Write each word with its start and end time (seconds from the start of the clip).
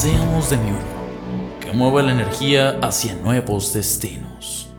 Seamos 0.00 0.48
de 0.50 0.58
nuevo, 0.58 1.58
que 1.60 1.72
mueva 1.72 2.02
la 2.02 2.12
energía 2.12 2.78
hacia 2.80 3.16
nuevos 3.16 3.72
destinos. 3.72 4.72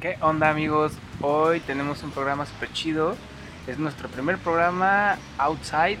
¿Qué 0.00 0.16
onda 0.22 0.48
amigos? 0.48 0.92
Hoy 1.20 1.60
tenemos 1.60 2.02
un 2.02 2.12
programa 2.12 2.46
super 2.46 2.72
chido. 2.72 3.14
Es 3.66 3.78
nuestro 3.78 4.08
primer 4.08 4.38
programa 4.38 5.18
outside. 5.36 5.98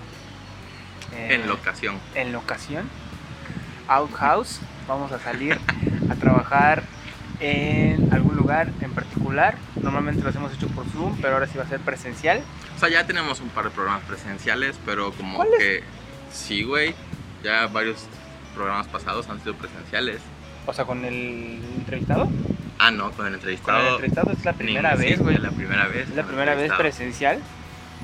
eh, 1.12 1.34
En 1.34 1.46
locación. 1.46 1.98
En 2.14 2.32
locación. 2.32 2.88
Outhouse. 3.86 4.60
Vamos 4.88 5.12
a 5.12 5.18
salir 5.18 5.60
a 6.08 6.14
trabajar 6.14 6.84
en 7.40 8.12
algún 8.12 8.36
lugar 8.36 8.70
en 8.80 8.92
particular. 8.92 9.56
Normalmente 9.82 10.22
lo 10.22 10.30
hemos 10.30 10.52
hecho 10.54 10.68
por 10.68 10.84
Zoom, 10.90 11.16
pero 11.20 11.34
ahora 11.34 11.46
sí 11.46 11.56
va 11.58 11.64
a 11.64 11.68
ser 11.68 11.80
presencial. 11.80 12.42
O 12.76 12.78
sea, 12.80 12.88
ya 12.88 13.06
tenemos 13.06 13.40
un 13.40 13.48
par 13.48 13.64
de 13.64 13.70
programas 13.70 14.02
presenciales, 14.04 14.76
pero 14.86 15.12
como 15.12 15.42
que 15.58 15.82
sí, 16.32 16.62
güey. 16.62 16.94
Ya 17.42 17.66
varios 17.68 18.06
programas 18.54 18.86
pasados 18.88 19.28
han 19.30 19.40
sido 19.40 19.54
presenciales. 19.54 20.20
O 20.66 20.72
sea, 20.74 20.84
con 20.84 21.04
el 21.04 21.60
entrevistado. 21.78 22.28
Ah, 22.78 22.90
no, 22.90 23.04
con 23.04 23.10
el 23.10 23.14
Con 23.14 23.26
el 23.28 23.34
entrevistado. 23.34 23.88
entrevistado 23.92 24.32
es 24.32 24.44
la 24.44 24.52
primera 24.52 24.94
ni- 24.94 24.98
vez, 25.04 25.16
sí, 25.16 25.22
güey. 25.22 25.36
Es 25.36 25.42
la 25.42 25.50
primera 25.50 25.86
vez. 25.88 26.08
Es 26.08 26.16
la 26.16 26.22
primera 26.24 26.54
vez 26.54 26.70
entrevistado. 26.70 26.80
presencial. 26.80 27.38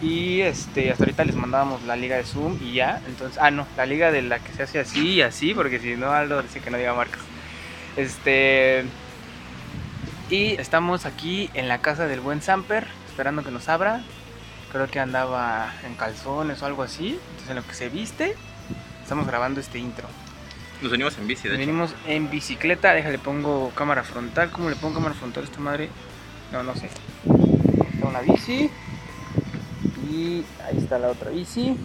Y 0.03 0.41
este, 0.43 0.91
hasta 0.91 1.05
ahorita 1.05 1.25
les 1.25 1.37
mandábamos 1.37 1.83
la 1.85 1.97
liga 1.97 2.17
de 2.17 2.25
Zoom 2.25 2.59
y 2.63 2.75
ya. 2.75 3.01
Entonces, 3.07 3.39
ah, 3.41 3.51
no, 3.51 3.67
la 3.77 3.87
liga 3.87 4.11
de 4.13 4.23
la 4.23 4.39
que 4.39 4.53
se 4.53 4.63
hace 4.63 4.79
así 4.81 5.15
y 5.15 5.23
así, 5.23 5.55
porque 5.55 5.79
si 5.79 5.97
no, 5.97 6.11
Aldo 6.13 6.43
dice 6.43 6.61
que 6.61 6.71
no 6.71 6.77
diga 6.79 6.93
marcas. 6.95 7.21
Este. 7.97 8.85
Y 10.29 10.55
estamos 10.61 11.07
aquí 11.07 11.51
en 11.55 11.69
la 11.69 11.79
casa 11.81 12.07
del 12.07 12.21
buen 12.21 12.43
Samper, 12.43 12.87
esperando 13.09 13.45
que 13.45 13.51
nos 13.51 13.69
abra. 13.69 14.03
Creo 14.73 14.89
que 14.91 14.99
andaba 14.99 15.73
en 15.85 15.95
calzones 15.95 16.63
o 16.63 16.67
algo 16.67 16.83
así. 16.83 17.19
Entonces, 17.31 17.51
en 17.51 17.57
lo 17.57 17.67
que 17.67 17.75
se 17.75 17.89
viste, 17.89 18.35
estamos 19.03 19.27
grabando 19.27 19.61
este 19.61 19.79
intro. 19.79 20.09
Nos 20.83 20.91
venimos 20.91 21.17
en 21.17 21.27
bici, 21.27 21.45
de 21.49 21.55
hecho. 21.55 21.61
Venimos 21.61 21.95
en 22.07 22.29
bicicleta, 22.29 22.93
déjale 22.93 23.19
pongo 23.19 23.71
cámara 23.71 24.03
frontal. 24.03 24.51
¿Cómo 24.51 24.69
le 24.69 24.77
pongo 24.77 24.95
cámara 24.95 25.15
frontal 25.15 25.45
a 25.45 25.47
esta 25.47 25.61
madre? 25.61 25.89
No, 26.53 26.63
no 26.63 26.75
sé. 26.75 26.87
Está 27.95 28.07
una 28.07 28.21
bici. 28.21 28.69
Y 30.11 30.45
ahí 30.65 30.79
está 30.79 30.99
la 30.99 31.09
otra 31.09 31.31
bici. 31.31 31.77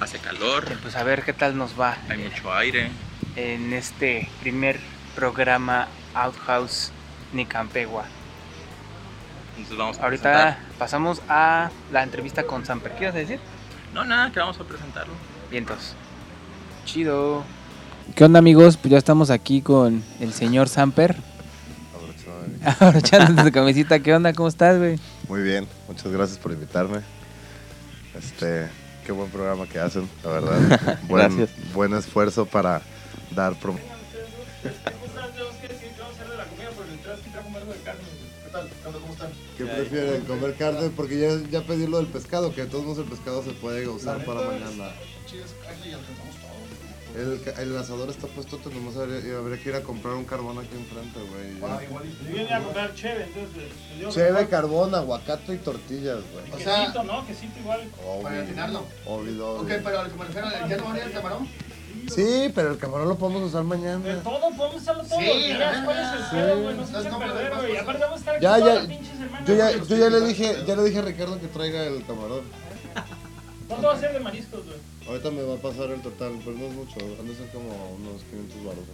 Hace 0.00 0.18
calor, 0.18 0.64
Y 0.72 0.76
Pues 0.82 0.96
a 0.96 1.02
ver 1.02 1.22
qué 1.22 1.32
tal 1.32 1.56
nos 1.58 1.78
va 1.78 1.96
hay 2.08 2.18
mucho 2.18 2.52
aire. 2.52 2.88
en 3.36 3.72
este 3.72 4.28
primer 4.40 4.78
programa 5.14 5.88
Outhouse 6.14 6.90
Nicampegua. 7.32 8.04
Entonces 9.56 9.76
vamos 9.78 9.98
a 9.98 10.02
Ahorita 10.04 10.22
presentar. 10.32 10.58
pasamos 10.78 11.20
a 11.28 11.70
la 11.92 12.02
entrevista 12.02 12.44
con 12.44 12.64
Samper. 12.64 12.92
¿Qué 12.92 13.04
ibas 13.04 13.14
a 13.16 13.18
decir? 13.18 13.40
No, 13.92 14.04
nada, 14.04 14.30
que 14.30 14.38
vamos 14.40 14.58
a 14.60 14.64
presentarlo. 14.64 15.12
Vientos. 15.50 15.94
Chido. 16.84 17.42
¿Qué 18.14 18.24
onda 18.24 18.38
amigos? 18.38 18.76
Pues 18.76 18.92
ya 18.92 18.98
estamos 18.98 19.30
aquí 19.30 19.60
con 19.60 20.02
el 20.20 20.32
señor 20.32 20.68
Samper. 20.68 21.16
Abrochándote 22.80 23.42
tu 23.50 23.52
camisita. 23.52 23.98
¿Qué 24.00 24.14
onda? 24.14 24.32
¿Cómo 24.32 24.48
estás, 24.48 24.78
güey? 24.78 24.98
Muy 25.28 25.42
bien, 25.42 25.66
muchas 25.86 26.10
gracias 26.10 26.38
por 26.38 26.52
invitarme. 26.52 27.00
Este, 28.16 28.68
qué 29.04 29.12
buen 29.12 29.30
programa 29.30 29.66
que 29.66 29.78
hacen, 29.78 30.08
la 30.24 30.30
verdad. 30.30 30.98
Buen, 31.08 31.36
Gracias. 31.36 31.72
Buen 31.72 31.94
esfuerzo 31.94 32.46
para 32.46 32.80
dar 33.30 33.54
prom- 37.84 38.68
¿Qué 39.58 39.64
prefieren? 39.64 40.24
¿Comer 40.24 40.54
carne? 40.56 40.90
Porque 40.96 41.18
ya, 41.20 41.50
ya 41.50 41.66
pedí 41.66 41.86
lo 41.86 41.98
del 41.98 42.06
pescado, 42.06 42.54
que 42.54 42.62
de 42.62 42.66
todos 42.68 42.84
modos 42.84 42.98
el 42.98 43.04
pescado 43.04 43.42
se 43.42 43.50
puede 43.52 43.86
usar 43.88 44.24
para 44.24 44.40
mañana. 44.42 44.90
El, 47.16 47.40
ca- 47.42 47.60
el 47.62 47.76
asador 47.76 48.10
está 48.10 48.26
puesto, 48.28 48.58
nomás 48.70 48.96
habría, 48.96 49.38
habría 49.38 49.58
que 49.60 49.70
ir 49.70 49.74
a 49.74 49.82
comprar 49.82 50.14
un 50.14 50.24
carbón 50.24 50.58
aquí 50.58 50.68
enfrente, 50.76 51.18
güey. 51.20 51.58
Yo 51.58 52.36
venía 52.36 52.58
a 52.58 52.62
comprar 52.62 52.94
cheve, 52.94 53.24
entonces 53.24 53.72
que 53.98 54.08
Cheve, 54.10 54.46
carbón, 54.48 54.94
aguacate 54.94 55.54
y 55.54 55.58
tortillas, 55.58 56.18
güey. 56.32 56.44
quesito, 56.44 56.70
O 56.70 56.92
sea- 56.92 57.02
¿no? 57.02 57.26
Quesito 57.26 57.58
igual. 57.60 57.88
Para 58.22 58.36
gratinarlo. 58.36 58.84
Obvio, 59.06 59.52
Ok, 59.54 59.60
obvio. 59.62 59.80
pero 59.82 60.00
al 60.00 60.10
que 60.10 60.16
me 60.18 60.24
refiero, 60.26 60.48
¿ya 60.68 60.76
no 60.76 60.86
venía 60.88 61.04
el 61.06 61.12
camarón? 61.12 61.48
Sí, 62.14 62.50
pero 62.54 62.72
el 62.72 62.78
camarón 62.78 63.08
lo 63.08 63.16
podemos 63.16 63.42
usar 63.42 63.62
De 63.62 63.68
mañana. 63.68 64.20
todo, 64.22 64.40
podemos 64.56 64.76
usarlo 64.76 65.02
todos 65.04 65.22
Sí, 65.22 65.52
¿Cuál 65.84 65.98
es 65.98 66.12
el 66.12 66.38
pedo, 66.38 66.62
güey? 66.62 66.76
No 66.76 66.86
se 66.86 66.88
Entonces, 66.88 67.00
echa 67.00 67.08
a 67.08 67.12
¿cómo 67.12 67.26
le 67.26 67.32
perder, 67.32 67.50
vas 67.50 67.58
a 67.58 67.60
güey. 67.62 67.72
pasar? 67.72 67.82
Aparte 67.82 68.04
vamos 68.04 68.16
a 68.16 68.18
estar 68.20 68.34
aquí 68.34 68.42
Ya, 68.44 68.58
toda 68.58 68.74
ya, 68.74 68.80
la 68.82 68.88
pinche 68.88 69.12
semana. 69.16 69.44
Yo 69.46 69.54
ya, 69.54 69.70
yo 69.72 69.96
ya 69.96 70.10
le 70.10 70.20
dije, 70.26 70.56
ya 70.66 70.76
le 70.76 70.84
dije 70.84 70.98
a 70.98 71.02
Ricardo 71.02 71.40
que 71.40 71.46
traiga 71.48 71.84
el 71.84 72.06
camarón. 72.06 72.40
¿Cuánto 73.68 73.86
va 73.88 73.94
a 73.94 74.00
ser 74.00 74.12
de 74.12 74.20
mariscos, 74.20 74.64
güey? 74.64 74.78
Ahorita 75.08 75.30
me 75.30 75.42
va 75.42 75.54
a 75.54 75.58
pasar 75.58 75.90
el 75.90 76.00
total, 76.02 76.32
pero 76.44 76.56
no 76.56 76.66
es 76.66 76.72
mucho, 76.74 76.96
han 77.20 77.26
de 77.28 77.34
ser 77.34 77.48
como 77.48 77.68
unos 77.96 78.22
500 78.30 78.64
baros. 78.64 78.84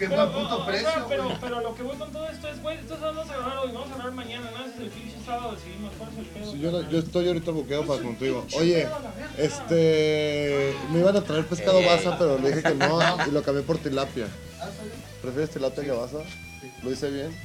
Qué 0.00 0.08
Pero, 0.08 0.30
buen 0.30 0.44
puto 0.44 0.54
o 0.54 0.56
sea, 0.56 0.66
precio, 0.66 1.06
pero, 1.10 1.28
pero 1.42 1.60
lo 1.60 1.74
que 1.74 1.82
voy 1.82 1.94
con 1.98 2.10
todo 2.10 2.26
esto 2.26 2.48
es, 2.48 2.62
güey, 2.62 2.78
estos 2.78 2.98
vamos 3.02 3.28
a 3.28 3.36
grabar 3.36 3.58
hoy, 3.58 3.70
vamos 3.70 3.90
a 3.90 3.94
grabar 3.96 4.12
mañana, 4.14 4.50
nada, 4.50 4.64
es 4.64 4.80
el 4.80 4.88
pinche 4.88 5.16
sábado, 5.26 5.52
decidimos 5.52 5.92
cuál 5.98 6.10
es 6.12 6.18
el 6.20 6.24
pedo. 6.24 6.52
Sí, 6.52 6.58
yo, 6.58 6.70
no- 6.72 6.90
yo 6.90 6.98
estoy 7.00 7.28
ahorita 7.28 7.50
buqueado 7.50 7.86
para 7.86 8.02
contigo. 8.02 8.46
Oye, 8.56 8.88
este. 9.36 10.74
Me 10.90 11.00
iban 11.00 11.14
a 11.18 11.20
traer 11.20 11.44
pescado 11.44 11.84
basa, 11.84 12.16
pero 12.16 12.38
le 12.38 12.48
dije 12.48 12.62
que 12.62 12.74
no 12.76 12.98
y 13.28 13.30
lo 13.30 13.42
cambié 13.42 13.62
por 13.62 13.76
tilapia. 13.76 14.26
¿Prefieres 15.20 15.50
tilapia 15.50 15.84
que 15.84 15.90
basa? 15.90 16.16
¿Lo 16.82 16.90
hice 16.90 17.10
bien? 17.10 17.36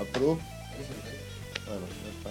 ¿Approve? 0.00 0.38
Bueno, 1.66 1.86
ya 2.04 2.30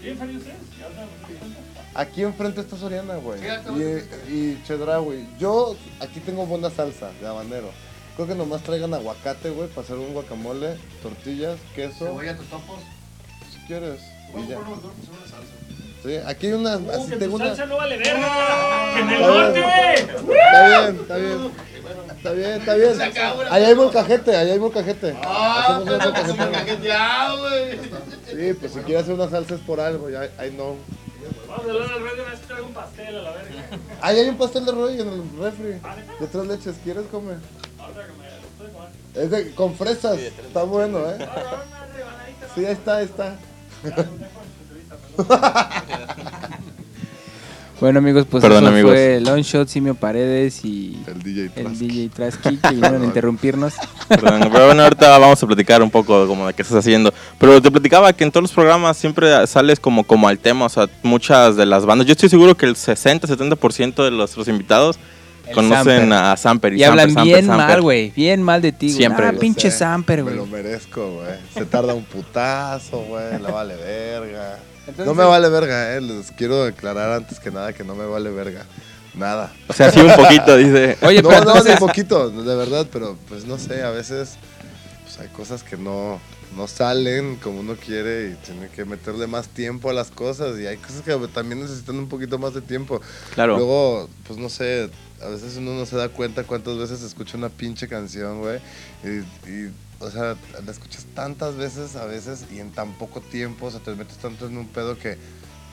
¿Bien 0.00 0.16
salió 0.18 0.40
cuenta. 0.40 1.60
Aquí 1.94 2.22
enfrente 2.22 2.62
está 2.62 2.78
Soriana, 2.78 3.16
güey. 3.16 3.40
Y, 3.76 4.32
y 4.32 4.62
Chedraui. 4.66 5.28
Yo 5.38 5.76
aquí 6.00 6.20
tengo 6.20 6.46
buena 6.46 6.70
salsa 6.70 7.10
de 7.20 7.26
habanero. 7.26 7.70
Creo 8.18 8.26
que 8.26 8.34
nomás 8.34 8.62
traigan 8.64 8.92
aguacate, 8.92 9.50
güey, 9.50 9.68
para 9.68 9.82
hacer 9.82 9.96
un 9.96 10.12
guacamole, 10.12 10.76
tortillas, 11.04 11.56
queso, 11.76 12.06
Cebolla, 12.06 12.36
totopos. 12.36 12.80
si 13.52 13.58
quieres. 13.68 14.00
Y 14.36 14.48
ya. 14.48 14.58
Vamos 14.58 14.78
a 14.78 14.82
poner 14.82 14.96
una 15.08 15.28
salsa. 15.30 15.54
Sí, 16.02 16.16
aquí 16.26 16.46
hay 16.48 16.52
una. 16.54 16.78
Uh, 16.78 16.90
así 16.90 17.10
que 17.10 17.16
tengo 17.16 17.38
tu 17.38 17.44
una. 17.44 17.54
salsa 17.54 17.66
no 17.66 17.76
vale 17.76 17.96
verga, 17.96 18.92
que 18.92 19.00
en 19.00 19.08
el 19.08 19.14
Está 19.22 19.28
norte. 19.28 19.60
Está 20.00 20.66
bien, 20.66 20.96
está 21.00 21.16
bien. 21.16 21.52
Está 22.10 22.32
bien, 22.32 22.50
está 22.50 22.74
bien. 22.74 23.52
Ahí 23.52 23.64
hay 23.64 23.74
molcajete, 23.76 24.36
ahí 24.36 24.50
hay 24.50 24.58
molcajete. 24.58 25.16
Ah, 25.22 25.80
molcajete. 25.86 26.82
ya, 26.82 27.36
güey. 27.36 27.78
Sí, 28.26 28.52
pues 28.58 28.72
si 28.72 28.80
quieres 28.80 29.04
hacer 29.04 29.14
una 29.14 29.30
salsa 29.30 29.54
es 29.54 29.60
por 29.60 29.78
algo, 29.78 30.10
ya, 30.10 30.28
ahí 30.38 30.52
no. 30.58 30.74
Vamos 31.46 31.66
a 31.66 31.70
hablar 31.70 31.92
al 31.92 32.02
rey 32.02 32.16
de 32.16 32.22
una 32.22 32.30
vez 32.32 32.40
que 32.40 32.46
traigo 32.48 32.66
un 32.66 32.74
pastel 32.74 33.16
a 33.16 33.22
la 33.22 33.30
verga. 33.30 33.78
Ahí 34.00 34.18
hay 34.18 34.28
un 34.28 34.36
pastel 34.38 34.66
de 34.66 34.72
rollo 34.72 35.02
en 35.02 35.08
el 35.08 35.22
refri. 35.38 35.80
De 36.18 36.26
tres 36.26 36.46
leches, 36.46 36.74
¿quieres 36.82 37.06
comer? 37.12 37.36
Es 39.14 39.30
de, 39.30 39.50
con 39.52 39.74
fresas, 39.74 40.18
está 40.18 40.62
bueno, 40.62 40.98
¿eh? 41.10 41.18
Sí, 42.54 42.64
está, 42.64 43.02
está. 43.02 43.36
Bueno 47.80 48.00
amigos, 48.00 48.26
pues 48.28 48.42
Perdón, 48.42 48.64
eso 48.64 48.72
amigos. 48.72 48.90
fue 48.90 49.20
Long 49.20 49.40
Shot, 49.40 49.68
Simio 49.68 49.94
Paredes 49.94 50.64
y 50.64 51.00
El 51.06 51.22
DJ 51.22 51.50
el 51.54 51.78
DJ 51.78 52.08
Trasky 52.08 52.56
que 52.62 52.70
vinieron 52.70 53.02
a 53.02 53.04
interrumpirnos. 53.04 53.74
Perdón, 54.08 54.48
pero 54.52 54.66
bueno, 54.66 54.82
ahorita 54.82 55.16
vamos 55.16 55.40
a 55.40 55.46
platicar 55.46 55.80
un 55.80 55.90
poco 55.90 56.26
como 56.26 56.48
de 56.48 56.54
qué 56.54 56.62
estás 56.62 56.78
haciendo. 56.78 57.14
Pero 57.38 57.62
te 57.62 57.70
platicaba 57.70 58.12
que 58.12 58.24
en 58.24 58.32
todos 58.32 58.42
los 58.42 58.52
programas 58.52 58.96
siempre 58.96 59.46
sales 59.46 59.78
como, 59.78 60.02
como 60.02 60.26
al 60.26 60.40
tema, 60.40 60.64
o 60.64 60.68
sea, 60.68 60.88
muchas 61.04 61.54
de 61.54 61.66
las 61.66 61.86
bandas. 61.86 62.08
Yo 62.08 62.12
estoy 62.12 62.28
seguro 62.28 62.56
que 62.56 62.66
el 62.66 62.74
60-70% 62.74 64.04
de 64.04 64.10
nuestros 64.10 64.48
invitados 64.48 64.98
conocen 65.52 66.10
Samper. 66.10 66.12
a 66.12 66.36
Samper. 66.36 66.72
Y 66.74 66.78
Samper, 66.78 66.88
hablan 66.90 67.08
Samper, 67.14 67.24
bien 67.24 67.46
Samper. 67.46 67.66
mal, 67.68 67.82
güey, 67.82 68.10
bien 68.10 68.42
mal 68.42 68.62
de 68.62 68.72
ti, 68.72 68.86
güey. 68.86 68.96
Siempre, 68.96 69.26
Ah, 69.26 69.32
pinche 69.38 69.70
sé, 69.70 69.78
Samper, 69.78 70.18
Me 70.18 70.22
güey. 70.24 70.36
lo 70.36 70.46
merezco, 70.46 71.14
güey. 71.14 71.34
Se 71.54 71.64
tarda 71.66 71.94
un 71.94 72.04
putazo, 72.04 73.00
güey. 73.02 73.32
Le 73.40 73.50
vale 73.50 73.76
verga. 73.76 74.58
Entonces- 74.80 75.06
No 75.06 75.14
me 75.14 75.24
vale 75.24 75.48
verga, 75.48 75.94
eh. 75.96 76.00
Les 76.00 76.30
quiero 76.32 76.64
declarar 76.64 77.12
antes 77.12 77.38
que 77.40 77.50
nada 77.50 77.72
que 77.72 77.84
no 77.84 77.94
me 77.94 78.06
vale 78.06 78.30
verga. 78.30 78.64
Nada. 79.14 79.52
O 79.66 79.72
sea, 79.72 79.90
sí 79.90 80.00
un 80.00 80.14
poquito, 80.14 80.56
dice. 80.56 80.96
Oye, 81.02 81.22
no, 81.22 81.28
pero 81.28 81.44
no, 81.44 81.50
entonces, 81.50 81.74
ni 81.74 81.80
poquito, 81.86 82.30
de 82.30 82.54
verdad, 82.56 82.86
pero 82.92 83.16
pues 83.28 83.44
no 83.46 83.58
sé, 83.58 83.82
a 83.82 83.90
veces 83.90 84.36
pues 85.04 85.18
hay 85.20 85.28
cosas 85.28 85.62
que 85.64 85.76
no, 85.76 86.20
no 86.58 86.66
salen 86.66 87.36
como 87.36 87.60
uno 87.60 87.76
quiere 87.76 88.32
y 88.32 88.34
tiene 88.44 88.68
que 88.68 88.84
meterle 88.84 89.28
más 89.28 89.48
tiempo 89.48 89.90
a 89.90 89.92
las 89.92 90.10
cosas 90.10 90.58
y 90.58 90.66
hay 90.66 90.76
cosas 90.76 91.02
que 91.02 91.16
también 91.28 91.60
necesitan 91.60 91.96
un 91.96 92.08
poquito 92.08 92.36
más 92.36 92.52
de 92.52 92.60
tiempo. 92.60 93.00
Claro. 93.34 93.56
Luego, 93.56 94.08
pues 94.26 94.40
no 94.40 94.48
sé, 94.48 94.90
a 95.22 95.28
veces 95.28 95.56
uno 95.56 95.74
no 95.74 95.86
se 95.86 95.96
da 95.96 96.08
cuenta 96.08 96.42
cuántas 96.42 96.76
veces 96.76 97.02
escucha 97.02 97.36
una 97.36 97.48
pinche 97.48 97.86
canción, 97.86 98.40
güey. 98.40 98.58
Y, 99.04 99.48
y, 99.48 99.72
o 100.00 100.10
sea, 100.10 100.36
la 100.64 100.72
escuchas 100.72 101.06
tantas 101.14 101.56
veces 101.56 101.94
a 101.94 102.06
veces 102.06 102.46
y 102.52 102.58
en 102.58 102.72
tan 102.72 102.92
poco 102.98 103.20
tiempo, 103.20 103.66
o 103.66 103.70
sea, 103.70 103.78
te 103.78 103.94
metes 103.94 104.16
tanto 104.18 104.48
en 104.48 104.56
un 104.56 104.66
pedo 104.66 104.98
que 104.98 105.16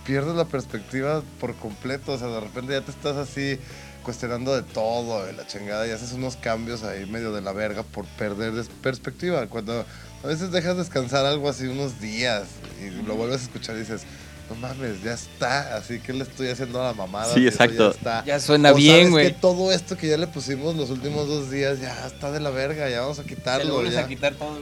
pierdes 0.06 0.36
la 0.36 0.46
perspectiva 0.46 1.24
por 1.42 1.56
completo. 1.56 2.14
O 2.14 2.18
sea, 2.20 2.28
de 2.28 2.40
repente 2.42 2.74
ya 2.74 2.82
te 2.82 2.92
estás 2.92 3.18
así 3.18 3.58
cuestionando 4.04 4.56
de 4.56 4.62
todo, 4.62 5.26
de 5.26 5.34
la 5.34 5.48
chingada, 5.48 5.88
y 5.88 5.90
haces 5.90 6.14
unos 6.14 6.36
cambios 6.36 6.84
ahí 6.84 7.08
medio 7.08 7.34
de 7.34 7.42
la 7.42 7.54
verga 7.54 7.82
por 7.82 8.06
perder 8.06 8.54
perspectiva. 8.84 9.48
Cuando 9.48 9.84
a 10.26 10.28
veces 10.28 10.52
dejas 10.52 10.76
descansar 10.76 11.24
algo 11.24 11.48
así 11.48 11.68
unos 11.68 12.02
días 12.02 12.48
y 12.82 12.90
lo 13.04 13.16
vuelves 13.16 13.42
a 13.42 13.44
escuchar 13.44 13.76
y 13.76 13.82
dices, 13.82 14.02
no 14.50 14.56
mames, 14.56 15.02
ya 15.04 15.14
está, 15.14 15.76
así 15.78 16.00
que 16.00 16.14
le 16.14 16.24
estoy 16.24 16.50
haciendo 16.50 16.82
a 16.82 16.88
la 16.88 16.94
mamada. 16.94 17.34
Sí, 17.34 17.46
exacto. 17.48 17.90
Ya, 17.92 17.96
está. 17.98 18.26
Ya 18.26 18.40
suena 18.40 18.72
O 18.72 18.76
bien, 18.76 19.12
güey. 19.12 19.28
que 19.28 19.34
todo 19.34 19.72
esto 19.72 19.98
que 19.98 20.08
ya 20.08 20.18
le 20.18 20.28
pusimos 20.28 20.76
los 20.76 20.90
últimos 20.92 21.28
dos 21.28 21.50
días 21.50 21.80
ya 21.82 22.06
está 22.06 22.32
de 22.32 22.40
la 22.40 22.50
verga, 22.52 22.90
ya 22.90 23.02
vamos 23.02 23.20
a 23.20 23.24
quitarlo. 23.24 23.84
ya. 23.90 24.08
quitar 24.08 24.34
todo. 24.36 24.58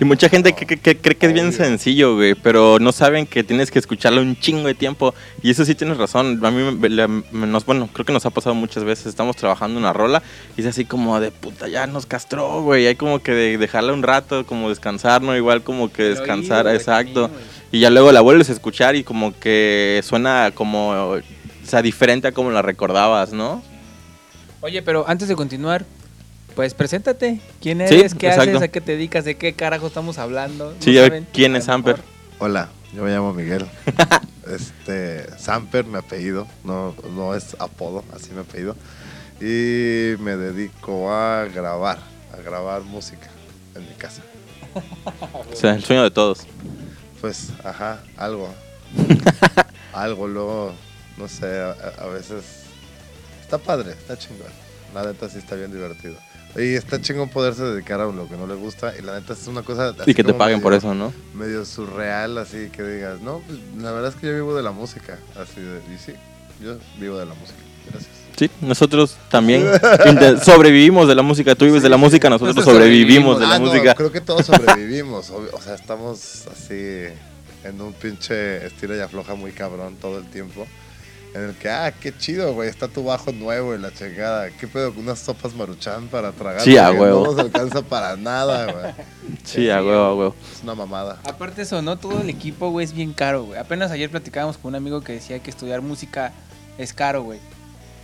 Y 0.00 0.04
mucha 0.04 0.28
gente 0.28 0.52
que, 0.52 0.66
que- 0.66 0.76
que 0.78 0.98
cree 0.98 1.16
que 1.16 1.26
es 1.26 1.32
bien 1.32 1.52
sencillo, 1.52 2.16
güey, 2.16 2.34
pero 2.34 2.78
no 2.78 2.92
saben 2.92 3.26
que 3.26 3.42
tienes 3.44 3.70
que 3.70 3.78
escucharlo 3.78 4.20
un 4.20 4.38
chingo 4.38 4.66
de 4.68 4.74
tiempo. 4.74 5.14
Y 5.42 5.50
eso 5.50 5.64
sí 5.64 5.74
tienes 5.74 5.96
razón. 5.96 6.40
A 6.44 6.50
mí, 6.50 6.76
me- 6.78 7.08
me- 7.08 7.46
nos, 7.46 7.64
bueno, 7.64 7.88
creo 7.92 8.04
que 8.04 8.12
nos 8.12 8.26
ha 8.26 8.30
pasado 8.30 8.54
muchas 8.54 8.84
veces. 8.84 9.06
Estamos 9.06 9.36
trabajando 9.36 9.78
una 9.78 9.92
rola 9.92 10.22
y 10.56 10.60
es 10.60 10.66
así 10.66 10.84
como 10.84 11.18
de 11.20 11.30
puta, 11.30 11.68
ya 11.68 11.86
nos 11.86 12.06
castró, 12.06 12.62
güey. 12.62 12.86
Hay 12.86 12.96
como 12.96 13.22
que 13.22 13.32
de- 13.32 13.58
dejarla 13.58 13.92
un 13.92 14.02
rato, 14.02 14.44
como 14.46 14.68
descansar, 14.68 15.22
¿no? 15.22 15.36
Igual 15.36 15.62
como 15.62 15.92
que 15.92 16.02
descansar, 16.02 16.66
exacto. 16.68 17.30
Y 17.74 17.80
ya 17.80 17.90
luego 17.90 18.12
la 18.12 18.20
vuelves 18.20 18.50
a 18.50 18.52
escuchar 18.52 18.94
y 18.94 19.02
como 19.02 19.36
que 19.36 20.00
suena 20.04 20.52
como, 20.54 20.90
o 20.90 21.20
sea, 21.66 21.82
diferente 21.82 22.28
a 22.28 22.32
como 22.32 22.52
la 22.52 22.62
recordabas, 22.62 23.32
¿no? 23.32 23.64
Oye, 24.60 24.80
pero 24.80 25.04
antes 25.08 25.26
de 25.26 25.34
continuar, 25.34 25.84
pues 26.54 26.72
preséntate. 26.72 27.40
¿Quién 27.60 27.78
Sí, 27.88 27.96
eres? 27.96 28.14
¿Qué 28.14 28.28
exacto. 28.28 28.50
haces? 28.52 28.62
¿A 28.62 28.68
qué 28.68 28.80
te 28.80 28.92
dedicas? 28.92 29.24
¿De 29.24 29.36
qué 29.36 29.54
carajo 29.54 29.88
estamos 29.88 30.18
hablando? 30.18 30.66
¿No 30.70 30.76
Sí, 30.78 30.96
a 30.96 31.00
ver, 31.00 31.10
saben? 31.10 31.26
¿quién 31.32 31.56
es 31.56 31.64
Samper? 31.64 31.96
Hola, 32.38 32.68
yo 32.94 33.02
me 33.02 33.10
llamo 33.10 33.34
Miguel. 33.34 33.66
este, 34.54 35.36
Samper, 35.36 35.84
mi 35.84 35.96
apellido, 35.98 36.46
no, 36.62 36.94
no 37.16 37.34
es 37.34 37.56
apodo, 37.58 38.04
así 38.14 38.30
mi 38.30 38.42
apellido. 38.42 38.76
Y 39.40 40.14
me 40.22 40.36
dedico 40.36 41.12
a 41.12 41.46
grabar, 41.52 41.98
a 42.32 42.40
grabar 42.40 42.82
música 42.82 43.28
en 43.74 43.82
mi 43.82 43.94
casa. 43.94 44.22
O 45.52 45.56
sea, 45.56 45.74
el 45.74 45.82
sueño 45.82 46.04
de 46.04 46.12
todos. 46.12 46.46
Pues, 47.24 47.48
ajá, 47.64 48.00
algo. 48.18 48.54
algo, 49.94 50.28
luego, 50.28 50.74
no 51.16 51.26
sé, 51.26 51.58
a, 51.58 51.70
a 52.02 52.06
veces 52.08 52.44
está 53.40 53.56
padre, 53.56 53.92
está 53.92 54.18
chingón. 54.18 54.52
La 54.92 55.06
neta 55.06 55.30
sí 55.30 55.38
está 55.38 55.54
bien 55.54 55.72
divertido. 55.72 56.16
Y 56.54 56.74
está 56.74 57.00
chingón 57.00 57.30
poderse 57.30 57.62
dedicar 57.62 58.02
a 58.02 58.12
lo 58.12 58.28
que 58.28 58.36
no 58.36 58.46
le 58.46 58.52
gusta. 58.56 58.92
Y 58.98 59.00
la 59.00 59.18
neta 59.18 59.32
es 59.32 59.46
una 59.46 59.62
cosa. 59.62 59.94
así 59.98 60.10
Y 60.10 60.14
que 60.14 60.22
te 60.22 60.34
paguen 60.34 60.60
por 60.60 60.74
eso, 60.74 60.94
¿no? 60.94 61.14
medio 61.32 61.64
surreal, 61.64 62.36
así 62.36 62.68
que 62.68 62.82
digas, 62.82 63.22
no, 63.22 63.38
pues 63.38 63.58
la 63.78 63.92
verdad 63.92 64.10
es 64.10 64.16
que 64.16 64.26
yo 64.26 64.34
vivo 64.34 64.54
de 64.54 64.62
la 64.62 64.72
música, 64.72 65.18
así 65.40 65.62
de, 65.62 65.78
y 65.94 65.96
sí, 65.96 66.12
yo 66.62 66.76
vivo 67.00 67.16
de 67.16 67.24
la 67.24 67.32
música, 67.32 67.58
gracias. 67.90 68.23
Sí, 68.36 68.50
nosotros 68.60 69.16
también 69.30 69.64
sobrevivimos 70.44 71.06
de 71.08 71.14
la 71.14 71.22
música. 71.22 71.54
Tú 71.54 71.66
vives 71.66 71.82
de 71.82 71.88
la 71.88 71.96
música, 71.96 72.28
nosotros 72.28 72.56
Nosotros 72.56 72.74
sobrevivimos 72.76 73.38
de 73.38 73.46
la 73.46 73.54
Ah, 73.54 73.58
no, 73.58 73.66
música. 73.66 73.94
creo 73.94 74.10
que 74.10 74.20
todos 74.20 74.46
sobrevivimos, 74.46 75.30
o 75.30 75.60
sea, 75.62 75.74
estamos 75.74 76.44
así 76.52 77.04
en 77.64 77.80
un 77.80 77.92
pinche 77.92 78.66
estira 78.66 78.96
y 78.96 79.00
afloja 79.00 79.34
muy 79.36 79.52
cabrón 79.52 79.96
todo 80.00 80.18
el 80.18 80.24
tiempo, 80.30 80.66
en 81.34 81.42
el 81.44 81.54
que, 81.54 81.68
ah, 81.70 81.92
qué 81.92 82.16
chido, 82.16 82.52
güey, 82.54 82.68
está 82.68 82.88
tu 82.88 83.04
bajo 83.04 83.30
nuevo 83.32 83.74
y 83.74 83.78
la 83.78 83.92
chingada, 83.92 84.50
qué 84.50 84.66
pedo, 84.68 84.92
con 84.92 85.04
unas 85.04 85.18
sopas 85.20 85.54
maruchan 85.54 86.08
para 86.08 86.32
tragar, 86.32 86.60
Sí, 86.60 86.76
a 86.76 86.90
huevo. 86.90 87.24
no 87.24 87.30
nos 87.32 87.38
alcanza 87.40 87.82
para 87.82 88.16
nada, 88.16 88.64
güey, 88.72 88.92
Sí, 89.44 89.70
a 89.70 89.76
huevo, 89.82 90.02
a 90.02 90.14
huevo. 90.14 90.34
es 90.54 90.62
una 90.62 90.74
mamada. 90.74 91.18
Aparte 91.24 91.62
eso, 91.62 91.80
¿no? 91.82 91.96
Todo 91.98 92.20
el 92.20 92.28
equipo, 92.30 92.70
güey, 92.70 92.84
es 92.84 92.92
bien 92.92 93.12
caro, 93.12 93.44
güey. 93.44 93.58
Apenas 93.60 93.90
ayer 93.92 94.10
platicábamos 94.10 94.58
con 94.58 94.70
un 94.70 94.74
amigo 94.74 95.00
que 95.02 95.12
decía 95.14 95.38
que 95.38 95.50
estudiar 95.50 95.80
música 95.82 96.32
es 96.78 96.92
caro, 96.92 97.22
güey. 97.22 97.38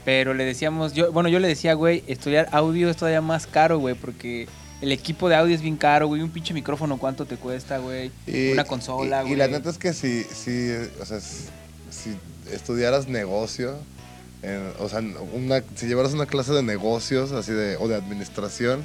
Pero 0.05 0.35
le 0.35 0.45
decíamos, 0.45 0.93
yo, 0.95 1.13
bueno, 1.13 1.29
yo 1.29 1.39
le 1.39 1.49
decía, 1.49 1.75
güey, 1.75 2.03
estudiar 2.07 2.49
audio 2.53 2.89
es 2.89 2.97
todavía 2.97 3.21
más 3.21 3.47
caro, 3.47 3.79
güey, 3.79 3.95
porque 3.95 4.49
el 4.81 4.93
equipo 4.93 5.29
de 5.29 5.37
audio 5.37 5.55
es 5.55 5.61
bien 5.61 5.77
caro, 5.77 6.07
güey. 6.07 6.23
Un 6.23 6.31
pinche 6.31 6.55
micrófono, 6.55 6.97
¿cuánto 6.99 7.27
te 7.27 7.37
cuesta, 7.37 7.79
güey? 7.79 8.11
Y- 8.27 8.53
Una 8.53 8.65
consola, 8.65 9.19
y- 9.21 9.23
güey. 9.23 9.33
Y 9.35 9.37
la 9.37 9.49
neta 9.49 9.69
es 9.71 9.77
que 9.79 9.93
si, 9.93 10.25
si, 10.25 10.71
o 11.01 11.05
sea, 11.05 11.21
si 11.21 12.17
estudiaras 12.51 13.09
negocio, 13.09 13.77
en- 14.43 14.73
o 14.79 14.89
sea, 14.89 15.01
una, 15.35 15.63
si 15.77 15.87
llevaras 15.87 16.15
una 16.15 16.25
clase 16.27 16.53
de 16.53 16.63
negocios 16.63 17.33
así 17.33 17.53
de, 17.53 17.77
o 17.77 17.87
de 17.89 17.95
administración, 17.97 18.85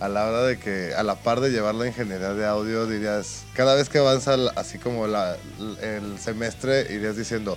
a 0.00 0.08
la 0.08 0.26
hora 0.26 0.42
de 0.42 0.58
que, 0.58 0.92
a 0.94 1.02
la 1.02 1.16
par 1.16 1.40
de 1.40 1.50
llevar 1.50 1.74
la 1.74 1.86
ingeniería 1.86 2.32
de 2.34 2.46
audio, 2.46 2.86
dirías, 2.86 3.44
cada 3.54 3.74
vez 3.74 3.88
que 3.88 3.98
avanza 3.98 4.36
así 4.56 4.78
como 4.78 5.06
la, 5.06 5.36
el 5.82 6.18
semestre, 6.18 6.86
irías 6.94 7.16
diciendo, 7.16 7.56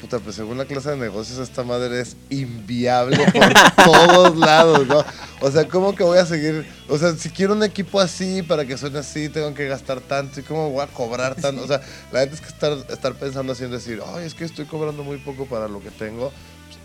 puta, 0.00 0.18
pues 0.18 0.36
según 0.36 0.58
la 0.58 0.64
clase 0.64 0.90
de 0.90 0.96
negocios 0.96 1.38
esta 1.38 1.62
madre 1.62 2.00
es 2.00 2.16
inviable 2.30 3.18
por 3.32 3.84
todos 3.84 4.36
lados, 4.36 4.86
¿no? 4.86 5.04
O 5.40 5.50
sea, 5.50 5.68
¿cómo 5.68 5.94
que 5.94 6.02
voy 6.02 6.18
a 6.18 6.26
seguir? 6.26 6.66
O 6.88 6.98
sea, 6.98 7.14
si 7.14 7.30
quiero 7.30 7.54
un 7.54 7.62
equipo 7.62 8.00
así 8.00 8.42
para 8.42 8.64
que 8.64 8.76
suene 8.76 8.98
así, 8.98 9.28
tengo 9.28 9.52
que 9.54 9.68
gastar 9.68 10.00
tanto. 10.00 10.40
¿Y 10.40 10.42
cómo 10.42 10.70
voy 10.70 10.82
a 10.82 10.86
cobrar 10.86 11.34
tanto? 11.34 11.62
O 11.62 11.66
sea, 11.66 11.80
la 12.12 12.20
gente 12.20 12.36
es 12.36 12.40
que 12.40 12.48
estar, 12.48 12.72
estar 12.88 13.14
pensando 13.14 13.52
así 13.52 13.64
en 13.64 13.70
decir, 13.70 14.00
ay, 14.14 14.26
es 14.26 14.34
que 14.34 14.44
estoy 14.44 14.64
cobrando 14.64 15.04
muy 15.04 15.18
poco 15.18 15.46
para 15.46 15.68
lo 15.68 15.80
que 15.80 15.90
tengo, 15.90 16.32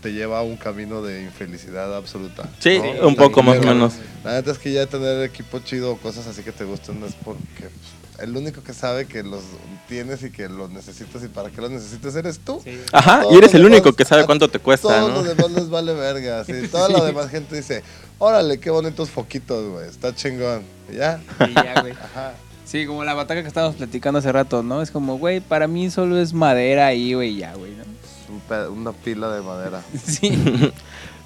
te 0.02 0.12
lleva 0.12 0.38
a 0.38 0.42
un 0.42 0.56
camino 0.56 1.02
de 1.02 1.22
infelicidad 1.22 1.94
absoluta. 1.96 2.48
Sí, 2.60 2.78
¿no? 3.00 3.08
un 3.08 3.16
poco 3.16 3.42
más 3.42 3.58
o 3.58 3.62
menos. 3.62 3.94
La 4.24 4.34
neta 4.34 4.50
es 4.52 4.58
que 4.58 4.72
ya 4.72 4.86
tener 4.86 5.22
equipo 5.24 5.58
chido 5.60 5.92
o 5.92 5.96
cosas 5.96 6.26
así 6.26 6.42
que 6.42 6.52
te 6.52 6.64
gusten 6.64 7.02
es 7.04 7.14
porque 7.24 7.42
pues, 7.60 8.20
el 8.28 8.36
único 8.36 8.62
que 8.62 8.72
sabe 8.72 9.06
que 9.06 9.22
los 9.22 9.42
tienes 9.88 10.22
y 10.22 10.30
que 10.30 10.48
los 10.48 10.70
necesitas 10.70 11.22
y 11.24 11.28
para 11.28 11.50
qué 11.50 11.60
los 11.60 11.70
necesitas 11.70 12.14
eres 12.16 12.38
tú. 12.38 12.60
Sí. 12.64 12.78
Ajá, 12.92 13.22
Todos 13.22 13.34
y 13.34 13.38
eres 13.38 13.54
el 13.54 13.64
único 13.64 13.84
demás- 13.84 13.96
que 13.96 14.04
sabe 14.04 14.26
cuánto 14.26 14.48
te 14.48 14.58
cuesta, 14.58 14.88
Todos 14.88 15.10
¿no? 15.10 15.16
los 15.16 15.36
demás 15.36 15.50
les 15.52 15.68
vale 15.68 15.92
verga. 15.94 16.40
Así. 16.40 16.52
Toda 16.70 16.88
la 16.88 17.04
demás 17.04 17.28
gente 17.30 17.56
dice, 17.56 17.82
órale, 18.18 18.58
qué 18.58 18.70
bonitos 18.70 19.10
foquitos, 19.10 19.70
güey. 19.70 19.88
Está 19.88 20.14
chingón. 20.14 20.62
Y 20.92 20.96
ya. 20.96 21.20
Y 21.48 21.54
ya, 21.54 21.80
güey. 21.80 21.92
Ajá. 22.02 22.34
Sí, 22.64 22.84
como 22.84 23.04
la 23.04 23.14
bataca 23.14 23.42
que 23.42 23.48
estábamos 23.48 23.76
platicando 23.76 24.18
hace 24.18 24.32
rato, 24.32 24.62
¿no? 24.64 24.82
Es 24.82 24.90
como, 24.90 25.18
güey, 25.18 25.40
para 25.40 25.68
mí 25.68 25.88
solo 25.90 26.18
es 26.20 26.32
madera 26.32 26.86
ahí, 26.88 27.14
güey, 27.14 27.36
ya, 27.36 27.54
güey, 27.54 27.72
¿no? 27.72 27.84
Un 28.28 28.78
una 28.78 28.92
pila 28.92 29.30
de 29.30 29.42
madera. 29.42 29.82
Sí. 30.04 30.72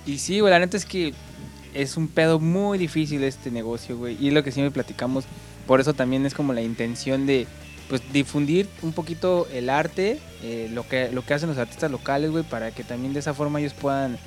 y 0.06 0.18
sí, 0.18 0.40
güey, 0.40 0.50
la 0.50 0.58
neta 0.58 0.76
es 0.76 0.84
que 0.84 1.14
es 1.74 1.96
un 1.96 2.08
pedo 2.08 2.38
muy 2.38 2.78
difícil 2.78 3.22
este 3.24 3.50
negocio, 3.50 3.96
güey. 3.96 4.16
Y 4.20 4.28
es 4.28 4.34
lo 4.34 4.42
que 4.42 4.52
siempre 4.52 4.70
platicamos. 4.70 5.24
Por 5.66 5.80
eso 5.80 5.94
también 5.94 6.26
es 6.26 6.34
como 6.34 6.52
la 6.52 6.62
intención 6.62 7.26
de, 7.26 7.46
pues, 7.88 8.02
difundir 8.12 8.68
un 8.82 8.92
poquito 8.92 9.46
el 9.52 9.70
arte, 9.70 10.18
eh, 10.42 10.68
lo, 10.72 10.88
que, 10.88 11.10
lo 11.12 11.24
que 11.24 11.34
hacen 11.34 11.48
los 11.48 11.58
artistas 11.58 11.90
locales, 11.90 12.30
güey, 12.30 12.44
para 12.44 12.72
que 12.72 12.82
también 12.84 13.12
de 13.12 13.20
esa 13.20 13.34
forma 13.34 13.60
ellos 13.60 13.74
puedan, 13.74 14.18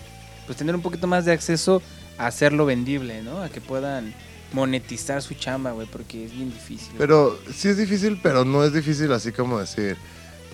pues, 0.46 0.58
tener 0.58 0.76
un 0.76 0.82
poquito 0.82 1.08
más 1.08 1.26
de 1.26 1.32
acceso 1.32 1.82
a 2.18 2.28
hacerlo 2.28 2.66
vendible, 2.66 3.22
¿no? 3.24 3.42
A 3.42 3.50
que 3.50 3.60
puedan 3.60 4.14
monetizar 4.54 5.22
su 5.22 5.34
chamba, 5.34 5.72
güey, 5.72 5.88
porque 5.88 6.26
es 6.26 6.34
bien 6.34 6.52
difícil. 6.52 6.94
Pero 6.98 7.38
sí 7.54 7.68
es 7.70 7.78
difícil, 7.78 8.20
pero 8.22 8.46
no 8.46 8.64
es 8.64 8.72
difícil 8.72 9.12
así 9.12 9.32
como 9.32 9.60
decir, 9.60 9.98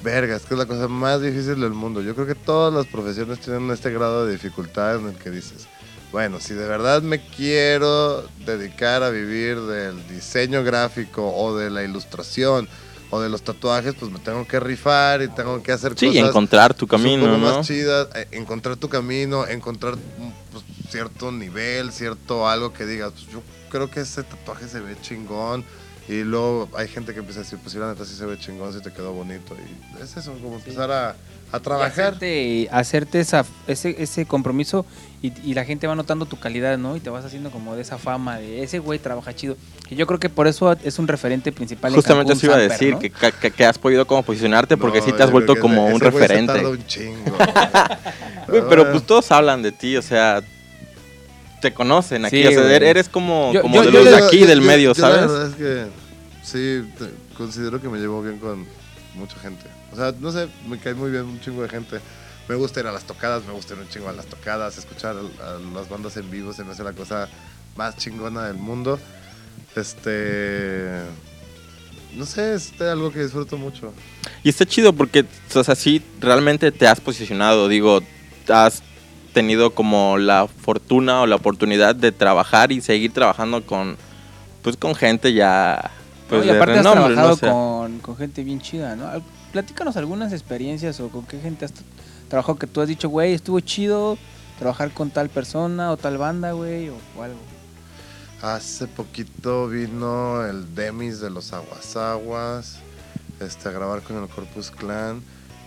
verga, 0.03 0.35
es 0.35 0.43
que 0.43 0.53
es 0.53 0.57
la 0.57 0.65
cosa 0.65 0.87
más 0.87 1.21
difícil 1.21 1.59
del 1.59 1.71
mundo. 1.71 2.01
Yo 2.01 2.15
creo 2.15 2.27
que 2.27 2.35
todas 2.35 2.73
las 2.73 2.85
profesiones 2.87 3.39
tienen 3.39 3.69
este 3.71 3.91
grado 3.91 4.25
de 4.25 4.33
dificultad 4.33 4.97
en 4.97 5.07
el 5.07 5.15
que 5.15 5.29
dices, 5.29 5.67
bueno, 6.11 6.39
si 6.39 6.53
de 6.53 6.67
verdad 6.67 7.01
me 7.01 7.21
quiero 7.21 8.23
dedicar 8.45 9.03
a 9.03 9.09
vivir 9.09 9.59
del 9.61 10.07
diseño 10.07 10.63
gráfico 10.63 11.31
o 11.35 11.55
de 11.55 11.69
la 11.69 11.83
ilustración 11.83 12.67
o 13.11 13.19
de 13.19 13.29
los 13.29 13.41
tatuajes, 13.41 13.95
pues 13.95 14.11
me 14.11 14.19
tengo 14.19 14.47
que 14.47 14.59
rifar 14.59 15.21
y 15.21 15.27
tengo 15.29 15.61
que 15.61 15.71
hacer 15.71 15.93
Sí, 15.97 16.07
cosas 16.07 16.29
encontrar 16.29 16.73
tu 16.73 16.87
camino, 16.87 17.27
¿no? 17.27 17.37
más 17.37 17.67
chidas, 17.67 18.07
eh, 18.15 18.27
encontrar 18.31 18.75
tu 18.77 18.89
camino, 18.89 19.47
encontrar 19.47 19.95
mm, 19.95 20.51
pues, 20.51 20.63
cierto 20.89 21.31
nivel, 21.31 21.91
cierto 21.91 22.47
algo 22.47 22.73
que 22.73 22.85
digas, 22.85 23.11
pues, 23.13 23.27
yo 23.27 23.41
creo 23.69 23.89
que 23.89 24.01
ese 24.01 24.23
tatuaje 24.23 24.67
se 24.67 24.79
ve 24.79 24.95
chingón. 25.01 25.63
Y 26.09 26.23
luego 26.23 26.67
hay 26.75 26.87
gente 26.87 27.13
que 27.13 27.19
empieza 27.19 27.41
a 27.41 27.43
decir, 27.43 27.59
pues 27.61 27.71
sí, 27.73 27.77
la 27.79 27.87
neta 27.93 28.03
sí 28.03 28.15
se 28.15 28.25
ve 28.25 28.37
chingón, 28.39 28.73
sí 28.73 28.79
te 28.81 28.91
quedó 28.91 29.13
bonito. 29.13 29.55
Y 29.55 30.01
es 30.03 30.17
eso, 30.17 30.33
como 30.41 30.55
empezar 30.55 30.89
a, 30.91 31.09
a 31.51 31.57
Y 31.57 31.59
trabajar. 31.61 31.91
Hacerte, 31.91 32.67
hacerte 32.71 33.19
esa, 33.19 33.45
ese, 33.67 33.95
ese 34.01 34.25
compromiso 34.25 34.87
y, 35.21 35.31
y 35.47 35.53
la 35.53 35.65
gente 35.65 35.85
va 35.85 35.93
notando 35.95 36.25
tu 36.25 36.39
calidad, 36.39 36.79
¿no? 36.79 36.95
Y 36.95 36.99
te 36.99 37.11
vas 37.11 37.25
haciendo 37.25 37.51
como 37.51 37.75
de 37.75 37.83
esa 37.83 37.99
fama 37.99 38.39
de 38.39 38.63
ese 38.63 38.79
güey 38.79 38.97
trabaja 38.97 39.35
chido. 39.35 39.55
Y 39.91 39.95
yo 39.97 40.07
creo 40.07 40.19
que 40.19 40.29
por 40.29 40.47
eso 40.47 40.71
es 40.83 40.97
un 40.97 41.07
referente 41.07 41.51
principal. 41.51 41.91
en 41.91 41.97
Justamente 41.97 42.33
eso 42.33 42.47
iba 42.47 42.55
a 42.55 42.59
decir, 42.59 42.93
¿no? 42.93 42.99
que, 42.99 43.11
que, 43.11 43.51
que 43.51 43.65
has 43.65 43.77
podido 43.77 44.07
como 44.07 44.23
posicionarte 44.23 44.77
porque 44.77 44.99
No, 45.01 45.05
sí 45.05 45.11
te 45.11 45.21
has 45.21 45.29
vuelto 45.29 45.53
que 45.53 45.59
como 45.61 45.85
ese- 45.89 45.93
un 45.95 46.01
ese 46.01 46.09
güey 46.09 46.27
se 46.27 46.27
referente. 46.27 46.65
un 46.65 46.87
chingo. 46.87 47.37
Güey, 48.47 48.63
pero 48.67 48.89
pues 48.91 49.03
todos 49.05 49.31
hablan 49.31 49.61
de 49.61 49.71
ti, 49.71 49.95
o 49.95 50.01
sea, 50.01 50.41
te 51.61 51.73
conocen 51.73 52.25
aquí. 52.25 52.41
Sí, 52.41 52.47
o 52.47 52.51
sea, 52.51 52.61
güey. 52.63 52.75
eres 52.75 53.09
como, 53.09 53.51
Yo- 53.53 53.61
como 53.61 53.75
yo- 53.75 53.83
de 53.83 53.91
yo 53.91 54.03
los 54.03 54.09
de 54.17 54.25
aquí, 54.25 54.45
del 54.45 54.61
medio, 54.61 54.93
yo 54.93 55.01
La 55.01 55.07
¿sabes? 55.15 55.31
verdad 55.31 55.47
es 55.49 55.55
que 55.55 55.85
sí, 56.43 56.89
te- 56.97 57.35
considero 57.37 57.81
que 57.81 57.87
me 57.89 57.97
llevo 57.99 58.21
bien 58.21 58.37
con 58.39 58.65
mucha 59.15 59.37
gente. 59.39 59.65
O 59.91 59.95
sea, 59.95 60.13
no 60.19 60.31
sé, 60.31 60.47
me 60.67 60.77
cae 60.79 60.93
muy 60.93 61.11
bien 61.11 61.23
un 61.23 61.39
chingo 61.41 61.61
de 61.63 61.69
gente. 61.69 61.99
Me 62.47 62.55
gusta 62.55 62.79
ir 62.79 62.87
a 62.87 62.91
las 62.91 63.03
tocadas, 63.03 63.43
me 63.45 63.53
gusta 63.53 63.73
ir 63.75 63.79
un 63.79 63.89
chingo 63.89 64.09
a 64.09 64.13
las 64.13 64.25
tocadas, 64.25 64.77
escuchar 64.77 65.15
a, 65.15 65.55
a 65.55 65.59
las 65.73 65.87
bandas 65.89 66.17
en 66.17 66.29
vivo, 66.31 66.51
se 66.53 66.63
me 66.63 66.71
hace 66.71 66.83
la 66.83 66.93
cosa 66.93 67.27
más 67.75 67.95
chingona 67.97 68.47
del 68.47 68.57
mundo. 68.57 68.99
Este. 69.75 71.01
No 72.15 72.25
sé, 72.25 72.55
es 72.55 72.73
algo 72.81 73.11
que 73.11 73.21
disfruto 73.23 73.57
mucho. 73.57 73.93
Y 74.43 74.49
está 74.49 74.65
chido 74.65 74.93
porque, 74.93 75.25
o 75.53 75.63
sea, 75.63 75.75
sí, 75.75 76.01
realmente 76.19 76.71
te 76.71 76.87
has 76.87 76.99
posicionado. 76.99 77.67
Digo, 77.67 78.01
has 78.47 78.81
tenido 79.33 79.73
como 79.73 80.17
la 80.17 80.47
fortuna 80.47 81.21
o 81.21 81.27
la 81.27 81.35
oportunidad 81.35 81.95
de 81.95 82.11
trabajar 82.11 82.71
y 82.71 82.81
seguir 82.81 83.13
trabajando 83.13 83.65
con, 83.65 83.97
pues, 84.61 84.77
con 84.77 84.95
gente 84.95 85.33
ya, 85.33 85.91
pues, 86.27 86.41
No, 86.41 86.45
y 86.45 86.49
de 86.51 86.57
aparte 86.57 86.79
has 86.79 86.85
renombre, 86.85 87.13
trabajado 87.13 87.37
con, 87.37 87.99
con 87.99 88.17
gente 88.17 88.43
bien 88.43 88.61
chida, 88.61 88.95
¿no? 88.95 89.07
Platícanos 89.51 89.97
algunas 89.97 90.31
experiencias 90.33 90.99
o 90.99 91.09
con 91.09 91.25
qué 91.25 91.39
gente 91.39 91.65
has 91.65 91.73
trabajado 92.27 92.57
que 92.59 92.67
tú 92.67 92.81
has 92.81 92.87
dicho, 92.87 93.09
güey, 93.09 93.33
estuvo 93.33 93.59
chido 93.59 94.17
trabajar 94.59 94.91
con 94.91 95.09
tal 95.09 95.29
persona 95.29 95.91
o 95.91 95.97
tal 95.97 96.17
banda, 96.17 96.51
güey, 96.51 96.89
o, 96.89 96.95
o 97.17 97.23
algo. 97.23 97.39
Hace 98.41 98.87
poquito 98.87 99.67
vino 99.67 100.45
el 100.45 100.73
Demis 100.73 101.19
de 101.19 101.29
los 101.29 101.51
Aguasaguas 101.51 102.79
este, 103.39 103.69
a 103.69 103.71
grabar 103.71 104.01
con 104.01 104.21
el 104.21 104.29
Corpus 104.29 104.71
Clan 104.71 105.21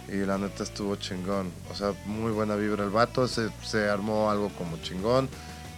y 0.09 0.27
la 0.27 0.39
neta 0.39 0.63
estuvo 0.63 0.97
chingón. 0.97 1.51
O 1.71 1.75
sea, 1.75 1.95
muy 2.07 2.33
buena 2.33 2.57
vibra 2.57 2.85
el 2.85 2.91
vato, 2.91 3.29
se, 3.29 3.51
se 3.65 3.89
armó 3.89 4.31
algo 4.31 4.51
como 4.51 4.77
chingón. 4.79 5.29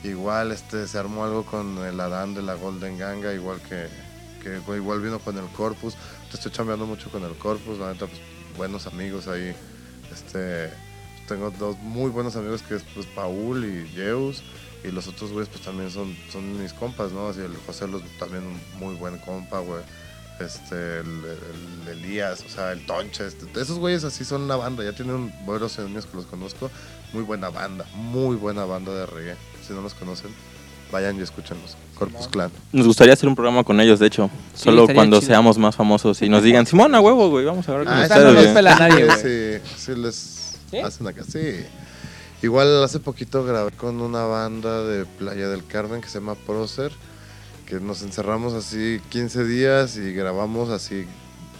Igual 0.02 0.52
este, 0.52 0.86
se 0.86 0.98
armó 0.98 1.24
algo 1.24 1.44
con 1.44 1.78
el 1.78 1.98
Adán 1.98 2.34
de 2.34 2.42
la 2.42 2.54
Golden 2.54 2.98
Ganga, 2.98 3.32
igual 3.32 3.60
que, 3.62 3.88
que 4.42 4.60
igual 4.76 5.00
vino 5.00 5.18
con 5.18 5.38
el 5.38 5.46
Corpus. 5.48 5.94
Estoy 6.32 6.50
chambeando 6.50 6.84
mucho 6.84 7.10
con 7.10 7.22
el 7.22 7.34
Corpus, 7.36 7.78
la 7.78 7.92
neta, 7.92 8.06
pues, 8.06 8.20
buenos 8.56 8.86
amigos 8.86 9.28
ahí. 9.28 9.54
Este, 10.12 10.70
tengo 11.28 11.50
dos 11.52 11.78
muy 11.78 12.10
buenos 12.10 12.36
amigos 12.36 12.62
que 12.62 12.74
es 12.74 12.82
pues, 12.94 13.06
Paul 13.06 13.64
y 13.64 13.88
Zeus. 13.94 14.42
Y 14.82 14.90
los 14.90 15.08
otros 15.08 15.32
güeyes 15.32 15.48
pues 15.48 15.62
también 15.64 15.90
son, 15.90 16.14
son 16.30 16.60
mis 16.60 16.74
compas, 16.74 17.10
¿no? 17.10 17.28
Así 17.28 17.40
el 17.40 17.56
José 17.66 17.88
Los 17.88 18.02
también 18.18 18.44
un 18.44 18.60
muy 18.78 18.94
buen 18.96 19.18
compa, 19.18 19.60
güey. 19.60 19.82
Este, 20.40 20.74
el, 21.00 21.06
el- 21.06 21.88
el 21.88 21.98
Elías, 22.04 22.42
o 22.44 22.48
sea, 22.48 22.72
el 22.72 22.84
Tonche. 22.86 23.26
este, 23.26 23.46
esos 23.60 23.78
güeyes 23.78 24.02
así 24.04 24.24
son 24.24 24.42
una 24.42 24.56
banda, 24.56 24.82
ya 24.82 24.92
tienen 24.92 25.32
buenos 25.46 25.78
años 25.78 26.06
que 26.06 26.16
los 26.16 26.26
conozco. 26.26 26.70
Muy 27.12 27.22
buena 27.22 27.48
banda, 27.50 27.84
muy 27.94 28.34
buena 28.36 28.64
banda 28.64 28.92
de 28.92 29.06
reggae. 29.06 29.36
Si 29.66 29.72
no 29.72 29.80
los 29.82 29.94
conocen, 29.94 30.30
vayan 30.90 31.16
y 31.18 31.22
escúchenlos. 31.22 31.76
Corpus 31.94 32.26
Clan. 32.26 32.50
Nos 32.72 32.86
gustaría 32.88 33.12
hacer 33.12 33.28
un 33.28 33.36
programa 33.36 33.62
con 33.62 33.80
ellos, 33.80 34.00
de 34.00 34.08
hecho. 34.08 34.28
Solo 34.54 34.88
cuando 34.92 35.20
chido. 35.20 35.28
seamos 35.28 35.56
más 35.58 35.76
famosos 35.76 36.20
y 36.22 36.28
nos 36.28 36.42
digan, 36.42 36.66
Simón, 36.66 36.92
a 36.96 37.00
huevo, 37.00 37.30
güey, 37.30 37.44
vamos 37.44 37.68
a 37.68 37.72
ver 37.76 37.84
con 37.84 37.92
Ah, 37.94 38.04
esa 38.04 38.14
ustedes, 38.16 38.24
no 38.26 38.32
nos 38.34 38.42
güey". 38.42 38.54
pela 38.54 38.74
nadie, 38.78 39.04
güey. 39.06 39.18
Sí, 39.62 39.70
sí 39.76 39.94
les 39.94 40.56
¿Sí? 40.72 40.78
hacen 40.78 41.06
acá, 41.06 41.22
sí. 41.22 41.64
Igual 42.42 42.82
hace 42.82 42.98
poquito 42.98 43.44
grabé 43.44 43.70
con 43.70 44.00
una 44.00 44.24
banda 44.24 44.82
de 44.82 45.06
Playa 45.06 45.48
del 45.48 45.64
Carmen 45.64 46.00
que 46.00 46.08
se 46.08 46.18
llama 46.18 46.34
Procer, 46.34 46.90
que 47.66 47.80
nos 47.80 48.02
encerramos 48.02 48.52
así 48.54 49.00
15 49.10 49.44
días 49.44 49.96
y 49.96 50.12
grabamos 50.12 50.70
así 50.70 51.06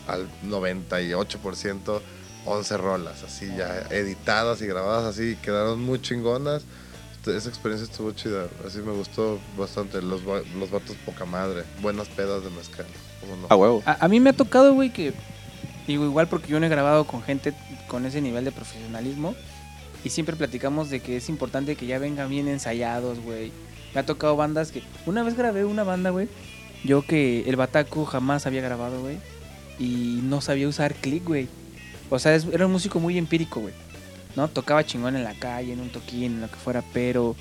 al 0.06 0.28
98% 0.44 2.00
11 2.46 2.76
rolas, 2.76 3.23
así 3.23 3.46
ya 3.56 3.87
editadas 3.90 4.61
y 4.61 4.66
grabadas 4.66 5.04
así, 5.04 5.30
y 5.30 5.37
quedaron 5.37 5.82
muy 5.82 6.00
chingonas. 6.00 6.62
Este, 7.16 7.37
Esa 7.37 7.49
experiencia 7.49 7.90
estuvo 7.90 8.12
chida, 8.12 8.49
así 8.66 8.78
me 8.78 8.92
gustó 8.92 9.38
bastante. 9.56 10.02
Los, 10.02 10.23
los 10.23 10.70
vatos 10.70 10.96
poca 11.06 11.25
madre, 11.25 11.64
buenas 11.80 12.08
pedas 12.08 12.44
de 12.44 12.50
mezcal. 12.50 12.87
¿cómo 13.20 13.37
no? 13.37 13.46
A 13.49 13.56
huevo. 13.56 13.82
A, 13.87 14.04
a 14.04 14.08
mí 14.08 14.20
me 14.20 14.30
ha 14.30 14.34
tocado, 14.34 14.75
güey, 14.75 14.92
que 14.92 15.14
digo 15.87 16.04
igual 16.04 16.28
porque 16.28 16.49
yo 16.49 16.61
no 16.61 16.66
he 16.66 16.68
grabado 16.68 17.06
con 17.06 17.23
gente 17.23 17.54
con 17.88 18.04
ese 18.04 18.20
nivel 18.20 18.44
de 18.44 18.52
profesionalismo 18.52 19.34
y 20.04 20.11
siempre 20.11 20.37
platicamos 20.37 20.90
de 20.90 21.00
que 21.00 21.16
es 21.16 21.28
importante 21.28 21.76
que 21.76 21.87
ya 21.87 21.99
vengan 21.99 22.28
bien 22.28 22.49
ensayados, 22.49 23.20
güey. 23.20 23.52
Me 23.94 24.00
ha 24.00 24.06
tocado 24.06 24.36
bandas 24.36 24.72
que 24.72 24.82
una 25.06 25.22
vez 25.22 25.36
grabé 25.36 25.64
una 25.64 25.84
banda, 25.84 26.10
güey, 26.10 26.28
yo 26.84 27.02
que 27.02 27.48
el 27.48 27.56
Bataco 27.56 28.04
jamás 28.04 28.46
había 28.46 28.60
grabado, 28.60 29.00
güey, 29.00 29.18
y 29.78 30.20
no 30.22 30.40
sabía 30.40 30.68
usar 30.68 30.94
click, 30.94 31.24
güey. 31.24 31.48
O 32.10 32.18
sea, 32.18 32.34
era 32.34 32.66
un 32.66 32.72
músico 32.72 33.00
muy 33.00 33.16
empírico, 33.18 33.60
güey. 33.60 33.74
¿No? 34.36 34.48
Tocaba 34.48 34.84
chingón 34.84 35.16
en 35.16 35.24
la 35.24 35.34
calle, 35.34 35.72
en 35.72 35.80
un 35.80 35.90
toquín, 35.90 36.34
en 36.34 36.40
lo 36.40 36.48
que 36.48 36.56
fuera, 36.56 36.82
pero 36.92 37.36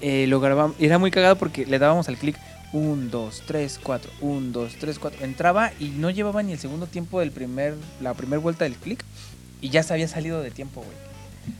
eh, 0.00 0.26
lo 0.28 0.40
grabamos. 0.40 0.76
Era 0.78 0.98
muy 0.98 1.10
cagado 1.10 1.36
porque 1.36 1.66
le 1.66 1.78
dábamos 1.78 2.08
al 2.08 2.16
clic 2.16 2.36
1, 2.72 3.10
2, 3.10 3.42
3, 3.46 3.80
4, 3.82 4.10
1, 4.20 4.52
2, 4.52 4.76
3, 4.78 4.98
4. 4.98 5.24
Entraba 5.24 5.72
y 5.78 5.88
no 5.88 6.10
llevaba 6.10 6.42
ni 6.42 6.52
el 6.52 6.58
segundo 6.58 6.86
tiempo 6.86 7.20
del 7.20 7.32
primer, 7.32 7.74
la 8.00 8.14
primera 8.14 8.40
vuelta 8.40 8.64
del 8.64 8.74
clic 8.74 9.04
y 9.60 9.68
ya 9.68 9.82
se 9.82 9.92
había 9.92 10.08
salido 10.08 10.40
de 10.42 10.50
tiempo, 10.50 10.80
güey. 10.80 11.11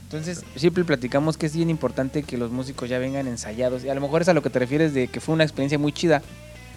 Entonces, 0.03 0.43
siempre 0.55 0.83
platicamos 0.83 1.37
que 1.37 1.45
es 1.47 1.55
bien 1.55 1.69
importante 1.69 2.23
que 2.23 2.37
los 2.37 2.51
músicos 2.51 2.89
ya 2.89 2.99
vengan 2.99 3.27
ensayados. 3.27 3.83
Y 3.83 3.89
a 3.89 3.95
lo 3.95 4.01
mejor 4.01 4.21
es 4.21 4.29
a 4.29 4.33
lo 4.33 4.41
que 4.43 4.49
te 4.49 4.59
refieres 4.59 4.93
de 4.93 5.07
que 5.07 5.19
fue 5.19 5.33
una 5.35 5.43
experiencia 5.43 5.77
muy 5.79 5.91
chida. 5.91 6.21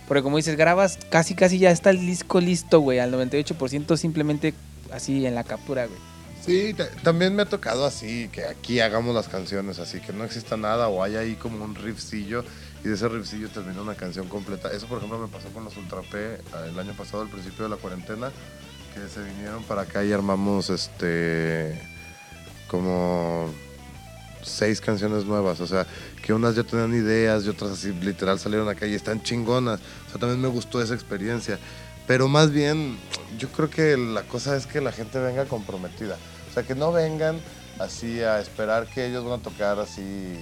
Porque 0.09 0.23
como 0.23 0.37
dices, 0.37 0.57
grabas 0.57 0.99
casi 1.11 1.35
casi 1.35 1.59
ya 1.59 1.71
está 1.71 1.91
el 1.91 2.01
disco 2.01 2.41
listo, 2.41 2.81
güey. 2.81 2.99
Al 2.99 3.13
98% 3.13 3.97
simplemente 3.97 4.55
así 4.93 5.27
en 5.27 5.35
la 5.35 5.45
captura, 5.45 5.87
güey. 5.87 5.99
Sí, 6.45 6.75
ta- 6.75 6.89
también 7.03 7.35
me 7.35 7.43
ha 7.43 7.47
tocado 7.47 7.85
así, 7.85 8.29
que 8.31 8.45
aquí 8.45 8.79
hagamos 8.79 9.13
las 9.15 9.27
canciones, 9.27 9.81
así 9.81 10.01
que 10.01 10.13
no 10.13 10.23
exista 10.25 10.57
nada 10.57 10.87
o 10.89 11.03
hay 11.03 11.17
ahí 11.17 11.35
como 11.35 11.65
un 11.65 11.75
riffcillo 11.75 12.45
y 12.85 12.89
de 12.89 12.95
ese 12.95 13.09
riffcillo 13.09 13.49
termina 13.49 13.83
una 13.83 13.97
canción 13.97 14.29
completa. 14.29 14.71
Eso, 14.71 14.87
por 14.87 14.99
ejemplo, 14.99 15.19
me 15.19 15.27
pasó 15.27 15.49
con 15.49 15.65
los 15.65 15.77
Ultra 15.77 16.03
eh, 16.15 16.39
el 16.71 16.79
año 16.79 16.93
pasado, 16.93 17.23
al 17.25 17.29
principio 17.29 17.65
de 17.65 17.71
la 17.71 17.77
cuarentena, 17.77 18.31
que 18.95 19.09
se 19.13 19.25
vinieron 19.25 19.65
para 19.65 19.83
acá 19.83 20.05
y 20.05 20.13
armamos 20.13 20.71
este 20.71 21.81
como 22.69 23.49
seis 24.43 24.81
canciones 24.81 25.25
nuevas, 25.25 25.61
o 25.61 25.67
sea, 25.67 25.87
que 26.23 26.33
unas 26.33 26.55
ya 26.55 26.63
tenían 26.63 26.95
ideas 26.95 27.45
y 27.45 27.49
otras 27.49 27.73
así 27.73 27.93
literal 27.93 28.39
salieron 28.39 28.69
acá 28.69 28.87
y 28.87 28.95
están 28.95 29.23
chingonas. 29.23 29.81
O 30.07 30.11
sea, 30.11 30.21
también 30.21 30.41
me 30.41 30.49
gustó 30.49 30.81
esa 30.81 30.95
experiencia. 30.95 31.59
Pero 32.07 32.29
más 32.29 32.53
bien, 32.53 32.97
yo 33.39 33.49
creo 33.49 33.69
que 33.69 33.97
la 33.97 34.23
cosa 34.23 34.57
es 34.57 34.67
que 34.67 34.81
la 34.81 34.93
gente 34.93 35.19
venga 35.19 35.45
comprometida. 35.47 36.17
O 36.49 36.55
sea, 36.55 36.63
que 36.63 36.75
no 36.75 36.93
vengan 36.93 37.41
así 37.79 38.21
a 38.23 38.41
esperar 38.41 38.87
que 38.87 39.07
ellos 39.07 39.25
van 39.25 39.41
a 39.41 39.43
tocar 39.43 39.79
así 39.81 40.37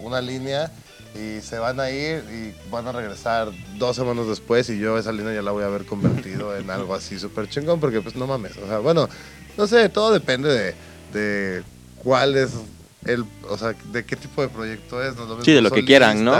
una 0.00 0.20
línea 0.20 0.70
y 1.14 1.40
se 1.40 1.58
van 1.58 1.78
a 1.78 1.90
ir 1.90 2.24
y 2.30 2.70
van 2.70 2.88
a 2.88 2.92
regresar 2.92 3.50
dos 3.78 3.94
semanas 3.94 4.26
después 4.26 4.68
y 4.68 4.78
yo 4.78 4.98
esa 4.98 5.12
línea 5.12 5.32
ya 5.32 5.42
la 5.42 5.52
voy 5.52 5.62
a 5.62 5.66
haber 5.66 5.86
convertido 5.86 6.56
en 6.56 6.68
algo 6.70 6.94
así 6.94 7.18
súper 7.18 7.48
chingón 7.48 7.78
porque 7.78 8.00
pues 8.00 8.16
no 8.16 8.26
mames. 8.26 8.56
O 8.58 8.66
sea, 8.66 8.78
bueno, 8.78 9.08
no 9.56 9.66
sé, 9.66 9.88
todo 9.88 10.12
depende 10.12 10.52
de, 10.52 10.74
de 11.14 11.62
cuál 12.02 12.36
es 12.36 12.50
el, 13.06 13.24
o 13.48 13.56
sea, 13.56 13.74
de 13.92 14.04
qué 14.04 14.16
tipo 14.16 14.42
de 14.42 14.48
proyecto 14.48 15.02
es. 15.02 15.16
No 15.16 15.24
lo 15.24 15.42
Sí, 15.42 15.52
de 15.52 15.62
lo 15.62 15.70
que 15.70 15.84
quieran, 15.84 16.22
¿no? 16.24 16.38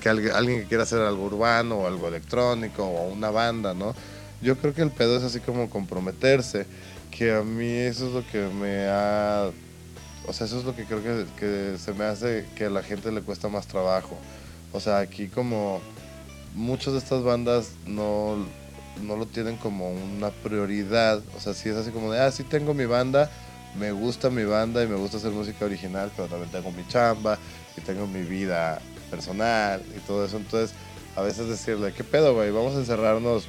que 0.00 0.08
alguien, 0.08 0.60
que 0.60 0.66
quiera 0.68 0.84
hacer 0.84 1.00
algo 1.00 1.24
urbano 1.24 1.76
o 1.76 1.86
algo 1.86 2.06
electrónico 2.06 2.84
o 2.84 3.08
una 3.08 3.30
banda, 3.30 3.74
¿no? 3.74 3.94
Yo 4.40 4.56
creo 4.56 4.74
que 4.74 4.82
el 4.82 4.90
pedo 4.90 5.16
es 5.16 5.24
así 5.24 5.40
como 5.40 5.68
comprometerse, 5.68 6.66
que 7.10 7.32
a 7.34 7.42
mí 7.42 7.66
eso 7.66 8.06
es 8.06 8.12
lo 8.12 8.26
que 8.30 8.46
me 8.48 8.86
ha... 8.88 9.50
O 10.26 10.32
sea, 10.32 10.46
eso 10.46 10.58
es 10.58 10.64
lo 10.64 10.76
que 10.76 10.84
creo 10.84 11.02
que, 11.02 11.26
que 11.38 11.76
se 11.78 11.92
me 11.92 12.04
hace 12.04 12.46
que 12.54 12.66
a 12.66 12.70
la 12.70 12.82
gente 12.82 13.10
le 13.10 13.20
cuesta 13.22 13.48
más 13.48 13.66
trabajo. 13.66 14.16
O 14.72 14.80
sea, 14.80 14.98
aquí 14.98 15.28
como 15.28 15.80
muchas 16.54 16.92
de 16.92 17.00
estas 17.00 17.22
bandas 17.22 17.70
no, 17.86 18.36
no 19.02 19.16
lo 19.16 19.26
tienen 19.26 19.56
como 19.56 19.90
una 19.90 20.30
prioridad. 20.30 21.20
O 21.36 21.40
sea, 21.40 21.52
sí 21.52 21.68
es 21.68 21.76
así 21.76 21.90
como 21.90 22.12
de, 22.12 22.20
ah, 22.20 22.30
sí 22.30 22.42
tengo 22.42 22.74
mi 22.74 22.86
banda, 22.86 23.30
me 23.78 23.92
gusta 23.92 24.30
mi 24.30 24.44
banda 24.44 24.82
y 24.82 24.86
me 24.86 24.96
gusta 24.96 25.16
hacer 25.16 25.30
música 25.32 25.64
original, 25.64 26.10
pero 26.16 26.28
también 26.28 26.50
tengo 26.50 26.70
mi 26.72 26.86
chamba 26.88 27.38
y 27.76 27.80
tengo 27.80 28.06
mi 28.06 28.22
vida 28.22 28.80
personal 29.10 29.82
y 29.96 30.00
todo 30.06 30.24
eso. 30.24 30.36
Entonces, 30.36 30.74
a 31.16 31.22
veces 31.22 31.48
decirle, 31.48 31.92
¿qué 31.92 32.04
pedo, 32.04 32.34
güey? 32.34 32.50
Vamos 32.50 32.74
a 32.74 32.78
encerrarnos 32.78 33.44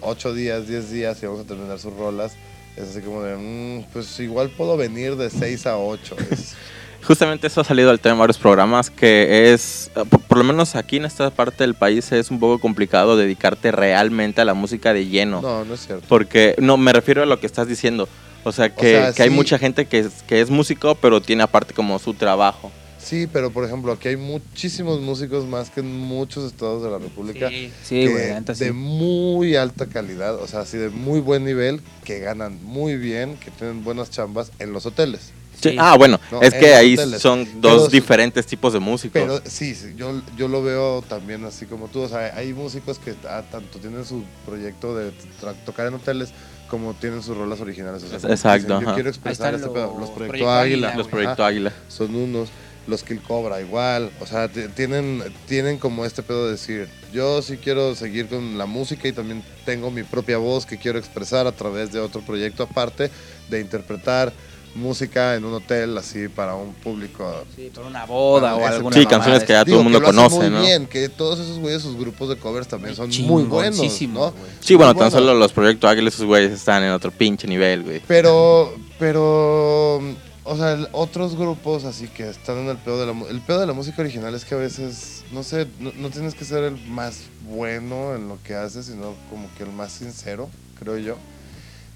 8 0.00 0.32
días, 0.34 0.66
10 0.68 0.90
días 0.90 1.22
y 1.22 1.26
vamos 1.26 1.40
a 1.42 1.44
terminar 1.44 1.78
sus 1.78 1.94
rolas. 1.94 2.32
Es 2.76 2.90
así 2.90 3.00
como 3.00 3.22
de, 3.22 3.36
"Mm, 3.36 3.84
pues 3.92 4.18
igual 4.20 4.48
puedo 4.50 4.76
venir 4.76 5.16
de 5.16 5.28
6 5.30 5.66
a 5.66 5.76
8. 5.76 6.16
Es, 6.30 6.54
Justamente 7.02 7.46
eso 7.46 7.62
ha 7.62 7.64
salido 7.64 7.88
al 7.90 7.98
tema 7.98 8.12
en 8.12 8.18
varios 8.20 8.36
programas, 8.36 8.90
que 8.90 9.52
es, 9.54 9.90
eh, 9.96 10.04
por, 10.08 10.20
por 10.20 10.36
lo 10.38 10.44
menos 10.44 10.76
aquí 10.76 10.98
en 10.98 11.06
esta 11.06 11.30
parte 11.30 11.64
del 11.64 11.74
país, 11.74 12.12
es 12.12 12.30
un 12.30 12.38
poco 12.38 12.58
complicado 12.58 13.16
dedicarte 13.16 13.72
realmente 13.72 14.42
a 14.42 14.44
la 14.44 14.52
música 14.52 14.92
de 14.92 15.06
lleno. 15.06 15.40
no, 15.40 15.64
no 15.64 15.74
es 15.74 15.86
cierto. 15.86 16.04
Porque, 16.08 16.54
no, 16.58 16.76
me 16.76 16.92
refiero 16.92 17.22
a 17.22 17.26
lo 17.26 17.40
que 17.40 17.46
estás 17.46 17.66
diciendo. 17.68 18.06
O 18.44 18.52
sea, 18.52 18.74
que, 18.74 18.92
sea, 18.92 19.12
que 19.12 19.22
hay 19.22 19.28
sí. 19.28 19.34
mucha 19.34 19.58
gente 19.58 19.86
que 19.86 19.98
es, 20.00 20.22
que 20.26 20.40
es 20.40 20.50
músico, 20.50 20.94
pero 20.94 21.20
tiene 21.20 21.42
aparte 21.42 21.74
como 21.74 21.98
su 21.98 22.14
trabajo. 22.14 22.70
Sí, 22.98 23.26
pero 23.32 23.50
por 23.50 23.64
ejemplo, 23.64 23.92
aquí 23.92 24.08
hay 24.08 24.16
muchísimos 24.16 25.00
músicos 25.00 25.46
más 25.46 25.70
que 25.70 25.80
en 25.80 25.90
muchos 25.98 26.44
estados 26.44 26.82
de 26.82 26.90
la 26.90 26.98
República. 26.98 27.48
Sí, 27.48 27.72
que 27.82 28.42
sí. 28.54 28.64
de 28.64 28.72
muy 28.72 29.56
alta 29.56 29.86
calidad, 29.86 30.34
o 30.36 30.46
sea, 30.46 30.60
así 30.60 30.76
de 30.76 30.90
muy 30.90 31.20
buen 31.20 31.44
nivel, 31.44 31.80
que 32.04 32.18
ganan 32.20 32.62
muy 32.62 32.96
bien, 32.96 33.36
que 33.36 33.50
tienen 33.50 33.82
buenas 33.84 34.10
chambas 34.10 34.52
en 34.58 34.72
los 34.72 34.84
hoteles. 34.86 35.32
Sí, 35.60 35.70
Sí. 35.70 35.76
Ah, 35.78 35.96
bueno, 35.98 36.18
No, 36.32 36.40
es 36.40 36.54
que 36.54 36.72
ahí 36.74 36.94
hoteles. 36.94 37.20
son 37.20 37.46
dos 37.60 37.86
sí- 37.86 37.92
diferentes 37.92 38.46
tipos 38.46 38.72
de 38.72 38.78
músicos. 38.80 39.12
Pero 39.20 39.40
sí, 39.44 39.74
sí, 39.74 39.92
yo, 39.96 40.22
yo 40.36 40.48
lo 40.48 40.62
veo 40.62 41.02
también 41.02 41.44
así 41.44 41.66
como 41.66 41.88
tú. 41.88 42.00
O 42.00 42.08
sea, 42.08 42.32
hay 42.34 42.52
músicos 42.54 42.98
que 42.98 43.14
ah, 43.28 43.42
tanto 43.50 43.78
tienen 43.78 44.04
su 44.06 44.22
proyecto 44.46 44.96
de 44.96 45.10
tra- 45.42 45.54
tocar 45.66 45.86
en 45.88 45.94
hoteles 45.94 46.30
como 46.70 46.94
tienen 46.94 47.22
sus 47.22 47.36
rolas 47.36 47.60
originales. 47.60 48.02
O 48.04 48.08
sea, 48.18 48.30
Exacto, 48.30 48.74
dicen, 48.74 48.88
Yo 48.88 48.94
quiero 48.94 49.08
expresar 49.10 49.54
este 49.54 49.68
pedo. 49.68 49.96
los 49.98 50.10
Proyecto 50.10 50.16
Proyecto 50.28 50.50
Águila. 50.50 50.88
Águila, 50.88 50.94
Los 50.96 51.08
Proyecto 51.08 51.44
Águila. 51.44 51.72
Son 51.88 52.14
unos. 52.14 52.48
Los 52.86 53.02
Kill 53.04 53.20
Cobra 53.20 53.60
igual. 53.60 54.10
O 54.20 54.26
sea, 54.26 54.48
tienen, 54.48 55.22
tienen 55.46 55.78
como 55.78 56.04
este 56.06 56.22
pedo 56.22 56.46
de 56.46 56.52
decir, 56.52 56.88
yo 57.12 57.42
sí 57.42 57.58
quiero 57.58 57.94
seguir 57.94 58.26
con 58.26 58.56
la 58.58 58.66
música 58.66 59.06
y 59.06 59.12
también 59.12 59.44
tengo 59.64 59.90
mi 59.90 60.02
propia 60.02 60.38
voz 60.38 60.64
que 60.66 60.78
quiero 60.78 60.98
expresar 60.98 61.46
a 61.46 61.52
través 61.52 61.92
de 61.92 62.00
otro 62.00 62.22
proyecto 62.22 62.62
aparte 62.62 63.10
de 63.48 63.60
interpretar 63.60 64.32
música 64.74 65.34
en 65.34 65.44
un 65.44 65.54
hotel 65.54 65.98
así 65.98 66.28
para 66.28 66.54
un 66.54 66.72
público 66.74 67.44
Sí, 67.56 67.70
por 67.74 67.84
una 67.86 68.06
boda 68.06 68.54
o 68.54 68.60
Eso. 68.60 68.76
alguna 68.76 68.96
Sí, 68.96 69.04
canciones 69.06 69.42
que 69.44 69.52
ya 69.52 69.64
todo 69.64 69.78
el 69.78 69.82
mundo 69.84 69.98
que 69.98 70.02
lo 70.04 70.08
hacen 70.10 70.28
conoce, 70.30 70.50
muy 70.50 70.58
¿no? 70.58 70.60
bien, 70.64 70.86
que 70.86 71.08
todos 71.08 71.40
esos 71.40 71.58
güeyes, 71.58 71.82
sus 71.82 71.96
grupos 71.96 72.28
de 72.28 72.36
covers 72.36 72.68
también 72.68 72.94
son 72.94 73.10
muy 73.26 73.42
buenos, 73.44 73.76
¿no? 74.08 74.32
Sí, 74.60 74.74
bueno, 74.76 74.94
tan 74.94 75.10
solo 75.10 75.34
los 75.34 75.52
Proyecto 75.52 75.88
Águila, 75.88 76.08
esos 76.08 76.24
güeyes 76.24 76.52
están 76.52 76.82
en 76.84 76.90
otro 76.92 77.10
pinche 77.10 77.48
nivel, 77.48 77.82
güey. 77.82 78.00
Pero, 78.06 78.72
pero, 78.98 79.96
o 80.44 80.56
sea, 80.56 80.72
el- 80.72 80.88
otros 80.92 81.36
grupos 81.36 81.84
así 81.84 82.06
que 82.08 82.28
están 82.28 82.58
en 82.58 82.68
el 82.68 82.76
pedo 82.78 83.00
de 83.00 83.06
la 83.06 83.12
mu- 83.12 83.26
el 83.26 83.40
pedo 83.40 83.60
de 83.60 83.66
la 83.66 83.72
música 83.72 84.02
original 84.02 84.34
es 84.34 84.44
que 84.44 84.54
a 84.54 84.58
veces, 84.58 85.24
no 85.32 85.42
sé, 85.42 85.66
no, 85.80 85.92
no 85.96 86.10
tienes 86.10 86.34
que 86.34 86.44
ser 86.44 86.64
el 86.64 86.76
más 86.86 87.22
bueno 87.48 88.14
en 88.14 88.28
lo 88.28 88.38
que 88.44 88.54
haces, 88.54 88.86
sino 88.86 89.14
como 89.28 89.48
que 89.56 89.64
el 89.64 89.70
más 89.72 89.92
sincero, 89.92 90.48
creo 90.78 90.96
yo. 90.98 91.16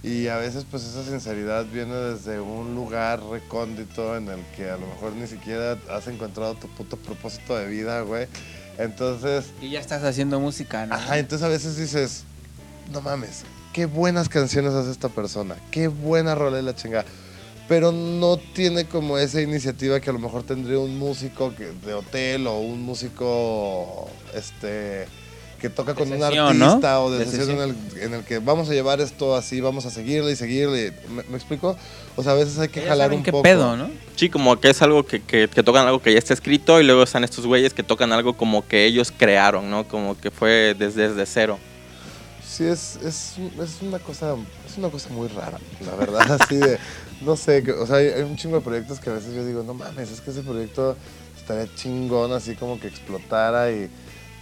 Y 0.04 0.28
a 0.28 0.36
veces 0.36 0.66
pues 0.70 0.84
esa 0.84 1.02
sinceridad 1.02 1.64
viene 1.64 1.94
desde 1.94 2.38
un 2.38 2.74
lugar 2.74 3.22
recóndito 3.22 4.14
en 4.18 4.28
el 4.28 4.40
que 4.54 4.68
a 4.68 4.76
lo 4.76 4.86
mejor 4.86 5.12
ni 5.12 5.26
siquiera 5.26 5.78
has 5.90 6.06
encontrado 6.08 6.54
tu 6.56 6.68
puto 6.68 6.98
propósito 6.98 7.56
de 7.56 7.66
vida, 7.66 8.02
güey. 8.02 8.28
Entonces, 8.76 9.46
Y 9.62 9.70
ya 9.70 9.80
estás 9.80 10.04
haciendo 10.04 10.38
música, 10.40 10.84
¿no? 10.84 10.94
Ajá, 10.94 11.18
entonces 11.18 11.46
a 11.46 11.48
veces 11.48 11.78
dices, 11.78 12.24
no 12.92 13.00
mames, 13.00 13.44
qué 13.72 13.86
buenas 13.86 14.28
canciones 14.28 14.74
hace 14.74 14.90
esta 14.90 15.08
persona, 15.08 15.56
qué 15.70 15.88
buena 15.88 16.34
rola 16.34 16.60
la 16.60 16.76
chingada. 16.76 17.06
Pero 17.66 17.90
no 17.90 18.36
tiene 18.36 18.84
como 18.84 19.16
esa 19.16 19.40
iniciativa 19.40 20.00
que 20.00 20.10
a 20.10 20.12
lo 20.12 20.18
mejor 20.18 20.42
tendría 20.42 20.80
un 20.80 20.98
músico 20.98 21.50
de 21.50 21.94
hotel 21.94 22.46
o 22.46 22.58
un 22.58 22.82
músico 22.82 24.10
este 24.34 25.06
que 25.60 25.70
toca 25.70 25.92
De 25.94 25.98
con 25.98 26.12
un 26.12 26.22
artista 26.22 27.00
o 27.00 27.10
de, 27.10 27.20
De 27.20 27.26
sesión, 27.26 27.50
en 27.50 27.60
el, 27.96 28.02
en 28.02 28.14
el 28.14 28.24
que 28.24 28.38
vamos 28.38 28.68
a 28.68 28.72
llevar 28.72 29.00
esto 29.00 29.34
así, 29.36 29.60
vamos 29.60 29.86
a 29.86 29.90
seguirle 29.90 30.32
y 30.32 30.36
seguirle. 30.36 30.92
¿Me, 31.08 31.22
me 31.24 31.36
explico? 31.36 31.76
O 32.16 32.22
sea, 32.22 32.32
a 32.32 32.34
veces 32.36 32.58
hay 32.58 32.68
que 32.68 32.82
ya 32.82 32.88
jalar 32.88 33.12
un 33.12 33.22
qué 33.22 33.30
poco. 33.32 33.42
pedo, 33.42 33.76
¿no? 33.76 33.90
Sí, 34.16 34.28
como 34.30 34.60
que 34.60 34.70
es 34.70 34.80
algo 34.82 35.04
que, 35.04 35.20
que, 35.22 35.48
que 35.48 35.62
tocan 35.62 35.86
algo 35.86 36.00
que 36.00 36.12
ya 36.12 36.18
está 36.18 36.34
escrito 36.34 36.80
y 36.80 36.84
luego 36.84 37.02
están 37.02 37.24
estos 37.24 37.46
güeyes 37.46 37.74
que 37.74 37.82
tocan 37.82 38.12
algo 38.12 38.34
como 38.36 38.66
que 38.66 38.84
ellos 38.84 39.12
crearon, 39.16 39.70
¿no? 39.70 39.88
Como 39.88 40.16
que 40.18 40.30
fue 40.30 40.74
desde, 40.78 41.08
desde 41.08 41.26
cero. 41.26 41.58
Sí, 42.46 42.64
es, 42.64 42.96
es, 43.02 43.32
es 43.60 43.82
una 43.82 43.98
cosa 43.98 44.36
es 44.70 44.78
una 44.78 44.88
cosa 44.88 45.08
muy 45.10 45.26
rara, 45.28 45.58
la 45.84 45.96
verdad, 45.96 46.38
así 46.40 46.56
de, 46.56 46.78
no 47.22 47.36
sé, 47.36 47.64
que- 47.64 47.72
o 47.72 47.84
sea, 47.84 47.96
hay, 47.96 48.08
hay 48.08 48.22
un 48.22 48.36
chingo 48.36 48.56
de 48.56 48.62
proyectos 48.62 49.00
que 49.00 49.10
a 49.10 49.14
veces 49.14 49.34
yo 49.34 49.44
digo, 49.44 49.64
no 49.64 49.74
mames, 49.74 50.10
es 50.12 50.20
que 50.20 50.30
ese 50.30 50.42
proyecto 50.42 50.96
estaría 51.36 51.66
chingón, 51.74 52.32
así 52.32 52.54
como 52.54 52.78
que 52.78 52.86
explotara 52.86 53.72
y... 53.72 53.90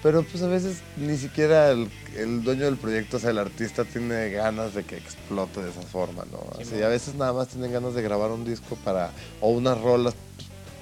Pero 0.03 0.25
pues 0.25 0.43
a 0.43 0.49
veces 0.49 0.79
ni 0.97 1.17
siquiera 1.17 1.71
el, 1.71 1.89
el 2.17 2.43
dueño 2.43 2.65
del 2.65 2.77
proyecto, 2.77 3.19
o 3.19 3.21
sea, 3.21 3.31
el 3.31 3.39
artista 3.39 3.85
tiene 3.85 4.31
ganas 4.31 4.75
de 4.75 4.83
que 4.83 4.97
explote 4.97 5.63
de 5.63 5.71
esa 5.71 5.83
forma, 5.83 6.25
¿no? 6.33 6.41
Así, 6.61 6.83
a 6.83 6.89
veces 6.89 7.15
nada 7.15 7.33
más 7.33 7.49
tienen 7.49 7.73
ganas 7.73 7.95
de 7.95 8.03
grabar 8.03 8.33
un 8.33 8.45
disco 8.45 8.77
para, 8.85 9.13
o 9.41 9.51
unas 9.51 9.81
rolas 9.81 10.15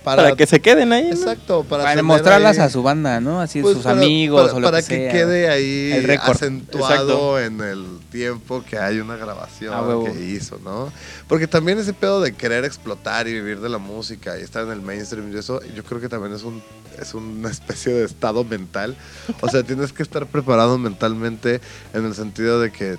para... 0.05 0.23
Para, 0.23 0.37
que 0.37 0.47
se 0.47 0.61
queden 0.61 0.93
ahí. 0.93 1.05
¿no? 1.05 1.11
Exacto, 1.15 1.65
para, 1.65 1.85
Para 1.85 2.03
mostrarlas 2.03 2.59
ahí- 2.59 2.67
a 2.67 2.71
su 2.71 2.83
banda, 2.83 3.21
¿no? 3.21 3.41
Así 3.41 3.61
pues 3.63 3.75
sus 3.75 3.85
para- 3.85 3.97
amigos 3.97 4.43
para, 4.47 4.55
o 4.57 4.61
lo 4.61 4.67
para 4.69 4.79
que, 4.83 4.97
sea. 4.97 5.13
quede 5.13 5.49
ahí 5.49 5.93
El 5.93 6.11
acentuado 6.11 7.39
en 7.41 7.61
el 7.61 7.99
tiempo 8.11 8.63
que 8.69 8.79
hay 8.79 8.99
una 8.99 9.17
grabación 9.17 10.05
que 10.05 10.21
hizo, 10.25 10.59
¿no? 10.65 10.93
Porque 11.29 11.47
también 11.47 11.79
ese 11.79 11.93
pedo 11.93 12.21
de 12.21 12.33
querer 12.33 12.65
explotar 12.65 13.29
y 13.29 13.33
vivir 13.35 13.61
de 13.61 13.69
la 13.69 13.79
música 13.79 14.39
y 14.39 14.43
estar 14.43 14.65
en 14.65 14.73
el 14.73 14.81
mainstream 14.81 15.33
y 15.35 15.39
eso, 15.39 15.61
yo 15.75 15.85
creo 15.85 16.01
que 16.01 16.09
también 16.09 16.35
es 16.35 16.43
un 16.43 16.63
es 17.01 17.15
una 17.15 17.49
especie 17.51 17.93
de 17.95 18.05
estado 18.05 18.45
mental. 18.45 18.95
O 19.41 19.49
sea, 19.49 19.63
tienes 19.65 19.93
que 19.93 20.03
estar 20.03 20.27
preparado 20.27 20.77
mentalmente 20.77 21.61
en 21.95 22.05
el 22.05 22.15
sentido 22.15 22.61
de 22.61 22.71
que 22.73 22.99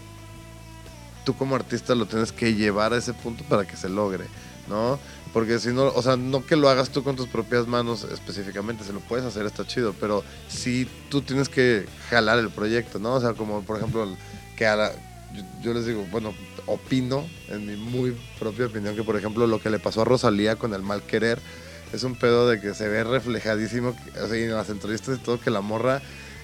tú 1.24 1.36
como 1.36 1.56
artista 1.56 1.94
lo 1.94 2.06
tienes 2.08 2.32
que 2.32 2.56
llevar 2.56 2.94
a 2.94 2.98
ese 2.98 3.14
punto 3.14 3.44
para 3.44 3.66
que 3.66 3.78
se 3.78 3.90
logre, 3.90 4.26
¿no? 4.68 4.98
Porque 5.34 5.60
si 5.60 5.70
no, 5.70 5.86
o 5.88 6.02
sea, 6.02 6.18
no 6.18 6.46
que 6.46 6.58
lo 6.58 6.68
hagas 6.70 6.90
tú 6.90 7.04
con 7.04 7.16
tus 7.16 7.28
propias 7.28 7.66
manos 7.66 8.06
específicamente, 8.12 8.84
si 8.84 8.92
lo 8.92 9.00
puedes 9.00 9.26
hacer 9.26 9.46
está 9.46 9.66
chido, 9.66 9.96
pero 10.00 10.24
sí 10.50 10.88
tú 11.10 11.22
tienes 11.22 11.48
que 11.48 11.86
jalar 12.10 12.38
el 12.40 12.50
proyecto, 12.50 13.00
¿no? 13.00 13.14
O 13.14 13.22
sea, 13.22 13.34
como 13.34 13.62
por 13.64 13.78
ejemplo, 13.78 14.08
que 14.58 14.66
a 14.66 14.76
la- 14.76 14.92
yo, 15.34 15.44
yo 15.64 15.74
les 15.74 15.86
digo, 15.86 16.06
bueno, 16.12 16.34
opino, 16.66 17.26
en 17.48 17.66
mi 17.66 17.78
muy 17.78 18.18
propia 18.40 18.66
opinión, 18.66 18.94
que 18.96 19.04
por 19.04 19.16
ejemplo 19.16 19.48
lo 19.48 19.62
que 19.62 19.70
le 19.70 19.80
pasó 19.80 20.02
a 20.02 20.06
Rosalía 20.06 20.58
con 20.58 20.74
el 20.74 20.82
mal 20.82 21.02
querer, 21.04 21.40
es 21.94 22.04
un 22.04 22.16
pedo 22.16 22.50
de 22.50 22.60
que 22.60 22.74
se 22.74 22.90
ve 22.90 23.04
reflejadísimo, 23.06 23.96
o 24.22 24.28
sea, 24.28 24.38
en 24.38 24.54
las 24.54 24.70
entrevistas 24.70 25.18
y 25.18 25.22
todo, 25.22 25.40
que 25.40 25.50
la 25.50 25.62
morra 25.62 26.02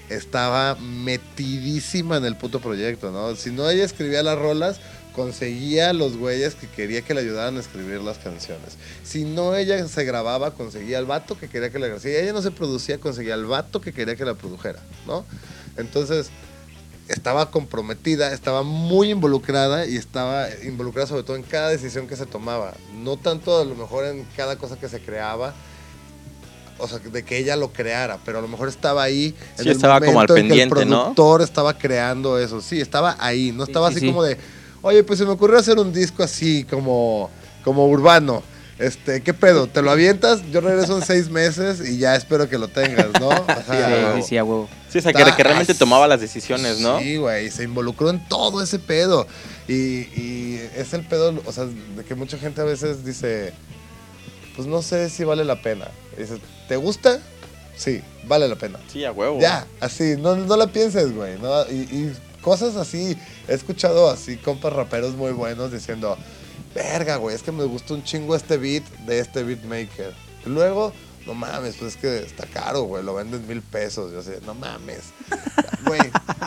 estaba 0.08 0.74
metidísima 0.76 2.16
en 2.16 2.24
el 2.24 2.36
puto 2.36 2.60
proyecto, 2.60 3.10
¿no? 3.10 3.36
Si 3.36 3.50
no 3.50 3.68
ella 3.68 3.84
escribía 3.84 4.22
las 4.22 4.38
rolas, 4.38 4.80
conseguía 5.18 5.90
a 5.90 5.92
los 5.92 6.16
güeyes 6.16 6.54
que 6.54 6.68
quería 6.68 7.02
que 7.02 7.12
le 7.12 7.22
ayudaran 7.22 7.56
a 7.56 7.60
escribir 7.60 8.00
las 8.00 8.18
canciones. 8.18 8.78
Si 9.02 9.24
no 9.24 9.56
ella 9.56 9.88
se 9.88 10.04
grababa, 10.04 10.52
conseguía 10.52 10.98
al 10.98 11.06
vato 11.06 11.36
que 11.36 11.48
quería 11.48 11.70
que 11.70 11.80
la 11.80 11.88
grabara. 11.88 12.00
Si 12.00 12.14
ella 12.14 12.32
no 12.32 12.40
se 12.40 12.52
producía, 12.52 12.98
conseguía 13.00 13.34
al 13.34 13.44
vato 13.44 13.80
que 13.80 13.92
quería 13.92 14.14
que 14.14 14.24
la 14.24 14.34
produjera, 14.34 14.78
¿no? 15.08 15.24
Entonces, 15.76 16.30
estaba 17.08 17.50
comprometida, 17.50 18.32
estaba 18.32 18.62
muy 18.62 19.10
involucrada 19.10 19.86
y 19.86 19.96
estaba 19.96 20.46
involucrada 20.62 21.08
sobre 21.08 21.24
todo 21.24 21.34
en 21.34 21.42
cada 21.42 21.68
decisión 21.68 22.06
que 22.06 22.14
se 22.14 22.24
tomaba. 22.24 22.74
No 23.02 23.16
tanto 23.16 23.60
a 23.60 23.64
lo 23.64 23.74
mejor 23.74 24.04
en 24.04 24.24
cada 24.36 24.56
cosa 24.56 24.78
que 24.78 24.88
se 24.88 25.00
creaba, 25.00 25.52
o 26.78 26.86
sea, 26.86 27.00
de 27.00 27.24
que 27.24 27.38
ella 27.38 27.56
lo 27.56 27.72
creara, 27.72 28.20
pero 28.24 28.38
a 28.38 28.40
lo 28.40 28.46
mejor 28.46 28.68
estaba 28.68 29.02
ahí. 29.02 29.34
en 29.56 29.64
Sí, 29.64 29.70
el 29.70 29.74
estaba 29.74 30.00
como 30.00 30.20
al 30.20 30.28
en 30.30 30.34
que 30.36 30.40
pendiente, 30.42 30.82
el 30.82 30.88
¿no? 30.88 31.00
productor 31.00 31.42
estaba 31.42 31.76
creando 31.76 32.38
eso. 32.38 32.60
Sí, 32.60 32.80
estaba 32.80 33.16
ahí. 33.18 33.50
No 33.50 33.64
estaba 33.64 33.88
sí, 33.88 33.96
así 33.96 34.00
sí. 34.02 34.06
como 34.06 34.22
de, 34.22 34.38
oye, 34.82 35.02
pues 35.04 35.18
se 35.18 35.24
me 35.24 35.32
ocurrió 35.32 35.58
hacer 35.58 35.78
un 35.78 35.92
disco 35.92 36.22
así, 36.22 36.64
como, 36.64 37.30
como 37.64 37.86
urbano. 37.86 38.42
Este, 38.78 39.22
¿qué 39.22 39.34
pedo? 39.34 39.66
¿Te 39.66 39.82
lo 39.82 39.90
avientas? 39.90 40.40
Yo 40.52 40.60
regreso 40.60 40.96
en 40.96 41.04
seis 41.04 41.28
meses 41.30 41.80
y 41.86 41.98
ya 41.98 42.14
espero 42.14 42.48
que 42.48 42.58
lo 42.58 42.68
tengas, 42.68 43.08
¿no? 43.20 43.30
Ajá. 43.32 44.12
Sí, 44.14 44.22
sí, 44.22 44.28
sí, 44.28 44.38
a 44.38 44.44
huevo. 44.44 44.68
Sí, 44.88 44.98
o 44.98 45.02
sea, 45.02 45.12
que, 45.12 45.24
que 45.36 45.42
realmente 45.42 45.74
tomaba 45.74 46.06
las 46.06 46.20
decisiones, 46.20 46.78
¿no? 46.78 47.00
Sí, 47.00 47.16
güey, 47.16 47.50
se 47.50 47.64
involucró 47.64 48.10
en 48.10 48.26
todo 48.28 48.62
ese 48.62 48.78
pedo. 48.78 49.26
Y, 49.66 49.74
y 49.74 50.70
es 50.76 50.94
el 50.94 51.04
pedo, 51.04 51.42
o 51.44 51.52
sea, 51.52 51.64
de 51.64 52.04
que 52.04 52.14
mucha 52.14 52.38
gente 52.38 52.60
a 52.60 52.64
veces 52.64 53.04
dice, 53.04 53.52
pues 54.54 54.68
no 54.68 54.80
sé 54.80 55.10
si 55.10 55.24
vale 55.24 55.44
la 55.44 55.60
pena. 55.60 55.88
Y 56.16 56.22
dices, 56.22 56.38
¿te 56.68 56.76
gusta? 56.76 57.18
Sí, 57.76 58.00
vale 58.28 58.48
la 58.48 58.56
pena. 58.56 58.78
Sí, 58.92 59.04
a 59.04 59.10
huevo. 59.10 59.40
Ya, 59.40 59.66
así, 59.80 60.14
no, 60.16 60.36
no 60.36 60.56
la 60.56 60.68
pienses, 60.68 61.12
güey. 61.12 61.36
¿no? 61.38 61.62
Y, 61.68 61.74
y 61.74 62.12
cosas 62.42 62.76
así, 62.76 63.16
he 63.48 63.54
escuchado 63.54 64.10
así 64.10 64.36
compas 64.36 64.72
raperos 64.72 65.14
muy 65.14 65.32
buenos 65.32 65.72
diciendo, 65.72 66.16
verga, 66.74 67.16
güey, 67.16 67.34
es 67.34 67.42
que 67.42 67.52
me 67.52 67.64
gustó 67.64 67.94
un 67.94 68.02
chingo 68.04 68.34
este 68.36 68.56
beat 68.56 68.84
de 69.06 69.18
este 69.20 69.42
beatmaker. 69.42 70.12
Y 70.46 70.48
luego, 70.50 70.92
no 71.26 71.34
mames, 71.34 71.76
pues 71.76 71.94
es 71.94 72.00
que 72.00 72.18
está 72.18 72.46
caro, 72.46 72.82
güey, 72.82 73.02
lo 73.04 73.14
venden 73.14 73.46
mil 73.46 73.60
pesos. 73.62 74.12
Yo 74.12 74.22
sé, 74.22 74.40
no 74.46 74.54
mames. 74.54 75.00
Güey, 75.86 76.00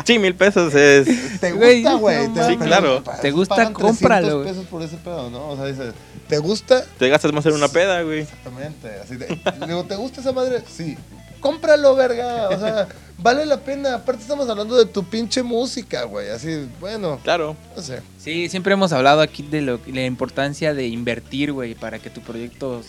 Sí, 0.06 0.20
mil 0.20 0.36
pesos 0.36 0.76
es... 0.76 1.40
¿te 1.40 1.52
gusta, 1.54 1.94
güey? 1.96 2.28
no 2.28 2.34
Te- 2.34 2.48
Sí, 2.48 2.58
claro. 2.58 3.02
¿Te 3.22 3.32
gusta? 3.32 3.56
pagan 3.56 3.74
300 3.74 3.98
Cómpralo, 4.00 4.36
güey. 4.42 4.50
pesos 4.50 4.66
por 4.68 4.82
ese 4.84 4.98
pedo, 4.98 5.30
¿no? 5.32 5.50
O 5.50 5.56
sea, 5.56 5.66
dices, 5.66 5.94
¿te 6.28 6.38
gusta? 6.38 6.84
Te 7.00 7.08
gastas 7.10 7.32
más 7.32 7.46
en 7.46 7.54
una 7.54 7.70
peda, 7.70 8.02
güey. 8.04 8.20
Exactamente. 8.20 8.90
Así 9.04 9.16
de, 9.16 9.28
le 9.60 9.68
digo, 9.68 9.84
¿te 9.86 9.96
gusta 9.96 10.20
esa 10.22 10.32
madre? 10.34 10.62
Sí. 10.70 10.98
Cómpralo, 11.42 11.96
verga. 11.96 12.50
O 12.50 12.60
sea, 12.60 12.88
vale 13.18 13.46
la 13.46 13.60
pena. 13.60 13.96
Aparte 13.96 14.22
estamos 14.22 14.48
hablando 14.50 14.78
de 14.78 14.86
tu 14.86 15.04
pinche 15.04 15.44
música, 15.44 16.04
güey. 16.04 16.30
Así, 16.30 16.68
bueno, 16.80 17.20
Claro. 17.24 17.56
no 17.76 17.82
sé. 17.82 18.02
Sí, 18.18 18.48
siempre 18.48 18.74
hemos 18.74 18.94
hablado 18.94 19.22
aquí 19.22 19.44
de 19.44 19.62
lo, 19.62 19.80
la 19.88 20.06
importancia 20.06 20.74
de 20.74 20.88
invertir, 20.88 21.52
güey, 21.52 21.76
para 21.76 22.00
que 22.00 22.10
tu 22.10 22.22
proyecto... 22.22 22.82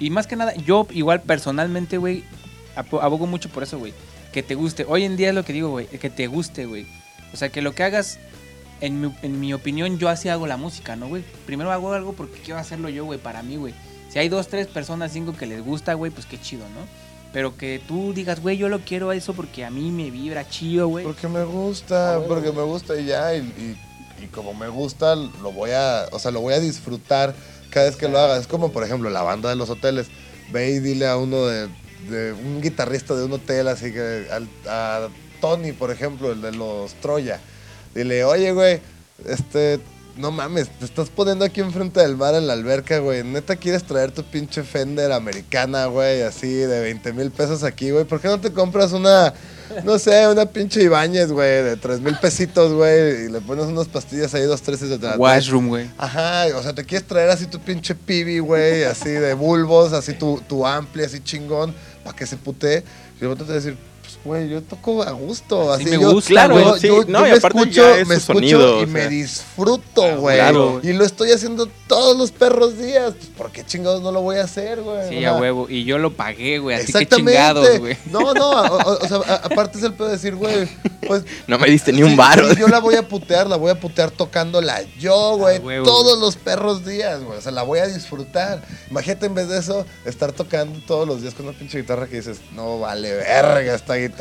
Y 0.00 0.10
más 0.10 0.26
que 0.28 0.36
nada, 0.36 0.54
yo 0.54 0.86
igual 0.90 1.22
personalmente, 1.22 1.96
güey, 1.98 2.22
abogo 2.76 3.26
mucho 3.26 3.48
por 3.48 3.62
eso, 3.64 3.78
güey. 3.78 3.92
Que 4.32 4.42
te 4.44 4.54
guste. 4.54 4.84
Hoy 4.88 5.04
en 5.04 5.16
día 5.16 5.30
es 5.30 5.34
lo 5.34 5.44
que 5.44 5.52
digo, 5.52 5.70
güey, 5.70 5.86
que 5.86 6.10
te 6.10 6.26
guste, 6.28 6.66
güey. 6.66 6.86
O 7.32 7.36
sea, 7.36 7.48
que 7.48 7.62
lo 7.62 7.74
que 7.74 7.82
hagas, 7.82 8.18
en 8.80 9.00
mi, 9.00 9.14
en 9.22 9.40
mi 9.40 9.52
opinión, 9.54 9.98
yo 9.98 10.08
así 10.08 10.28
hago 10.28 10.46
la 10.46 10.56
música, 10.56 10.94
¿no, 10.94 11.08
güey? 11.08 11.24
Primero 11.46 11.72
hago 11.72 11.92
algo 11.92 12.12
porque 12.12 12.38
quiero 12.40 12.60
hacerlo 12.60 12.88
yo, 12.90 13.04
güey, 13.06 13.18
para 13.18 13.42
mí, 13.42 13.56
güey. 13.56 13.74
Si 14.08 14.18
hay 14.20 14.28
dos, 14.28 14.46
tres 14.48 14.68
personas, 14.68 15.12
cinco 15.12 15.34
que 15.36 15.46
les 15.46 15.64
gusta, 15.64 15.94
güey, 15.94 16.12
pues 16.12 16.26
qué 16.26 16.40
chido, 16.40 16.64
¿no? 16.68 16.80
Pero 17.32 17.56
que 17.56 17.80
tú 17.86 18.12
digas, 18.14 18.40
güey, 18.40 18.56
yo 18.56 18.68
lo 18.68 18.80
quiero 18.80 19.10
a 19.10 19.14
eso 19.16 19.34
porque 19.34 19.64
a 19.64 19.70
mí 19.70 19.90
me 19.90 20.10
vibra 20.10 20.48
chido, 20.48 20.88
güey. 20.88 21.04
Porque 21.04 21.28
me 21.28 21.44
gusta, 21.44 22.14
Ah, 22.14 22.18
bueno. 22.18 22.34
porque 22.34 22.52
me 22.52 22.62
gusta 22.62 22.98
y 22.98 23.04
ya. 23.06 23.34
Y, 23.34 23.40
y- 23.40 24.24
y 24.24 24.26
como 24.28 24.52
me 24.54 24.68
gusta, 24.68 25.14
lo 25.14 25.52
voy 25.52 25.70
a, 25.72 26.06
o 26.10 26.18
sea, 26.18 26.30
lo 26.30 26.40
voy 26.40 26.54
a 26.54 26.60
disfrutar 26.60 27.34
cada 27.70 27.86
vez 27.86 27.96
que 27.96 28.08
lo 28.08 28.18
haga. 28.18 28.36
Es 28.38 28.46
como, 28.46 28.72
por 28.72 28.82
ejemplo, 28.82 29.10
la 29.10 29.22
banda 29.22 29.48
de 29.50 29.56
los 29.56 29.68
hoteles. 29.70 30.06
Ve 30.50 30.70
y 30.70 30.78
dile 30.80 31.06
a 31.06 31.16
uno 31.18 31.44
de, 31.46 31.68
de 32.08 32.32
un 32.32 32.60
guitarrista 32.62 33.14
de 33.14 33.24
un 33.24 33.32
hotel, 33.32 33.68
así 33.68 33.92
que 33.92 34.26
al- 34.32 34.48
a 34.66 35.08
Tony, 35.40 35.72
por 35.72 35.90
ejemplo, 35.90 36.32
el 36.32 36.40
de 36.40 36.52
los 36.52 36.94
Troya. 36.94 37.38
Dile, 37.94 38.24
oye, 38.24 38.50
güey, 38.52 38.80
este, 39.26 39.78
no 40.18 40.32
mames, 40.32 40.68
te 40.68 40.84
estás 40.84 41.08
poniendo 41.08 41.44
aquí 41.44 41.60
enfrente 41.60 42.00
del 42.00 42.16
bar 42.16 42.34
en 42.34 42.46
la 42.46 42.52
alberca, 42.52 42.98
güey. 42.98 43.22
Neta 43.22 43.56
quieres 43.56 43.84
traer 43.84 44.10
tu 44.10 44.24
pinche 44.24 44.62
Fender 44.62 45.12
americana, 45.12 45.86
güey, 45.86 46.22
así 46.22 46.52
de 46.52 46.80
20 46.80 47.12
mil 47.12 47.30
pesos 47.30 47.62
aquí, 47.62 47.90
güey. 47.90 48.04
¿Por 48.04 48.20
qué 48.20 48.28
no 48.28 48.40
te 48.40 48.52
compras 48.52 48.92
una, 48.92 49.32
no 49.84 49.98
sé, 49.98 50.26
una 50.26 50.46
pinche 50.46 50.82
Ibáñez, 50.82 51.30
güey, 51.30 51.62
de 51.62 51.76
3 51.76 52.00
mil 52.00 52.16
pesitos, 52.18 52.72
güey? 52.72 53.26
Y 53.26 53.28
le 53.28 53.40
pones 53.40 53.66
unas 53.66 53.86
pastillas 53.86 54.34
ahí, 54.34 54.42
dos, 54.42 54.60
tres 54.60 54.82
y 54.82 54.86
te 54.86 54.90
la 54.90 54.98
traes? 54.98 55.18
Washroom, 55.18 55.68
güey. 55.68 55.90
Ajá, 55.96 56.46
o 56.56 56.62
sea, 56.62 56.74
te 56.74 56.84
quieres 56.84 57.06
traer 57.06 57.30
así 57.30 57.46
tu 57.46 57.60
pinche 57.60 57.94
pibi, 57.94 58.40
güey, 58.40 58.84
así 58.84 59.10
de 59.10 59.34
bulbos, 59.34 59.92
así 59.92 60.14
tu, 60.14 60.42
tu 60.48 60.66
ampli, 60.66 61.04
así 61.04 61.20
chingón, 61.20 61.74
para 62.02 62.16
que 62.16 62.26
se 62.26 62.36
putee. 62.36 62.82
Y 63.16 63.20
luego 63.20 63.36
te 63.36 63.42
vas 63.42 63.50
a 63.50 63.54
decir, 63.54 63.76
güey, 64.28 64.48
yo 64.48 64.62
toco 64.62 65.02
a 65.02 65.10
gusto, 65.10 65.72
Así 65.72 65.82
así 65.84 65.96
me 65.96 66.02
yo, 66.02 66.12
gusta, 66.12 66.28
Claro, 66.28 66.60
yo, 66.60 66.76
sí, 66.78 66.86
yo- 66.86 67.04
no, 67.08 67.20
yo 67.20 67.26
y 67.26 67.30
me 67.32 67.36
aparte 67.38 67.58
escucho, 67.58 67.82
me 68.06 68.14
escucho 68.14 68.22
sonido, 68.34 68.82
y 68.82 68.86
me 68.86 69.00
sea. 69.00 69.08
disfruto, 69.08 70.16
güey. 70.20 70.36
claro. 70.36 70.80
Y 70.82 70.92
lo 70.92 71.04
estoy 71.04 71.32
haciendo 71.32 71.66
todos 71.88 72.16
los 72.16 72.30
perros 72.30 72.78
días. 72.78 73.14
Pues, 73.16 73.26
¿por 73.36 73.50
qué 73.50 73.64
chingados 73.64 74.02
no 74.02 74.12
lo 74.12 74.20
voy 74.20 74.36
a 74.36 74.44
hacer, 74.44 74.80
güey? 74.82 75.08
Sí, 75.08 75.24
a 75.24 75.34
huevo. 75.36 75.66
Y 75.68 75.84
yo 75.84 75.98
lo 75.98 76.12
pagué, 76.14 76.58
güey. 76.58 76.76
Así 76.76 76.92
que 76.92 77.06
chingados, 77.06 77.78
güey. 77.78 77.96
No, 78.10 78.34
no, 78.34 78.50
o, 78.62 79.08
sea, 79.08 79.16
a- 79.26 79.34
aparte 79.46 79.78
es 79.78 79.84
el 79.84 79.94
pedo 79.94 80.06
de 80.08 80.12
decir, 80.12 80.34
güey, 80.36 80.68
pues 81.06 81.24
No 81.46 81.58
me 81.58 81.68
diste 81.70 81.92
ni 81.92 82.02
un 82.02 82.16
varo. 82.16 82.48
sí, 82.50 82.60
yo 82.60 82.68
la 82.68 82.78
voy 82.80 82.94
a 82.96 83.08
putear, 83.08 83.46
la 83.48 83.56
voy 83.56 83.70
a 83.70 83.80
putear 83.80 84.10
tocándola 84.10 84.82
yo, 85.00 85.36
güey. 85.38 85.56
Ah, 85.56 85.82
todos 85.84 86.18
los 86.18 86.36
perros 86.36 86.84
días, 86.84 87.22
güey. 87.24 87.38
O 87.38 87.40
sea, 87.40 87.52
la 87.52 87.62
voy 87.62 87.78
a 87.78 87.86
disfrutar. 87.86 88.62
Imagínate 88.90 89.26
en 89.26 89.34
vez 89.34 89.48
de 89.48 89.58
eso, 89.58 89.86
estar 90.04 90.32
tocando 90.32 90.78
todos 90.86 91.06
los 91.08 91.22
días 91.22 91.34
con 91.34 91.46
una 91.48 91.58
pinche 91.58 91.78
guitarra 91.80 92.06
que 92.06 92.16
dices, 92.16 92.40
no 92.54 92.78
vale 92.78 93.14
verga 93.14 93.74
esta 93.74 93.94
guitarra, 93.94 94.17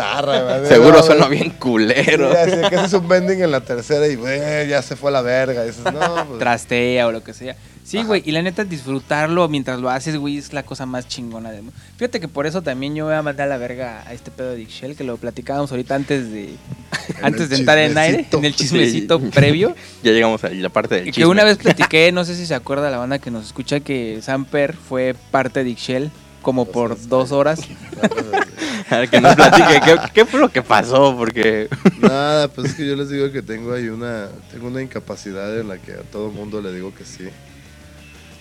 Seguro 0.68 0.98
No, 0.98 1.04
suena 1.04 1.28
bien 1.28 1.52
culero. 1.52 2.32
Sí, 2.32 2.38
así 2.38 2.70
que 2.70 2.76
haces 2.76 2.94
un 2.94 3.08
bending 3.08 3.42
en 3.42 3.52
la 3.52 3.62
tercera 3.62 4.08
y, 4.08 4.16
güey, 4.16 4.68
ya 4.68 4.82
se 4.82 4.96
fue 4.96 5.10
a 5.10 5.14
la 5.14 5.22
verga. 5.22 5.64
Dices, 5.64 5.84
no, 5.92 6.26
pues. 6.28 6.40
Trastea 6.40 7.08
o 7.08 7.12
lo 7.12 7.24
que 7.24 7.34
sea. 7.34 7.56
Sí, 7.84 8.04
güey. 8.04 8.22
Y 8.26 8.32
la 8.32 8.42
neta, 8.42 8.66
disfrutarlo 8.66 9.48
mientras 9.48 9.80
lo 9.80 9.90
haces, 9.90 10.18
güey, 10.18 10.38
es 10.38 10.52
la 10.52 10.64
cosa 10.64 10.86
más 10.86 11.08
chingona 11.08 11.52
del 11.52 11.64
mundo. 11.64 11.80
Fíjate 11.96 12.20
que 12.20 12.28
por 12.28 12.46
eso 12.46 12.62
también 12.62 12.94
yo 12.96 13.06
voy 13.06 13.14
a 13.14 13.22
mandar 13.22 13.48
a 13.48 13.50
la 13.50 13.58
verga 13.58 14.04
a 14.06 14.12
este 14.14 14.30
pedo 14.30 14.50
de 14.52 14.58
Dick 14.58 14.70
Shell, 14.70 14.98
que 14.98 15.06
lo 15.06 15.16
platicábamos 15.16 15.72
ahorita 15.72 15.96
antes 15.96 16.30
de 16.30 16.50
antes 17.22 17.50
de 17.50 17.56
entrar 17.56 17.78
en 17.78 17.98
aire, 17.98 18.26
en 18.30 18.44
el 18.46 18.54
chismecito 18.54 19.20
Sí. 19.20 19.28
previo. 19.34 19.74
Ya 20.04 20.12
llegamos 20.12 20.44
a 20.44 20.50
la 20.50 20.68
parte 20.68 20.96
del 20.96 21.08
Y 21.08 21.12
chisme. 21.12 21.24
que 21.24 21.28
una 21.28 21.46
vez 21.46 21.58
platiqué, 21.58 22.12
no 22.12 22.26
sé 22.26 22.36
si 22.36 22.46
se 22.46 22.56
acuerda 22.56 22.92
la 22.92 22.98
banda 22.98 23.20
que 23.20 23.32
nos 23.32 23.46
escucha, 23.46 23.80
que 23.80 24.20
Samper 24.22 24.76
fue 24.76 25.16
parte 25.32 25.60
de 25.60 25.66
Dick 25.66 25.78
Shell 25.80 26.12
como 26.42 26.66
por 26.66 26.98
dos 27.08 27.32
horas. 27.32 27.62
A 28.90 28.98
ver, 29.00 29.10
que 29.10 29.22
nos 29.22 29.36
platique 29.36 29.82
¿qué, 29.84 29.98
qué 30.14 30.26
fue 30.26 30.40
lo 30.40 30.50
que 30.50 30.62
pasó, 30.62 31.16
porque 31.18 31.68
Nada, 32.00 32.48
pues 32.48 32.72
es 32.72 32.76
que 32.76 32.88
yo 32.88 32.96
les 32.96 33.10
digo 33.10 33.32
que 33.32 33.42
tengo 33.42 33.74
ahí 33.74 33.90
una, 33.90 34.30
tengo 34.52 34.68
una 34.68 34.82
incapacidad 34.82 35.60
en 35.60 35.68
la 35.68 35.78
que 35.78 35.94
a 35.94 36.02
todo 36.12 36.30
mundo 36.32 36.62
le 36.62 36.72
digo 36.74 36.94
que 36.94 37.04
sí. 37.06 37.30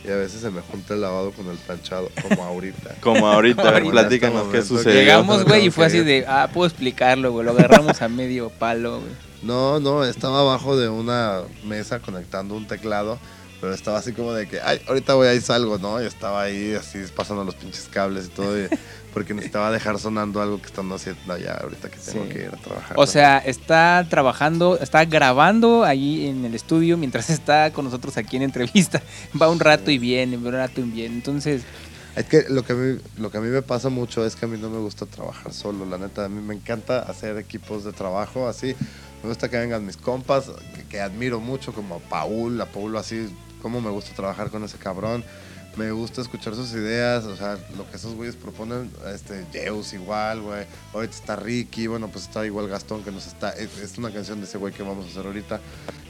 Y 0.04 0.11
a 0.11 0.14
veces 0.16 0.40
se 0.40 0.50
me 0.50 0.61
junta 0.61 0.94
el 0.94 1.00
lavado 1.00 1.32
con 1.32 1.48
el 1.48 1.56
planchado, 1.56 2.11
como 2.22 2.44
ahorita. 2.44 2.94
como 3.00 3.26
ahorita, 3.26 3.62
a 3.62 3.72
ver, 3.72 3.82
este 3.82 3.90
platícanos 3.90 4.35
qué 4.42 4.46
momento 4.46 4.52
que 4.62 4.68
sucedió. 4.68 5.00
Llegamos, 5.00 5.44
güey, 5.44 5.66
y 5.66 5.70
fue 5.70 5.87
así 5.87 5.98
de, 5.98 6.24
ah, 6.28 6.48
puedo 6.52 6.68
explicarlo, 6.68 7.32
güey. 7.32 7.44
Lo 7.44 7.50
agarramos 7.52 8.00
a 8.00 8.09
medio 8.09 8.50
palo, 8.50 9.00
güey. 9.00 9.12
No, 9.42 9.80
no, 9.80 10.04
estaba 10.04 10.40
abajo 10.40 10.76
de 10.76 10.88
una 10.88 11.40
mesa 11.64 11.98
conectando 11.98 12.54
un 12.54 12.68
teclado, 12.68 13.18
pero 13.61 13.74
estaba 13.74 13.98
así 13.98 14.12
como 14.12 14.32
de 14.32 14.46
que, 14.48 14.61
ay, 14.61 14.80
ahorita 14.87 15.14
voy 15.14 15.26
ahí 15.26 15.40
salgo, 15.40 15.78
¿no? 15.78 16.00
Y 16.00 16.06
estaba 16.06 16.42
ahí 16.42 16.74
así 16.74 16.98
pasando 17.14 17.42
los 17.42 17.56
pinches 17.56 17.88
cables 17.90 18.26
y 18.26 18.28
todo, 18.28 18.56
y- 18.59 18.68
porque 19.16 19.33
necesitaba 19.33 19.70
dejar 19.70 19.98
sonando 19.98 20.42
algo 20.42 20.61
que 20.61 20.66
están 20.66 20.92
haciendo 20.92 21.33
allá 21.33 21.55
ahorita 21.62 21.88
que 21.88 21.96
tengo 21.96 22.24
Sí. 22.24 22.29
que 22.29 22.38
ir 22.40 22.48
a 22.52 22.59
trabajar. 22.59 22.92
O 22.98 23.07
sea, 23.07 23.38
está 23.38 24.07
trabajando, 24.11 24.79
está 24.79 25.07
grabando 25.07 25.85
ahí 25.85 26.26
en 26.26 26.44
el 26.44 26.55
estudio 26.55 26.98
mientras 26.98 27.31
está 27.31 27.72
con 27.72 27.87
nosotros 27.87 28.18
aquí 28.18 28.37
en 28.37 28.42
entrevista. 28.42 29.00
Va 29.40 29.48
un 29.48 29.59
rato 29.59 29.90
y 29.90 29.96
viene, 29.96 30.37
va 30.37 30.48
un 30.48 30.52
rato 30.52 30.83
y 30.83 30.85
viene. 30.85 31.14
Entonces, 31.14 31.62
Es 32.14 32.26
que 32.26 32.44
lo 32.50 32.62
que, 32.62 32.74
a 32.74 32.76
mí, 32.76 32.98
lo 33.16 33.31
que 33.31 33.38
a 33.38 33.40
mí 33.40 33.48
me 33.48 33.62
pasa 33.62 33.88
mucho 33.88 34.22
es 34.26 34.37
que 34.37 34.44
a 34.44 34.48
mí 34.48 34.59
no 34.59 34.68
me 34.68 34.81
gusta 34.81 35.07
trabajar 35.07 35.50
solo, 35.55 35.87
la 35.87 35.96
neta. 35.96 36.26
A 36.26 36.29
mí 36.29 36.42
me 36.42 36.52
encanta 36.55 36.98
hacer 36.98 37.38
equipos 37.38 37.85
de 37.85 37.94
trabajo 37.94 38.46
así. 38.46 38.76
Me 39.22 39.31
gusta 39.31 39.48
que 39.48 39.57
vengan 39.57 39.87
mis 39.87 39.96
compas, 39.96 40.50
que, 40.74 40.85
que 40.85 41.00
admiro 41.00 41.40
mucho, 41.40 41.72
como 41.72 41.94
a 41.94 41.98
Paul, 42.00 42.61
a 42.61 42.66
Paul 42.66 42.94
así, 42.98 43.35
cómo 43.62 43.81
me 43.81 43.88
gusta 43.88 44.14
trabajar 44.14 44.50
con 44.50 44.62
ese 44.62 44.76
cabrón. 44.76 45.24
Me 45.77 45.91
gusta 45.93 46.23
escuchar 46.23 46.55
sus 46.55 46.73
ideas, 46.73 47.25
o 47.25 47.37
sea, 47.37 47.59
lo 47.77 47.89
que 47.91 47.97
esos 47.97 48.15
güeyes 48.15 48.35
proponen, 48.35 48.91
este, 49.15 49.45
Zeus 49.53 49.93
igual, 49.93 50.41
güey. 50.41 50.65
Ahorita 50.95 51.15
está 51.15 51.37
Ricky, 51.37 51.87
bueno, 51.87 52.09
pues 52.09 52.25
está 52.25 52.47
igual 52.47 52.67
Gastón 52.67 53.05
que 53.05 53.11
nos 53.11 53.27
está, 53.27 53.51
es, 53.51 53.77
es 53.79 53.99
una 53.99 54.11
canción 54.11 54.41
de 54.41 54.47
ese 54.47 54.57
güey 54.57 54.73
que 54.73 54.83
vamos 54.83 55.05
a 55.07 55.09
hacer 55.11 55.27
ahorita. 55.27 55.61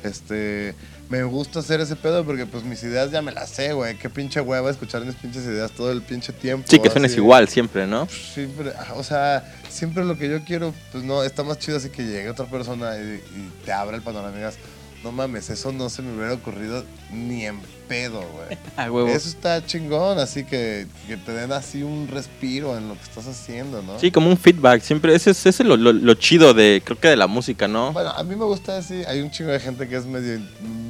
Este, 0.05 0.75
me 1.09 1.25
gusta 1.25 1.61
hacer 1.61 1.81
ese 1.81 1.97
pedo 1.97 2.25
porque 2.25 2.47
pues 2.47 2.63
mis 2.63 2.81
ideas 2.85 3.11
ya 3.11 3.23
me 3.23 3.33
las 3.33 3.51
sé, 3.51 3.73
güey. 3.73 3.97
Qué 3.99 4.09
pinche 4.09 4.41
hueva 4.41 4.71
escuchar 4.71 5.05
mis 5.05 5.17
pinches 5.17 5.45
ideas 5.45 5.73
todo 5.73 5.91
el 5.91 6.03
pinche 6.03 6.33
tiempo. 6.33 6.69
Sí, 6.71 6.79
que 6.79 6.89
suenes 6.89 7.17
igual 7.17 7.49
siempre, 7.49 7.89
¿no? 7.89 8.07
Siempre, 8.09 8.73
ah, 8.79 8.95
o 8.95 9.03
sea, 9.03 9.53
siempre 9.69 10.05
lo 10.05 10.17
que 10.17 10.29
yo 10.29 10.45
quiero, 10.45 10.73
pues 10.93 11.03
no, 11.03 11.25
está 11.25 11.43
más 11.43 11.59
chido 11.59 11.79
así 11.79 11.91
que 11.91 12.05
llegue 12.05 12.31
otra 12.31 12.47
persona 12.47 12.97
y, 12.99 13.21
y 13.35 13.53
te 13.65 13.73
abra 13.73 13.97
el 13.97 14.03
panorama 14.03 14.33
y 14.35 14.37
digas, 14.37 14.59
no 15.07 15.13
mames, 15.13 15.51
eso 15.51 15.71
no 15.71 15.89
se 15.89 16.03
me 16.03 16.15
hubiera 16.17 16.33
ocurrido 16.35 16.85
ni 17.13 17.47
en 17.47 17.61
pedo, 17.89 18.21
güey. 18.23 18.59
a 18.77 18.91
huevo. 18.91 19.07
Eso 19.09 19.29
está 19.29 19.65
chingón, 19.65 20.19
así 20.19 20.43
que, 20.45 20.87
que 21.07 21.17
te 21.17 21.31
den 21.33 21.53
así 21.53 21.85
un 21.85 22.09
respiro 22.09 22.77
en 22.77 22.89
lo 22.89 22.95
que 22.95 23.03
estás 23.03 23.29
haciendo, 23.29 23.83
¿no? 23.83 24.01
Sí, 24.01 24.11
como 24.11 24.29
un 24.29 24.37
feedback. 24.37 24.83
Siempre, 24.83 25.15
ese 25.15 25.31
es, 25.31 25.47
ese 25.47 25.63
es 25.63 25.69
lo, 25.69 25.77
lo- 25.77 25.93
lo 25.93 26.15
chido 26.15 26.53
de, 26.55 26.83
creo 26.85 26.99
que 26.99 27.07
de 27.09 27.17
la 27.17 27.29
música, 27.29 27.69
¿no? 27.69 27.93
Bueno, 27.93 28.11
a 28.11 28.25
mí 28.25 28.35
me 28.35 28.45
gusta 28.45 28.79
así, 28.79 29.03
hay 29.07 29.21
un 29.21 29.31
chingo 29.31 29.53
de 29.53 29.61
gente 29.61 29.89
que 29.89 29.97
es 29.97 30.07
medio 30.07 30.41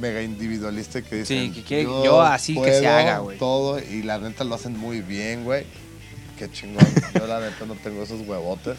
mega 0.01 0.23
individualista 0.23 0.99
y 0.99 1.03
que 1.03 1.15
dice, 1.17 1.39
Sí, 1.39 1.51
que 1.51 1.61
quiere- 1.63 1.83
yo 1.83 2.19
así 2.21 2.55
que 2.59 2.73
se 2.79 2.87
haga, 2.87 3.19
güey. 3.19 3.37
Todo, 3.37 3.77
y 3.79 4.01
la 4.01 4.17
neta 4.17 4.43
lo 4.43 4.55
hacen 4.55 4.75
muy 4.75 5.01
bien, 5.01 5.43
güey. 5.43 5.65
Qué 6.37 6.51
chingón. 6.51 6.85
Yo 7.15 7.25
la 7.27 7.39
neta 7.39 7.65
no 7.65 7.73
tengo 7.75 8.03
esos 8.03 8.21
huevotes. 8.27 8.77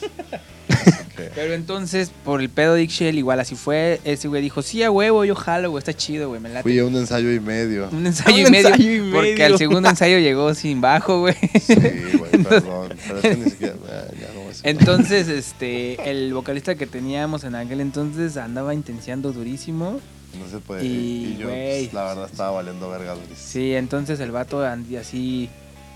Así 0.68 1.04
que, 1.16 1.30
Pero 1.34 1.54
entonces, 1.54 2.10
por 2.24 2.40
el 2.40 2.48
pedo 2.48 2.74
de 2.74 2.80
Dick 2.82 2.90
Shell, 2.90 3.18
igual 3.18 3.40
así 3.40 3.56
fue. 3.56 4.00
Ese 4.04 4.28
güey 4.28 4.42
dijo, 4.42 4.62
sí, 4.62 4.82
a 4.84 4.90
huevo, 4.90 5.24
yo 5.24 5.34
jalo, 5.34 5.70
güey, 5.70 5.80
está 5.80 5.92
chido, 5.92 6.28
güey, 6.28 6.40
me 6.40 6.48
late. 6.50 6.62
fui 6.62 6.78
a 6.78 6.84
un 6.84 6.94
ensayo 6.96 7.32
y 7.32 7.40
medio. 7.40 7.88
Un 7.90 8.06
ensayo, 8.06 8.34
Un 8.34 8.46
y, 8.46 8.50
medio, 8.50 8.68
ensayo 8.68 9.08
y 9.08 9.10
Porque 9.12 9.44
al 9.44 9.58
segundo 9.58 9.88
ensayo 9.88 10.18
llegó 10.18 10.54
sin 10.54 10.80
bajo, 10.80 11.20
güey. 11.20 11.34
Sí, 11.60 11.74
güey, 12.16 12.30
perdón. 12.44 12.94
Pero 13.06 13.16
es 13.18 13.22
que 13.22 13.36
ni 13.36 13.50
siquiera. 13.50 13.74
ah, 13.90 14.04
ya 14.20 14.28
no 14.28 14.34
voy 14.34 14.44
a 14.44 14.48
decir 14.48 14.62
Entonces, 14.66 15.28
este, 15.28 16.10
el 16.10 16.32
vocalista 16.32 16.76
que 16.76 16.86
teníamos 16.86 17.42
en 17.44 17.54
aquel 17.56 17.80
entonces 17.80 18.36
andaba 18.36 18.72
intenseando 18.74 19.32
durísimo. 19.32 20.00
No 20.38 20.48
se 20.48 20.58
puede. 20.58 20.84
Y, 20.84 21.34
Y, 21.34 21.36
yo, 21.38 21.48
güey. 21.48 21.84
pues, 21.86 21.94
la 21.94 22.04
verdad, 22.04 22.28
estaba 22.30 22.50
valiendo 22.52 22.88
verga. 22.90 23.14
durísimo. 23.14 23.36
Sí, 23.36 23.74
entonces 23.74 24.20
el 24.20 24.30
vato 24.30 24.62
así, 24.62 25.48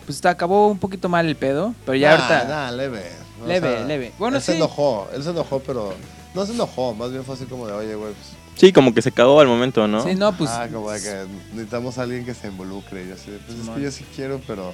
pues 0.04 0.16
está- 0.16 0.30
acabó 0.30 0.68
un 0.68 0.78
poquito 0.78 1.08
mal 1.08 1.26
el 1.26 1.36
pedo, 1.36 1.74
pero 1.84 1.96
ya 1.96 2.16
Nah, 2.16 2.24
ahorita... 2.24 2.44
nah, 2.48 2.70
leve. 2.70 3.02
O 3.42 3.46
Leve, 3.46 3.84
leve. 3.86 4.12
Bueno, 4.18 4.36
él 4.36 4.42
se 4.42 4.52
sí. 4.52 4.58
enojó, 4.58 5.08
él 5.14 5.22
se 5.22 5.30
enojó, 5.30 5.60
pero. 5.60 5.94
No 6.34 6.46
se 6.46 6.52
enojó, 6.52 6.94
más 6.94 7.10
bien 7.10 7.24
fue 7.24 7.34
así 7.34 7.44
como 7.44 7.66
de, 7.66 7.72
oye, 7.72 7.94
güey, 7.94 8.12
pues. 8.14 8.28
Sí, 8.54 8.72
como 8.72 8.94
que 8.94 9.02
se 9.02 9.10
cagó 9.10 9.40
al 9.40 9.48
momento, 9.48 9.88
¿no? 9.88 10.04
Sí, 10.04 10.14
no, 10.14 10.30
pues... 10.36 10.50
ah, 10.50 10.68
como 10.72 10.90
de 10.90 11.00
que 11.00 11.24
necesitamos 11.52 11.96
a 11.98 12.02
alguien 12.02 12.24
que 12.24 12.34
se 12.34 12.46
involucre. 12.48 13.04
Y 13.04 13.08
yo 13.08 13.14
así, 13.14 13.30
de, 13.30 13.38
pues 13.38 13.58
es 13.58 13.68
que 13.68 13.80
yo 13.80 13.90
sí 13.90 14.04
quiero, 14.14 14.40
pero 14.46 14.72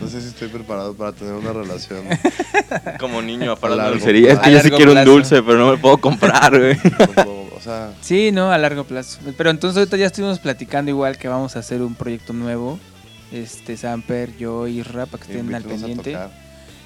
no 0.00 0.08
sé 0.08 0.20
si 0.22 0.28
estoy 0.28 0.48
preparado 0.48 0.94
para 0.94 1.12
tener 1.12 1.34
una 1.34 1.52
relación. 1.52 2.04
Como 3.00 3.20
niño 3.20 3.52
afuera 3.52 3.74
de 3.74 3.80
A 3.80 3.84
la 3.84 3.90
largo 3.90 3.98
dulcería. 3.98 4.32
Es 4.32 4.38
que 4.38 4.52
yo 4.52 4.60
sí 4.60 4.70
quiero 4.70 4.92
un 4.92 5.04
dulce, 5.04 5.42
pero 5.42 5.58
no 5.58 5.70
me 5.72 5.76
puedo 5.78 5.98
comprar, 5.98 6.56
güey. 6.58 6.76
o 7.56 7.60
sea, 7.60 7.92
Sí, 8.00 8.30
no, 8.32 8.50
a 8.52 8.56
largo 8.58 8.84
plazo. 8.84 9.18
Pero 9.36 9.50
entonces 9.50 9.76
ahorita 9.78 9.96
ya 9.96 10.06
estuvimos 10.06 10.38
platicando 10.38 10.90
igual 10.90 11.18
que 11.18 11.28
vamos 11.28 11.56
a 11.56 11.58
hacer 11.58 11.82
un 11.82 11.94
proyecto 11.94 12.32
nuevo. 12.32 12.78
Este, 13.32 13.76
Samper, 13.76 14.36
yo 14.38 14.66
y 14.66 14.82
Ra, 14.82 15.06
para 15.06 15.24
que 15.24 15.32
estén 15.32 15.54
al 15.54 15.62
pendiente. 15.62 16.16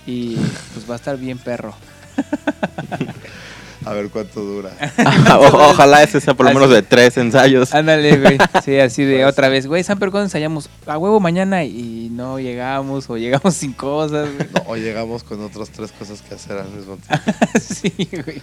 Y 0.06 0.36
pues 0.74 0.88
va 0.88 0.94
a 0.94 0.96
estar 0.96 1.16
bien 1.16 1.38
perro. 1.38 1.74
A 3.84 3.92
ver 3.94 4.10
cuánto 4.10 4.40
dura. 4.40 4.70
O- 5.40 5.70
ojalá 5.70 6.02
ese 6.04 6.20
sea 6.20 6.34
por 6.34 6.46
lo 6.46 6.54
menos 6.54 6.70
de 6.70 6.82
tres 6.82 7.16
ensayos. 7.16 7.74
Ándale, 7.74 8.16
güey. 8.18 8.38
Sí, 8.64 8.78
así 8.80 9.04
de 9.04 9.24
otra 9.24 9.48
vez. 9.48 9.66
Güey, 9.66 9.82
Samper, 9.82 10.10
¿cuándo 10.10 10.26
ensayamos? 10.26 10.70
A 10.86 10.98
huevo 10.98 11.18
mañana 11.18 11.64
y 11.64 12.08
no 12.12 12.38
llegamos 12.38 13.10
o 13.10 13.16
llegamos 13.16 13.54
sin 13.54 13.72
cosas, 13.72 14.28
güey. 14.36 14.48
No, 14.54 14.70
o 14.70 14.76
llegamos 14.76 15.24
con 15.24 15.40
otras 15.42 15.70
tres 15.70 15.90
cosas 15.92 16.22
que 16.22 16.34
hacer 16.34 16.58
al 16.58 16.68
mismo 16.70 16.96
tiempo. 16.96 17.32
sí, 17.60 17.92
güey. 18.24 18.40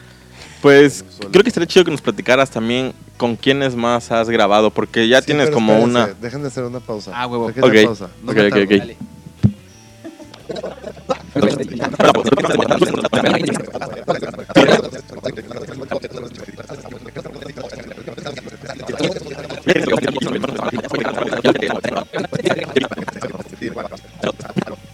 Pues 0.61 1.05
creo 1.31 1.43
que 1.43 1.49
estaría 1.49 1.67
chido 1.67 1.85
que 1.85 1.91
nos 1.91 2.01
platicaras 2.01 2.49
también 2.49 2.93
con 3.17 3.35
quiénes 3.35 3.75
más 3.75 4.11
has 4.11 4.29
grabado, 4.29 4.71
porque 4.71 5.07
ya 5.07 5.19
Sí, 5.21 5.27
tienes 5.27 5.45
pero 5.45 5.55
como 5.55 5.73
espérense, 5.73 5.97
una... 6.11 6.19
Dejen 6.21 6.41
de 6.41 6.47
hacer 6.49 6.63
una 6.65 6.79
pausa. 6.79 7.11
Ah, 7.13 7.27
huevo. 7.27 7.47
Dejen 7.47 7.61
de 7.71 7.79
Ok, 7.81 7.85
pausa. 7.85 8.09
No 8.23 8.31
ok, 8.31 8.37
me 8.37 8.43
ok, 8.47 8.49
tardo. 8.49 8.63
ok. 8.65 8.69
Dale. 8.71 8.97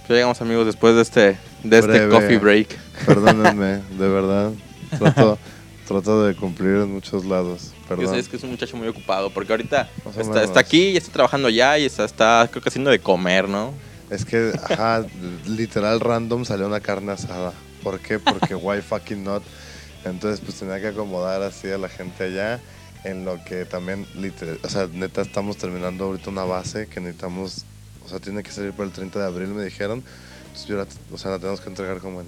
Ya 0.07 0.13
llegamos 0.15 0.39
amigos 0.41 0.65
después 0.67 0.95
de 0.95 1.01
este, 1.01 1.37
de 1.63 1.79
este 1.79 1.87
Breve. 1.91 2.09
coffee 2.09 2.37
break. 2.37 2.67
Perdónenme, 3.05 3.81
de 3.97 4.07
verdad. 4.07 4.34
Trato, 6.05 6.25
de 6.25 6.35
cumplir 6.35 6.75
en 6.75 6.93
muchos 6.93 7.25
lados. 7.25 7.71
Yo 7.81 7.87
Perdón. 7.95 8.13
sé, 8.13 8.19
es 8.19 8.29
que 8.29 8.37
es 8.37 8.43
un 8.43 8.51
muchacho 8.51 8.77
muy 8.77 8.87
ocupado, 8.87 9.31
porque 9.31 9.51
ahorita 9.53 9.89
está, 10.19 10.43
está 10.43 10.59
aquí 10.59 10.89
y 10.89 10.97
está 10.97 11.11
trabajando 11.11 11.47
allá 11.47 11.79
y 11.79 11.85
está, 11.85 12.05
está, 12.05 12.47
creo 12.51 12.61
que 12.61 12.69
haciendo 12.69 12.91
de 12.91 12.99
comer, 12.99 13.49
¿no? 13.49 13.73
Es 14.11 14.23
que, 14.23 14.53
ajá, 14.69 15.03
literal 15.47 15.99
random 15.99 16.45
salió 16.45 16.67
una 16.67 16.79
carne 16.79 17.13
asada. 17.13 17.53
¿Por 17.81 17.99
qué? 17.99 18.19
Porque 18.19 18.53
why 18.55 18.81
fucking 18.81 19.23
not. 19.23 19.41
Entonces, 20.03 20.41
pues 20.45 20.59
tenía 20.59 20.79
que 20.79 20.89
acomodar 20.89 21.41
así 21.41 21.69
a 21.69 21.79
la 21.79 21.89
gente 21.89 22.25
allá. 22.25 22.61
En 23.03 23.25
lo 23.25 23.43
que 23.43 23.65
también, 23.65 24.05
literal, 24.15 24.59
o 24.63 24.69
sea, 24.69 24.87
neta, 24.91 25.21
estamos 25.21 25.57
terminando 25.57 26.05
ahorita 26.05 26.29
una 26.29 26.43
base 26.43 26.87
que 26.87 26.99
necesitamos, 26.99 27.63
o 28.05 28.09
sea, 28.09 28.19
tiene 28.19 28.43
que 28.43 28.51
salir 28.51 28.71
para 28.73 28.85
el 28.85 28.91
30 28.91 29.19
de 29.19 29.25
abril, 29.25 29.47
me 29.49 29.63
dijeron. 29.63 30.03
Entonces, 30.45 30.67
yo 30.67 30.77
la, 30.77 30.87
o 31.11 31.17
sea, 31.17 31.31
la 31.31 31.39
tenemos 31.39 31.61
que 31.61 31.69
entregar 31.69 31.99
como 31.99 32.21
en 32.21 32.27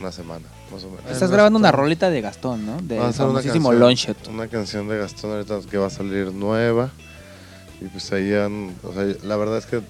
una 0.00 0.12
semana, 0.12 0.46
más 0.72 0.84
o 0.84 0.90
menos. 0.90 1.10
Estás 1.10 1.30
grabando 1.30 1.58
una 1.58 1.72
rolita 1.72 2.10
de 2.10 2.20
Gastón, 2.20 2.66
¿no? 2.66 2.80
De 2.80 2.98
Va 2.98 3.08
a 3.08 3.12
ser 3.12 3.26
una 3.26 3.40
famosísimo 3.40 3.70
canción, 3.70 3.80
Longshot. 3.80 4.28
Una 4.28 4.48
canción 4.48 4.88
de 4.88 4.98
Gastón 4.98 5.32
ahorita 5.32 5.60
que 5.70 5.78
va 5.78 5.86
a 5.86 5.90
salir 5.90 6.32
nueva. 6.32 6.90
Y 7.80 7.86
pues 7.86 8.12
ahí 8.12 8.34
han, 8.34 8.74
o 8.82 8.92
sea, 8.92 9.04
la 9.22 9.36
verdad 9.36 9.58
es 9.58 9.66
que 9.66 9.80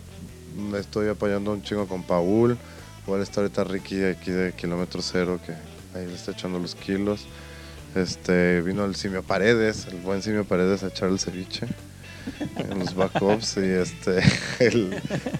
me 0.56 0.78
estoy 0.78 1.08
apoyando 1.08 1.52
un 1.52 1.62
chingo 1.62 1.86
con 1.86 2.02
Paul. 2.02 2.58
Igual 3.06 3.22
está 3.22 3.40
ahorita 3.40 3.64
Ricky 3.64 4.04
aquí 4.04 4.30
de 4.30 4.52
kilómetro 4.52 5.00
cero 5.02 5.40
que 5.44 5.52
ahí 5.98 6.06
le 6.06 6.14
está 6.14 6.32
echando 6.32 6.58
los 6.58 6.74
kilos. 6.74 7.26
Este, 7.94 8.60
vino 8.60 8.84
el 8.84 8.94
Simio 8.94 9.22
Paredes, 9.22 9.86
el 9.86 10.00
buen 10.00 10.22
Simio 10.22 10.44
Paredes 10.44 10.82
a 10.82 10.88
echar 10.88 11.08
el 11.08 11.18
ceviche 11.18 11.66
en 12.56 12.78
los 12.78 12.94
backups 12.94 13.56
y 13.58 13.60
este 13.66 14.20
el 14.60 14.90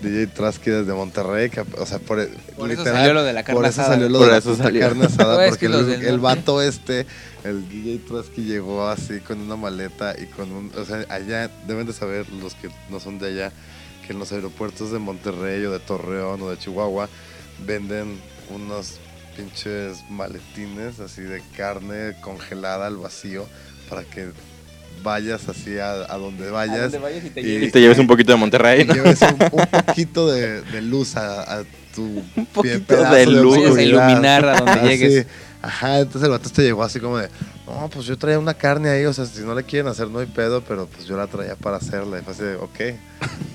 DJ 0.03 0.27
Trasky 0.29 0.71
desde 0.71 0.93
Monterrey, 0.93 1.51
que, 1.51 1.61
o 1.61 1.87
sea, 1.87 1.99
por, 1.99 2.27
Por 2.57 2.71
eso 2.71 2.85
salió 2.85 3.15
lo 3.15 3.23
de 3.25 3.33
la 3.33 3.43
carne 3.45 3.61
por 3.61 3.67
eso 3.69 3.81
asada. 3.83 3.95
salió 3.95 4.09
lo 4.09 4.19
Por 4.19 4.27
de 4.29 4.33
la 4.33 4.39
eso 4.39 4.51
puta 4.53 4.63
salió. 4.65 4.81
carne 4.81 5.05
asada, 5.07 5.35
No, 5.37 5.41
es 5.43 5.51
porque 5.51 5.67
el, 5.67 5.87
del 5.87 6.05
el 6.05 6.19
vato 6.19 6.63
este, 6.63 7.07
el 7.45 7.69
DJ 7.69 7.99
Trasky 8.09 8.43
llegó 8.45 8.87
así 8.89 9.21
con 9.21 9.41
una 9.41 9.57
maleta 9.57 10.15
y 10.19 10.27
con 10.27 10.51
un, 10.53 10.73
o 10.77 10.85
sea, 10.85 11.05
allá 11.09 11.51
deben 11.67 11.87
de 11.87 11.93
saber 11.93 12.29
los 12.31 12.55
que 12.55 12.69
no 12.91 13.01
son 13.01 13.19
de 13.19 13.29
allá 13.29 13.53
que 14.07 14.13
en 14.13 14.19
los 14.19 14.33
aeropuertos 14.33 14.91
de 14.93 14.99
Monterrey 14.99 15.65
o 15.65 15.73
de 15.73 15.81
Torreón 15.81 16.41
o 16.43 16.51
de 16.51 16.59
Chihuahua 16.59 17.09
venden 17.67 18.19
unos 18.55 18.95
pinches 19.37 19.99
maletines 20.11 20.99
así 21.01 21.21
de 21.23 21.43
carne 21.57 22.17
congelada 22.23 22.87
al 22.87 22.97
vacío 22.97 23.47
para 23.89 24.03
que 24.05 24.31
vayas 25.03 25.49
así 25.49 25.79
a, 25.79 25.91
a 26.13 26.17
donde 26.19 26.51
vayas 26.51 26.93
y 27.25 27.31
te 27.31 27.41
y- 27.41 27.65
Y 27.65 27.71
te 27.71 27.81
lleves 27.81 27.99
un 27.99 28.07
poquito 28.07 28.33
de 28.33 28.39
Monterrey, 28.39 28.83
y 28.83 28.85
¿no? 28.85 28.95
lleves 28.95 29.21
un, 29.23 29.37
un 29.53 29.67
poquito 29.87 30.31
de, 30.31 30.63
de 30.63 30.83
luz 30.83 31.17
a, 31.17 31.61
a 31.61 31.65
tu 31.95 32.03
un 32.37 32.47
poquito 32.47 33.03
de 33.11 33.27
luz. 33.27 33.57
Vayas 33.57 33.77
a 33.77 33.83
iluminar 33.83 34.45
a 34.49 34.57
donde 34.59 34.89
llegues. 34.89 35.27
Ajá, 35.61 35.99
entonces 35.99 36.23
el 36.23 36.31
vato 36.31 36.49
te 36.51 36.63
llegó 36.63 36.85
así 36.85 37.01
como 37.01 37.19
de, 37.19 37.29
no, 37.67 37.91
pues 37.93 38.07
yo 38.07 38.17
traía 38.17 38.39
una 38.39 38.55
carne 38.55 38.91
ahí, 38.91 39.05
o 39.07 39.13
sea, 39.13 39.27
si 39.27 39.41
no 39.41 39.57
le 39.57 39.65
quieren 39.65 39.89
hacer 39.91 40.09
no 40.09 40.21
hay 40.21 40.27
pedo, 40.27 40.61
pero 40.63 40.87
pues 40.87 41.05
yo 41.07 41.17
la 41.17 41.27
traía 41.27 41.57
para 41.57 41.79
hacerla. 41.79 42.21
Y 42.21 42.23
fue 42.23 42.33
así 42.33 42.43
de, 42.45 42.55
ok, 42.55 42.79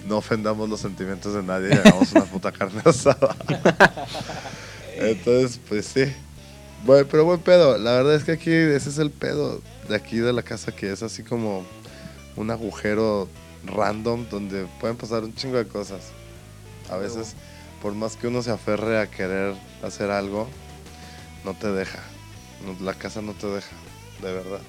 no 0.09 0.17
ofendamos 0.17 0.67
los 0.69 0.81
sentimientos 0.81 1.33
de 1.33 1.41
nadie 1.43 1.69
y 1.69 1.77
hagamos 1.77 2.11
una 2.11 2.25
puta 2.25 2.51
carne 2.51 2.81
asada. 2.83 3.33
entonces, 4.97 5.59
pues 5.69 5.85
sí. 5.85 6.05
Bueno, 6.85 7.07
pero 7.09 7.23
buen 7.23 7.39
pedo, 7.39 7.77
la 7.77 7.93
verdad 7.93 8.15
es 8.15 8.25
que 8.25 8.33
aquí 8.33 8.51
ese 8.51 8.89
es 8.89 8.97
el 8.97 9.09
pedo 9.09 9.61
de 9.87 9.95
aquí 9.95 10.17
de 10.17 10.33
la 10.33 10.43
casa, 10.43 10.71
que 10.75 10.91
es 10.91 11.03
así 11.03 11.23
como 11.23 11.65
un 12.35 12.51
agujero 12.51 13.27
random 13.65 14.27
donde 14.29 14.67
pueden 14.79 14.97
pasar 14.97 15.23
un 15.23 15.33
chingo 15.35 15.57
de 15.57 15.67
cosas. 15.67 16.11
A 16.89 16.97
veces, 16.97 17.35
por 17.81 17.93
más 17.93 18.15
que 18.15 18.27
uno 18.27 18.41
se 18.41 18.51
aferre 18.51 18.99
a 18.99 19.09
querer 19.09 19.55
hacer 19.83 20.09
algo, 20.11 20.47
no 21.45 21.53
te 21.53 21.71
deja. 21.71 21.99
No- 22.65 22.83
La 22.85 22.93
casa 22.93 23.21
no 23.21 23.33
te 23.33 23.47
deja, 23.47 23.75
de 24.21 24.33
verdad. 24.33 24.59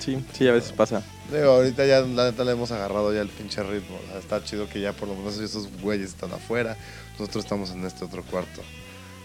Sí, 0.00 0.24
sí, 0.34 0.46
a 0.46 0.52
veces 0.52 0.72
pasa. 0.72 1.02
Digo, 1.32 1.50
ahorita 1.52 1.84
ya 1.86 2.00
la 2.02 2.30
neta 2.30 2.44
le 2.44 2.52
hemos 2.52 2.70
agarrado 2.70 3.12
ya 3.14 3.22
el 3.22 3.28
pinche 3.28 3.62
ritmo. 3.62 3.96
o 4.04 4.10
sea, 4.10 4.18
está 4.18 4.44
chido 4.44 4.68
que 4.68 4.80
ya 4.80 4.92
por 4.92 5.08
lo 5.08 5.14
menos 5.16 5.38
esos 5.38 5.68
güeyes 5.80 6.10
están 6.10 6.32
afuera. 6.32 6.76
Nosotros 7.18 7.44
estamos 7.44 7.70
en 7.70 7.84
este 7.84 8.04
otro 8.04 8.22
cuarto 8.22 8.62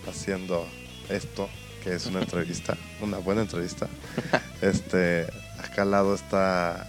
haciendo 0.09 0.65
esto, 1.09 1.47
que 1.83 1.95
es 1.95 2.05
una 2.05 2.21
entrevista, 2.21 2.77
una 3.01 3.17
buena 3.17 3.41
entrevista. 3.41 3.87
Este, 4.61 5.27
acá 5.57 5.81
al 5.81 5.91
lado 5.91 6.13
está 6.13 6.87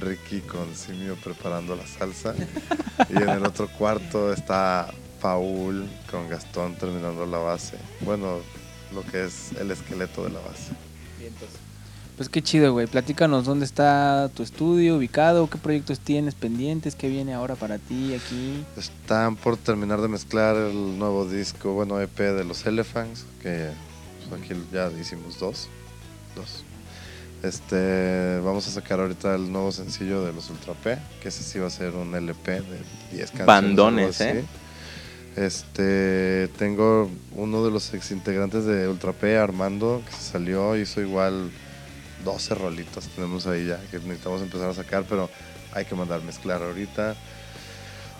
Ricky 0.00 0.40
con 0.40 0.74
Simio 0.74 1.16
preparando 1.16 1.76
la 1.76 1.86
salsa. 1.86 2.34
Y 3.10 3.16
en 3.16 3.28
el 3.28 3.44
otro 3.44 3.68
cuarto 3.68 4.32
está 4.32 4.88
Paul 5.20 5.88
con 6.10 6.28
Gastón 6.28 6.74
terminando 6.76 7.26
la 7.26 7.38
base. 7.38 7.76
Bueno, 8.00 8.38
lo 8.94 9.02
que 9.04 9.24
es 9.24 9.52
el 9.60 9.70
esqueleto 9.70 10.24
de 10.24 10.30
la 10.30 10.40
base. 10.40 10.72
Pues 12.16 12.28
qué 12.28 12.42
chido, 12.42 12.72
güey. 12.72 12.86
Platícanos 12.86 13.46
dónde 13.46 13.64
está 13.64 14.30
tu 14.34 14.42
estudio 14.42 14.96
ubicado, 14.96 15.48
qué 15.48 15.58
proyectos 15.58 15.98
tienes 15.98 16.34
pendientes, 16.34 16.94
qué 16.94 17.08
viene 17.08 17.32
ahora 17.32 17.56
para 17.56 17.78
ti 17.78 18.14
aquí. 18.14 18.64
Están 18.76 19.36
por 19.36 19.56
terminar 19.56 20.00
de 20.00 20.08
mezclar 20.08 20.56
el 20.56 20.98
nuevo 20.98 21.24
disco, 21.26 21.72
bueno, 21.72 22.00
EP 22.00 22.18
de 22.18 22.44
los 22.44 22.66
Elephants, 22.66 23.24
que 23.42 23.70
pues, 23.70 23.91
aquí 24.32 24.54
ya 24.72 24.90
hicimos 24.90 25.38
dos. 25.38 25.68
Dos. 26.34 26.64
Este, 27.42 28.38
vamos 28.44 28.68
a 28.68 28.70
sacar 28.70 29.00
ahorita 29.00 29.34
el 29.34 29.50
nuevo 29.50 29.72
sencillo 29.72 30.24
de 30.24 30.32
los 30.32 30.48
Ultra 30.50 30.74
P, 30.74 30.96
que 31.20 31.28
ese 31.28 31.42
sí 31.42 31.58
va 31.58 31.66
a 31.66 31.70
ser 31.70 31.94
un 31.94 32.14
LP 32.14 32.60
de 32.60 32.78
10 33.12 33.30
canciones. 33.30 33.46
Bandones. 33.46 34.20
¿eh? 34.20 34.44
Este, 35.36 36.48
tengo 36.56 37.10
uno 37.34 37.64
de 37.64 37.70
los 37.70 37.92
ex 37.94 38.12
integrantes 38.12 38.64
de 38.64 38.86
Ultra 38.86 39.12
P, 39.12 39.36
Armando, 39.36 40.02
que 40.06 40.12
se 40.12 40.32
salió, 40.32 40.76
hizo 40.76 41.00
igual 41.00 41.50
12 42.24 42.54
rolitas 42.54 43.08
tenemos 43.08 43.46
ahí 43.46 43.66
ya, 43.66 43.80
que 43.90 43.98
necesitamos 43.98 44.42
empezar 44.42 44.70
a 44.70 44.74
sacar, 44.74 45.04
pero 45.08 45.28
hay 45.72 45.84
que 45.84 45.94
mandar 45.94 46.22
mezclar 46.22 46.62
ahorita. 46.62 47.16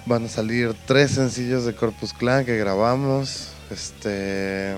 Van 0.07 0.25
a 0.25 0.29
salir 0.29 0.75
tres 0.87 1.13
sencillos 1.13 1.65
de 1.65 1.75
Corpus 1.75 2.13
Clan 2.13 2.45
que 2.45 2.57
grabamos. 2.57 3.51
Este, 3.71 4.75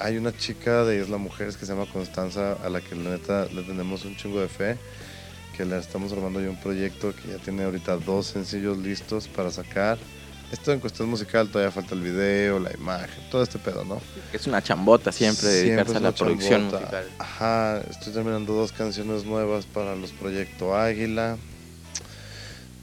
hay 0.00 0.16
una 0.16 0.36
chica 0.36 0.84
de 0.84 1.00
Isla 1.00 1.18
Mujeres 1.18 1.56
que 1.56 1.66
se 1.66 1.72
llama 1.72 1.90
Constanza, 1.92 2.54
a 2.64 2.68
la 2.68 2.80
que 2.80 2.94
la 2.94 3.10
neta 3.10 3.46
le 3.46 3.62
tenemos 3.62 4.04
un 4.04 4.16
chingo 4.16 4.40
de 4.40 4.48
fe. 4.48 4.76
Que 5.56 5.64
le 5.64 5.76
estamos 5.78 6.12
armando 6.12 6.40
ya 6.40 6.50
un 6.50 6.60
proyecto 6.60 7.12
que 7.14 7.32
ya 7.32 7.38
tiene 7.38 7.64
ahorita 7.64 7.96
dos 7.96 8.26
sencillos 8.26 8.78
listos 8.78 9.26
para 9.26 9.50
sacar. 9.50 9.98
Esto 10.52 10.72
en 10.72 10.80
cuestión 10.80 11.08
musical 11.10 11.48
todavía 11.48 11.72
falta 11.72 11.94
el 11.94 12.00
video, 12.00 12.58
la 12.58 12.72
imagen, 12.72 13.22
todo 13.30 13.42
este 13.42 13.58
pedo, 13.58 13.84
¿no? 13.84 14.00
Es 14.32 14.46
una 14.46 14.62
chambota 14.62 15.12
siempre, 15.12 15.48
dedicarse 15.48 15.92
es 15.92 15.96
a 15.96 16.00
la 16.00 16.12
producción 16.12 16.70
chambota. 16.70 16.80
musical. 16.80 17.06
Ajá, 17.18 17.80
estoy 17.90 18.12
terminando 18.14 18.54
dos 18.54 18.72
canciones 18.72 19.24
nuevas 19.24 19.66
para 19.66 19.94
los 19.94 20.12
proyectos 20.12 20.74
Águila. 20.74 21.36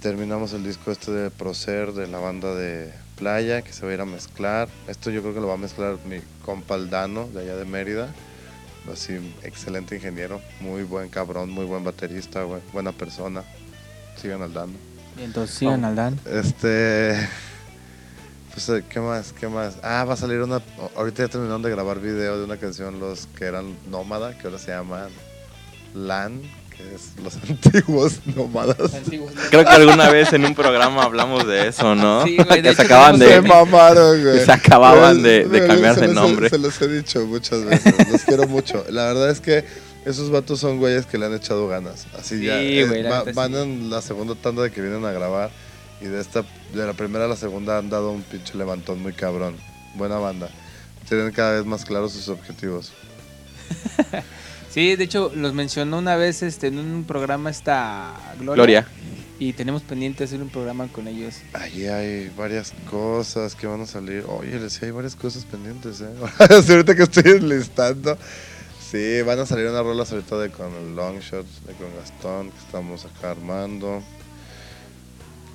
Terminamos 0.01 0.53
el 0.53 0.63
disco 0.63 0.91
este 0.91 1.11
de 1.11 1.31
Procer 1.31 1.93
de 1.93 2.05
la 2.07 2.19
banda 2.19 2.53
de 2.53 2.93
Playa 3.15 3.61
que 3.61 3.71
se 3.73 3.85
va 3.85 3.91
a 3.91 3.95
ir 3.95 4.01
a 4.01 4.05
mezclar. 4.05 4.67
Esto 4.87 5.09
yo 5.09 5.21
creo 5.21 5.33
que 5.33 5.39
lo 5.39 5.47
va 5.47 5.53
a 5.53 5.57
mezclar 5.57 5.97
mi 6.05 6.19
compa 6.43 6.75
Aldano 6.75 7.27
de 7.27 7.41
allá 7.41 7.55
de 7.55 7.65
Mérida. 7.65 8.13
Así, 8.91 9.33
excelente 9.43 9.95
ingeniero, 9.95 10.41
muy 10.59 10.83
buen 10.83 11.09
cabrón, 11.09 11.49
muy 11.49 11.65
buen 11.65 11.83
baterista, 11.83 12.43
buen- 12.43 12.61
buena 12.71 12.91
persona. 12.91 13.43
Sigan 14.21 14.41
Aldano. 14.43 14.73
Y 15.19 15.23
entonces 15.23 15.55
sigan 15.57 15.85
al 15.85 15.95
Dan. 15.95 16.19
Este. 16.25 17.15
Pues, 18.53 18.69
eh, 18.69 18.83
¿qué 18.87 18.99
más? 18.99 19.33
¿Qué 19.33 19.47
más? 19.47 19.77
Ah, 19.81 20.03
va 20.05 20.13
a 20.13 20.17
salir 20.17 20.39
una. 20.41 20.61
Ahorita 20.95 21.23
ya 21.23 21.29
terminaron 21.29 21.61
de 21.61 21.69
grabar 21.71 21.99
video 21.99 22.37
de 22.37 22.43
una 22.45 22.57
canción, 22.57 22.99
los 22.99 23.27
que 23.27 23.45
eran 23.45 23.75
Nómada, 23.89 24.37
que 24.37 24.47
ahora 24.47 24.59
se 24.59 24.71
llaman 24.71 25.09
LAN, 25.93 26.41
que 26.77 26.95
es 26.95 27.11
los 27.23 27.35
antiguos 27.49 28.19
nómadas. 28.35 28.77
Creo 29.49 29.63
que 29.63 29.69
alguna 29.71 30.09
vez 30.09 30.33
en 30.33 30.45
un 30.45 30.55
programa 30.55 31.03
hablamos 31.03 31.45
de 31.47 31.67
eso, 31.67 31.95
¿no? 31.95 32.23
Sí, 32.25 32.37
güey, 32.37 32.61
que 32.61 32.75
se 32.75 32.81
acaban 32.81 33.17
Se 33.17 33.25
de... 33.25 33.41
mamaron, 33.41 34.21
güey. 34.23 34.43
Se 34.45 34.51
acababan 34.51 35.21
de- 35.23 35.45
de 35.45 35.67
cambiar 35.67 35.95
se 35.95 36.07
de 36.07 36.13
nombre. 36.13 36.49
Se 36.49 36.57
los 36.57 36.81
he 36.81 36.87
dicho 36.87 37.25
muchas 37.25 37.63
veces. 37.65 37.93
Los 38.11 38.21
quiero 38.23 38.47
mucho. 38.47 38.83
La 38.89 39.05
verdad 39.05 39.29
es 39.29 39.39
que 39.41 39.65
esos 40.05 40.29
vatos 40.29 40.59
son 40.59 40.77
güeyes 40.79 41.05
que 41.05 41.17
le 41.17 41.25
han 41.25 41.33
echado 41.33 41.67
ganas. 41.67 42.05
Así 42.17 42.37
Sí, 42.39 42.45
ya. 42.45 42.61
eh, 42.61 42.85
güey, 42.87 43.03
la 43.03 43.23
va- 43.23 43.31
van 43.33 43.51
sí. 43.53 43.57
en 43.59 43.89
la 43.89 44.01
segunda 44.01 44.35
tanda 44.35 44.61
de 44.63 44.71
que 44.71 44.81
vienen 44.81 45.03
a 45.05 45.11
grabar. 45.11 45.49
Y 46.01 46.05
de 46.05 46.19
esta, 46.19 46.43
de 46.73 46.85
la 46.85 46.93
primera 46.93 47.25
a 47.25 47.27
la 47.27 47.37
segunda 47.37 47.77
han 47.77 47.89
dado 47.89 48.11
un 48.11 48.21
pinche 48.21 48.57
levantón 48.57 49.01
muy 49.01 49.13
cabrón. 49.13 49.55
Buena 49.95 50.17
banda. 50.17 50.49
Tienen 51.07 51.31
cada 51.31 51.53
vez 51.53 51.65
más 51.65 51.85
claros 51.85 52.11
sus 52.11 52.27
objetivos. 52.29 52.91
Sí, 54.75 54.97
de 54.97 55.05
hecho, 55.05 55.31
los 55.33 55.53
mencionó 55.53 55.99
una 55.99 56.17
vez 56.17 56.43
este, 56.43 56.67
en 56.67 56.79
un 56.79 57.05
programa 57.05 57.49
esta 57.49 58.13
Gloria. 58.37 58.55
Gloria. 58.55 58.87
Y 59.39 59.53
tenemos 59.53 59.83
pendiente 59.83 60.25
hacer 60.25 60.41
un 60.41 60.49
programa 60.49 60.89
con 60.89 61.07
ellos. 61.07 61.35
Ahí 61.53 61.85
hay 61.85 62.29
varias 62.35 62.73
cosas 62.91 63.55
que 63.55 63.67
van 63.67 63.79
a 63.79 63.85
salir. 63.85 64.25
Oye, 64.27 64.59
les 64.59 64.83
hay 64.83 64.91
varias 64.91 65.15
cosas 65.15 65.45
pendientes, 65.45 66.01
¿eh? 66.01 66.09
Ahorita 66.69 66.93
que 66.93 67.03
estoy 67.03 67.23
enlistando. 67.25 68.17
Sí, 68.91 69.21
van 69.21 69.39
a 69.39 69.45
salir 69.45 69.65
unas 69.65 69.81
rolas 69.81 70.11
ahorita 70.11 70.37
de 70.39 70.49
con 70.49 70.73
el 70.73 70.93
Longshot, 70.93 71.45
de 71.45 71.73
con 71.75 71.95
Gastón, 71.95 72.51
que 72.51 72.57
estamos 72.57 73.05
acá 73.05 73.31
armando. 73.31 74.03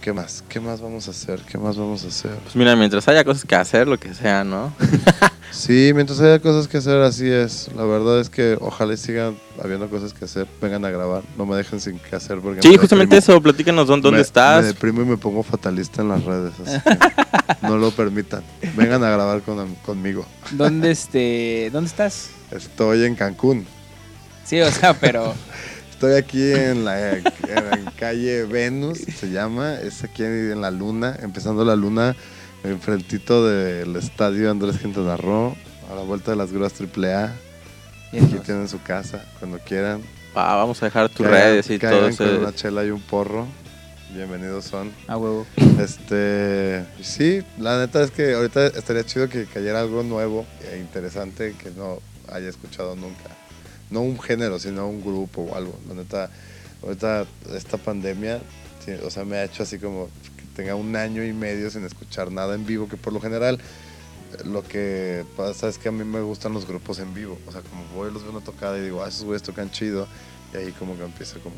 ¿Qué 0.00 0.12
más? 0.14 0.42
¿Qué 0.48 0.60
más 0.60 0.80
vamos 0.80 1.08
a 1.08 1.10
hacer? 1.10 1.40
¿Qué 1.42 1.58
más 1.58 1.76
vamos 1.76 2.04
a 2.04 2.08
hacer? 2.08 2.34
Pues 2.42 2.56
mira, 2.56 2.74
mientras 2.74 3.06
haya 3.08 3.22
cosas 3.22 3.44
que 3.44 3.54
hacer, 3.54 3.86
lo 3.86 3.98
que 3.98 4.14
sea, 4.14 4.44
¿no? 4.44 4.72
Sí, 5.52 5.90
mientras 5.96 6.20
haya 6.20 6.38
cosas 6.38 6.68
que 6.68 6.76
hacer, 6.76 7.02
así 7.02 7.28
es. 7.28 7.70
La 7.74 7.82
verdad 7.82 8.20
es 8.20 8.30
que 8.30 8.56
ojalá 8.60 8.96
sigan 8.96 9.36
habiendo 9.62 9.90
cosas 9.90 10.14
que 10.14 10.24
hacer. 10.24 10.46
Vengan 10.62 10.84
a 10.84 10.90
grabar, 10.90 11.24
no 11.36 11.44
me 11.44 11.56
dejen 11.56 11.80
sin 11.80 11.98
qué 11.98 12.14
hacer. 12.14 12.38
Porque 12.38 12.62
Sí, 12.62 12.68
me 12.70 12.78
justamente 12.78 13.16
deprimo. 13.16 13.34
eso, 13.34 13.42
platícanos 13.42 13.88
dónde, 13.88 14.04
dónde 14.06 14.18
Me- 14.18 14.22
estás. 14.22 14.62
Me 14.62 14.68
deprimo 14.68 15.02
y 15.02 15.06
me 15.06 15.16
pongo 15.16 15.42
fatalista 15.42 16.02
en 16.02 16.08
las 16.10 16.22
redes, 16.24 16.52
así 16.64 16.78
que 16.80 17.66
no 17.66 17.76
lo 17.78 17.90
permitan. 17.90 18.44
Vengan 18.76 19.02
a 19.02 19.10
grabar 19.10 19.42
con, 19.42 19.74
conmigo. 19.84 20.24
¿Dónde, 20.52 20.92
este, 20.92 21.68
¿Dónde 21.72 21.88
estás? 21.90 22.30
Estoy 22.52 23.04
en 23.04 23.16
Cancún. 23.16 23.66
Sí, 24.44 24.60
o 24.60 24.70
sea, 24.70 24.94
pero... 24.94 25.34
Estoy 26.00 26.14
aquí 26.14 26.50
en 26.50 26.86
la, 26.86 27.12
en 27.12 27.24
la 27.54 27.92
calle 27.98 28.46
Venus, 28.46 29.00
se 29.00 29.30
llama. 29.30 29.74
Es 29.74 30.02
aquí 30.02 30.24
en 30.24 30.58
la 30.62 30.70
luna, 30.70 31.14
empezando 31.20 31.62
la 31.62 31.76
luna, 31.76 32.16
enfrentito 32.64 33.46
del 33.46 33.94
estadio 33.96 34.50
Andrés 34.50 34.78
Quintana 34.78 35.18
Roo, 35.18 35.54
a 35.92 35.94
la 35.94 36.00
vuelta 36.00 36.30
de 36.30 36.38
las 36.38 36.54
grúas 36.54 36.72
AAA. 36.80 37.26
Aquí 38.14 38.38
tienen 38.46 38.66
su 38.66 38.82
casa, 38.82 39.26
cuando 39.40 39.58
quieran. 39.58 40.00
Ah, 40.34 40.56
vamos 40.56 40.82
a 40.82 40.86
dejar 40.86 41.10
tus 41.10 41.26
redes 41.26 41.68
y 41.68 41.78
todo 41.78 41.90
caigan 41.90 42.16
con 42.16 42.28
eso. 42.28 42.38
una 42.38 42.54
chela 42.54 42.82
y 42.82 42.90
un 42.90 43.02
porro. 43.02 43.46
Bienvenidos 44.14 44.64
son. 44.64 44.90
A 45.06 45.18
huevo. 45.18 45.46
Este, 45.78 46.82
sí, 47.02 47.42
la 47.58 47.78
neta 47.78 48.02
es 48.02 48.10
que 48.10 48.32
ahorita 48.32 48.68
estaría 48.68 49.04
chido 49.04 49.28
que 49.28 49.44
cayera 49.44 49.80
algo 49.80 50.02
nuevo 50.02 50.46
e 50.72 50.78
interesante 50.78 51.54
que 51.62 51.70
no 51.72 51.98
haya 52.32 52.48
escuchado 52.48 52.96
nunca. 52.96 53.36
No 53.90 54.00
un 54.00 54.20
género, 54.20 54.58
sino 54.58 54.88
un 54.88 55.02
grupo 55.02 55.42
o 55.42 55.54
algo. 55.54 55.78
Ahorita 56.82 57.26
esta 57.54 57.76
pandemia, 57.76 58.40
o 59.04 59.10
sea, 59.10 59.24
me 59.24 59.36
ha 59.36 59.44
hecho 59.44 59.62
así 59.62 59.78
como 59.78 60.06
que 60.36 60.44
tenga 60.56 60.74
un 60.74 60.96
año 60.96 61.24
y 61.24 61.32
medio 61.32 61.70
sin 61.70 61.84
escuchar 61.84 62.30
nada 62.30 62.54
en 62.54 62.64
vivo, 62.64 62.88
que 62.88 62.96
por 62.96 63.12
lo 63.12 63.20
general 63.20 63.58
eh, 64.32 64.44
lo 64.44 64.62
que 64.62 65.24
pasa 65.36 65.68
es 65.68 65.78
que 65.78 65.88
a 65.88 65.92
mí 65.92 66.04
me 66.04 66.20
gustan 66.20 66.52
los 66.52 66.66
grupos 66.66 66.98
en 66.98 67.12
vivo. 67.14 67.38
O 67.46 67.52
sea, 67.52 67.62
como 67.62 67.84
voy, 67.94 68.12
los 68.12 68.22
veo 68.22 68.32
una 68.32 68.40
tocada 68.40 68.78
y 68.78 68.82
digo, 68.82 69.02
ah, 69.02 69.08
esos 69.08 69.24
güeyes 69.24 69.42
tocan 69.42 69.70
chido. 69.70 70.06
Y 70.54 70.56
ahí 70.56 70.72
como 70.72 70.96
que 70.96 71.04
empieza 71.04 71.38
como... 71.40 71.56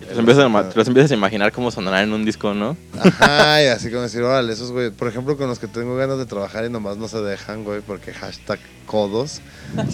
Te 0.00 0.06
los, 0.10 0.18
empiezas 0.18 0.44
a, 0.44 0.48
ma- 0.48 0.68
te 0.68 0.76
los 0.76 0.86
empiezas 0.88 1.10
a 1.10 1.14
imaginar 1.14 1.52
cómo 1.52 1.70
sonará 1.70 2.02
en 2.02 2.12
un 2.12 2.24
disco, 2.24 2.54
¿no? 2.54 2.76
Ajá, 2.98 3.62
y 3.62 3.66
así 3.68 3.90
como 3.90 4.02
decir, 4.02 4.22
órale, 4.22 4.52
esos 4.52 4.70
güey, 4.72 4.90
por 4.90 5.08
ejemplo, 5.08 5.36
con 5.36 5.48
los 5.48 5.58
que 5.58 5.66
tengo 5.66 5.96
ganas 5.96 6.18
de 6.18 6.26
trabajar 6.26 6.64
y 6.64 6.70
nomás 6.70 6.96
no 6.96 7.08
se 7.08 7.20
dejan, 7.20 7.64
güey, 7.64 7.80
porque 7.80 8.12
hashtag 8.14 8.58
codos 8.86 9.40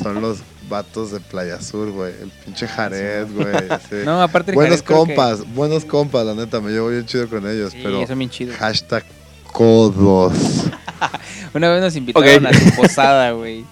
son 0.00 0.20
los 0.20 0.38
vatos 0.68 1.10
de 1.10 1.20
Playa 1.20 1.60
Sur, 1.60 1.90
güey, 1.90 2.12
el 2.22 2.30
pinche 2.44 2.68
Jared, 2.68 3.26
güey. 3.32 4.04
No, 4.04 4.22
aparte 4.22 4.50
el 4.52 4.54
buenos 4.56 4.82
Jared 4.82 4.84
creo 4.86 5.04
que- 5.06 5.14
compas, 5.14 5.54
buenos 5.54 5.84
compas, 5.84 6.24
la 6.26 6.34
neta, 6.34 6.60
me 6.60 6.70
llevo 6.70 6.88
bien 6.88 7.06
chido 7.06 7.28
con 7.28 7.48
ellos, 7.48 7.72
Sí, 7.72 7.80
pero 7.82 8.06
son 8.06 8.18
bien 8.18 8.30
chidos. 8.30 8.56
hashtag 8.56 9.04
codos. 9.52 10.32
Una 11.54 11.70
vez 11.70 11.80
nos 11.82 11.96
invitaron 11.96 12.46
a 12.46 12.52
su 12.52 12.74
posada, 12.76 13.30
güey. 13.32 13.64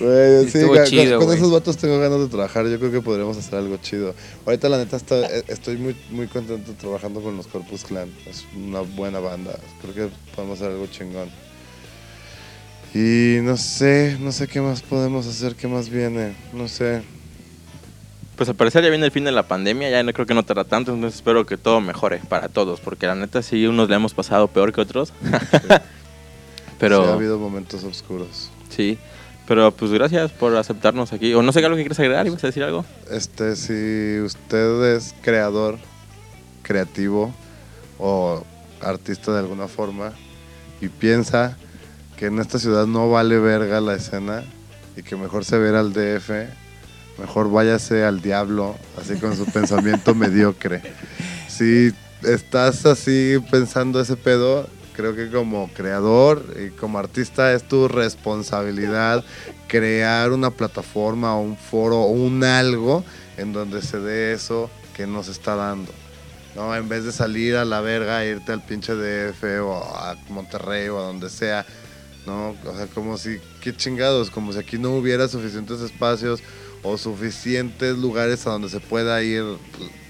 Güey, 0.00 0.48
sí, 0.48 0.60
con- 0.64 0.84
chido, 0.84 1.18
con, 1.18 1.32
esos 1.36 1.50
vatos 1.50 1.76
tengo 1.76 1.98
ganas 1.98 2.20
de 2.20 2.28
trabajar. 2.28 2.66
Yo 2.68 2.78
creo 2.78 2.92
que 2.92 3.00
podríamos 3.00 3.36
hacer 3.36 3.56
algo 3.56 3.76
chido. 3.78 4.14
Ahorita, 4.46 4.68
la 4.68 4.78
neta, 4.78 4.96
está, 4.96 5.18
eh, 5.26 5.44
estoy 5.48 5.76
muy, 5.76 5.96
muy 6.10 6.28
contento 6.28 6.72
trabajando 6.74 7.20
con 7.20 7.36
los 7.36 7.46
Corpus 7.48 7.84
Clan. 7.84 8.08
Es 8.26 8.44
una 8.56 8.80
buena 8.80 9.18
banda. 9.18 9.58
Creo 9.82 9.94
que 9.94 10.14
podemos 10.36 10.58
hacer 10.60 10.72
algo 10.72 10.86
chingón. 10.86 11.28
Y 12.94 13.40
no 13.42 13.56
sé, 13.56 14.16
no 14.20 14.32
sé 14.32 14.46
qué 14.48 14.60
más 14.60 14.82
podemos 14.82 15.26
hacer, 15.26 15.54
qué 15.56 15.68
más 15.68 15.88
viene. 15.90 16.34
No 16.52 16.68
sé. 16.68 17.02
Pues 18.36 18.48
al 18.48 18.54
parecer 18.54 18.84
ya 18.84 18.88
viene 18.90 19.04
el 19.04 19.10
fin 19.10 19.24
de 19.24 19.32
la 19.32 19.48
pandemia, 19.48 19.90
ya 19.90 20.02
no 20.04 20.12
creo 20.12 20.24
que 20.24 20.32
no 20.32 20.44
tarda 20.44 20.62
tanto, 20.62 20.94
entonces 20.94 21.16
espero 21.18 21.44
que 21.44 21.56
todo 21.56 21.80
mejore 21.80 22.20
para 22.28 22.48
todos, 22.48 22.78
porque 22.78 23.08
la 23.08 23.16
neta 23.16 23.42
sí 23.42 23.66
unos 23.66 23.88
le 23.88 23.96
hemos 23.96 24.14
pasado 24.14 24.46
peor 24.46 24.72
que 24.72 24.80
otros. 24.80 25.12
Pero 26.78 27.02
Sí, 27.02 27.10
ha 27.10 27.12
habido 27.14 27.38
momentos 27.40 27.82
oscuros. 27.82 28.50
sí, 28.70 28.96
pero 29.48 29.70
pues 29.70 29.90
gracias 29.90 30.30
por 30.30 30.54
aceptarnos 30.56 31.14
aquí. 31.14 31.32
O 31.32 31.42
no 31.42 31.52
sé 31.52 31.60
qué 31.60 31.66
algo 31.66 31.76
que 31.76 31.82
quieres 31.82 31.98
agregar, 31.98 32.26
ibas 32.26 32.44
a 32.44 32.48
decir 32.48 32.62
algo. 32.62 32.84
Este, 33.10 33.56
si 33.56 34.20
usted 34.20 34.94
es 34.94 35.14
creador, 35.22 35.78
creativo 36.62 37.34
o 37.98 38.44
artista 38.82 39.32
de 39.32 39.38
alguna 39.38 39.66
forma 39.66 40.12
y 40.82 40.88
piensa 40.88 41.56
que 42.18 42.26
en 42.26 42.38
esta 42.40 42.58
ciudad 42.58 42.86
no 42.86 43.10
vale 43.10 43.38
verga 43.38 43.80
la 43.80 43.94
escena 43.94 44.44
y 44.96 45.02
que 45.02 45.16
mejor 45.16 45.46
se 45.46 45.56
verá 45.56 45.80
al 45.80 45.94
DF, 45.94 46.30
mejor 47.18 47.50
váyase 47.50 48.04
al 48.04 48.20
diablo, 48.20 48.76
así 49.00 49.18
con 49.18 49.34
su 49.34 49.46
pensamiento 49.52 50.14
mediocre. 50.14 50.82
Si 51.48 51.94
estás 52.22 52.84
así 52.84 53.38
pensando 53.50 53.98
ese 53.98 54.16
pedo, 54.16 54.68
creo 54.98 55.14
que 55.14 55.30
como 55.30 55.70
creador 55.74 56.44
y 56.60 56.70
como 56.70 56.98
artista 56.98 57.52
es 57.52 57.68
tu 57.68 57.86
responsabilidad 57.86 59.24
crear 59.68 60.32
una 60.32 60.50
plataforma 60.50 61.36
o 61.36 61.40
un 61.40 61.56
foro 61.56 62.00
o 62.00 62.08
un 62.08 62.42
algo 62.42 63.04
en 63.36 63.52
donde 63.52 63.80
se 63.80 64.00
dé 64.00 64.32
eso 64.32 64.68
que 64.96 65.06
nos 65.06 65.28
está 65.28 65.54
dando. 65.54 65.92
¿no? 66.56 66.74
En 66.74 66.88
vez 66.88 67.04
de 67.04 67.12
salir 67.12 67.54
a 67.54 67.64
la 67.64 67.80
verga 67.80 68.24
e 68.24 68.30
irte 68.30 68.50
al 68.50 68.64
pinche 68.64 68.92
DF 68.92 69.44
o 69.62 69.76
a 69.76 70.16
Monterrey 70.30 70.88
o 70.88 70.98
a 70.98 71.02
donde 71.02 71.30
sea, 71.30 71.64
¿no? 72.26 72.56
O 72.66 72.76
sea, 72.76 72.88
como 72.88 73.18
si, 73.18 73.38
qué 73.60 73.76
chingados, 73.76 74.30
como 74.30 74.52
si 74.52 74.58
aquí 74.58 74.78
no 74.78 74.96
hubiera 74.96 75.28
suficientes 75.28 75.80
espacios 75.80 76.42
o 76.82 76.96
suficientes 76.98 77.96
lugares 77.98 78.46
a 78.46 78.50
donde 78.50 78.68
se 78.68 78.80
pueda 78.80 79.22
ir 79.22 79.44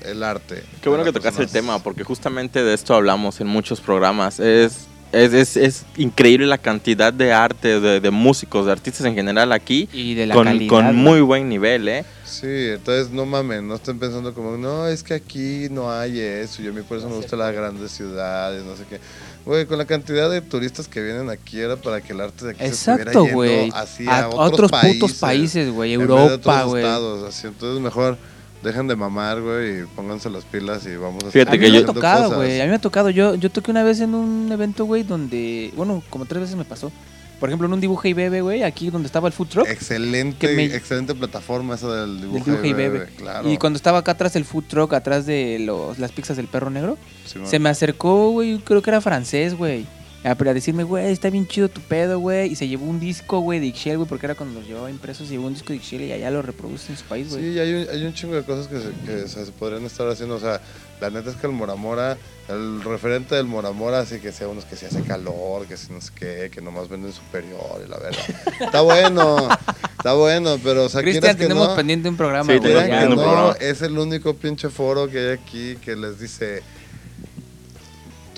el 0.04 0.22
arte. 0.22 0.62
Qué 0.80 0.88
bueno 0.88 1.04
que 1.04 1.12
tocaste 1.12 1.42
el 1.42 1.48
tema, 1.50 1.78
porque 1.82 2.04
justamente 2.04 2.62
de 2.62 2.74
esto 2.74 2.94
hablamos 2.94 3.40
en 3.40 3.46
muchos 3.46 3.80
programas. 3.80 4.38
Es, 4.40 4.86
es, 5.12 5.32
es, 5.32 5.56
es 5.56 5.84
increíble 5.96 6.46
la 6.46 6.58
cantidad 6.58 7.12
de 7.12 7.32
arte, 7.32 7.80
de, 7.80 8.00
de 8.00 8.10
músicos, 8.10 8.66
de 8.66 8.72
artistas 8.72 9.06
en 9.06 9.14
general 9.14 9.52
aquí, 9.52 9.88
Y 9.92 10.14
de 10.14 10.26
la 10.26 10.34
con, 10.34 10.44
calidad. 10.44 10.68
con 10.68 10.96
muy 10.96 11.20
buen 11.22 11.48
nivel, 11.48 11.88
¿eh? 11.88 12.04
Sí, 12.24 12.46
entonces 12.46 13.10
no 13.10 13.24
mamen, 13.24 13.66
no 13.66 13.76
estén 13.76 13.98
pensando 13.98 14.34
como, 14.34 14.58
no, 14.58 14.86
es 14.86 15.02
que 15.02 15.14
aquí 15.14 15.68
no 15.70 15.90
hay 15.90 16.20
eso, 16.20 16.60
y 16.62 16.68
a 16.68 16.72
mí 16.72 16.82
por 16.82 16.98
eso 16.98 17.08
me 17.08 17.16
gustan 17.16 17.38
las 17.38 17.54
grandes 17.54 17.90
ciudades, 17.90 18.62
no 18.64 18.76
sé 18.76 18.84
qué. 18.88 19.00
Güey, 19.48 19.64
con 19.64 19.78
la 19.78 19.86
cantidad 19.86 20.28
de 20.30 20.42
turistas 20.42 20.88
que 20.88 21.02
vienen 21.02 21.30
aquí 21.30 21.58
era 21.58 21.76
para 21.76 22.02
que 22.02 22.12
el 22.12 22.20
arte 22.20 22.44
de 22.44 22.50
aquí 22.50 22.64
Exacto, 22.64 23.02
se 23.04 23.08
estuviera 23.10 23.34
güey. 23.34 23.60
yendo 23.62 23.76
así 23.76 24.06
A, 24.06 24.24
a, 24.24 24.28
otros 24.28 24.70
putos 24.70 25.14
países, 25.14 25.70
güey. 25.72 25.94
Europa, 25.94 26.34
otros 26.34 26.66
güey. 26.66 26.82
estados, 26.84 27.26
así. 27.26 27.46
Entonces 27.46 27.82
mejor 27.82 28.18
dejen 28.62 28.88
de 28.88 28.96
mamar, 28.96 29.40
güey, 29.40 29.80
y 29.80 29.84
pónganse 29.96 30.28
las 30.28 30.44
pilas 30.44 30.84
y 30.84 30.96
vamos 30.96 31.24
a 31.24 31.30
Fíjate 31.30 31.52
A 31.52 31.52
mí 31.54 31.58
que 31.60 31.72
me 31.72 31.78
yo- 31.78 31.90
ha 31.90 31.94
tocado, 31.94 32.36
güey. 32.36 32.60
A 32.60 32.64
mí 32.64 32.68
me 32.68 32.76
ha 32.76 32.78
tocado. 32.78 33.08
Yo, 33.08 33.36
yo 33.36 33.50
toqué 33.50 33.70
una 33.70 33.82
vez 33.84 34.00
en 34.00 34.14
un 34.14 34.52
evento, 34.52 34.84
güey, 34.84 35.02
donde. 35.02 35.72
Bueno, 35.76 36.02
como 36.10 36.26
tres 36.26 36.42
veces 36.42 36.54
me 36.56 36.66
pasó. 36.66 36.92
Por 37.40 37.48
ejemplo, 37.48 37.66
en 37.68 37.72
un 37.74 37.80
dibujo 37.80 38.08
y 38.08 38.12
bebe, 38.14 38.40
güey, 38.40 38.62
aquí 38.64 38.90
donde 38.90 39.06
estaba 39.06 39.28
el 39.28 39.32
food 39.32 39.48
truck. 39.48 39.68
Excelente, 39.68 40.54
me- 40.56 40.64
excelente 40.64 41.14
plataforma 41.14 41.76
esa 41.76 41.92
del 41.94 42.20
dibujo, 42.20 42.44
dibujo 42.44 42.64
y 42.64 42.72
bebe. 42.72 43.06
Claro. 43.16 43.48
Y 43.50 43.56
cuando 43.58 43.76
estaba 43.76 43.98
acá 43.98 44.12
atrás 44.12 44.34
el 44.36 44.44
food 44.44 44.64
truck, 44.64 44.92
atrás 44.94 45.24
de 45.26 45.58
los, 45.60 45.98
las 45.98 46.10
pizzas 46.12 46.36
del 46.36 46.48
perro 46.48 46.70
negro, 46.70 46.98
Sí, 47.26 47.38
se 47.44 47.58
me 47.58 47.68
acercó, 47.68 48.30
güey, 48.30 48.58
creo 48.58 48.82
que 48.82 48.90
era 48.90 49.00
francés, 49.00 49.54
güey. 49.54 49.86
A, 50.24 50.30
a 50.32 50.34
decirme, 50.52 50.82
güey, 50.82 51.12
está 51.12 51.30
bien 51.30 51.46
chido 51.46 51.68
tu 51.68 51.80
pedo, 51.80 52.18
güey. 52.18 52.50
Y 52.50 52.56
se 52.56 52.66
llevó 52.66 52.86
un 52.86 52.98
disco, 52.98 53.38
güey, 53.38 53.60
de 53.60 53.66
Ixchel, 53.66 53.98
güey, 53.98 54.08
porque 54.08 54.26
era 54.26 54.34
cuando 54.34 54.58
los 54.58 54.68
llevaba 54.68 54.90
impresos. 54.90 55.28
Se 55.28 55.34
llevó 55.34 55.46
un 55.46 55.54
disco 55.54 55.68
de 55.68 55.76
Ixchel 55.76 56.02
y 56.02 56.12
allá 56.12 56.30
lo 56.32 56.42
reproduce 56.42 56.90
en 56.90 56.98
su 56.98 57.04
país, 57.04 57.30
güey. 57.30 57.40
Sí, 57.44 57.50
y 57.50 57.58
hay 57.60 57.72
un, 57.72 57.86
hay 57.88 58.04
un 58.04 58.12
chingo 58.14 58.34
de 58.34 58.42
cosas 58.42 58.66
que, 58.66 58.80
se, 58.80 58.88
que 59.06 59.28
se 59.28 59.52
podrían 59.52 59.84
estar 59.84 60.08
haciendo. 60.08 60.34
O 60.34 60.40
sea, 60.40 60.60
la 61.00 61.10
neta 61.10 61.30
es 61.30 61.36
que 61.36 61.46
el 61.46 61.52
Moramora, 61.52 62.16
el 62.48 62.82
referente 62.82 63.34
del 63.34 63.46
Moramora, 63.46 64.00
así 64.00 64.18
que 64.20 64.32
sea 64.32 64.48
unos 64.48 64.64
que 64.64 64.76
se 64.76 64.86
hace 64.86 65.02
calor, 65.02 65.66
que 65.66 65.76
si 65.76 65.92
no 65.92 66.00
sé 66.00 66.10
qué, 66.14 66.50
que 66.52 66.60
nomás 66.60 66.88
venden 66.88 67.12
superior 67.12 67.80
y 67.84 67.88
la 67.88 67.98
verdad. 67.98 68.20
está 68.60 68.80
bueno, 68.80 69.48
está 69.96 70.14
bueno, 70.14 70.58
pero 70.62 70.84
o 70.84 70.88
sea, 70.88 71.02
Cristian, 71.02 71.36
tenemos 71.36 71.68
no, 71.68 71.76
pendiente 71.76 72.08
un 72.08 72.16
programa, 72.16 72.52
Sí, 72.52 72.58
güey. 72.58 72.72
ya, 72.72 72.80
pendiente 72.80 73.06
un 73.08 73.16
no, 73.16 73.22
programa. 73.22 73.56
es 73.60 73.82
el 73.82 73.98
único 73.98 74.34
pinche 74.34 74.68
foro 74.70 75.08
que 75.08 75.18
hay 75.18 75.32
aquí 75.34 75.76
que 75.84 75.94
les 75.96 76.18
dice, 76.18 76.62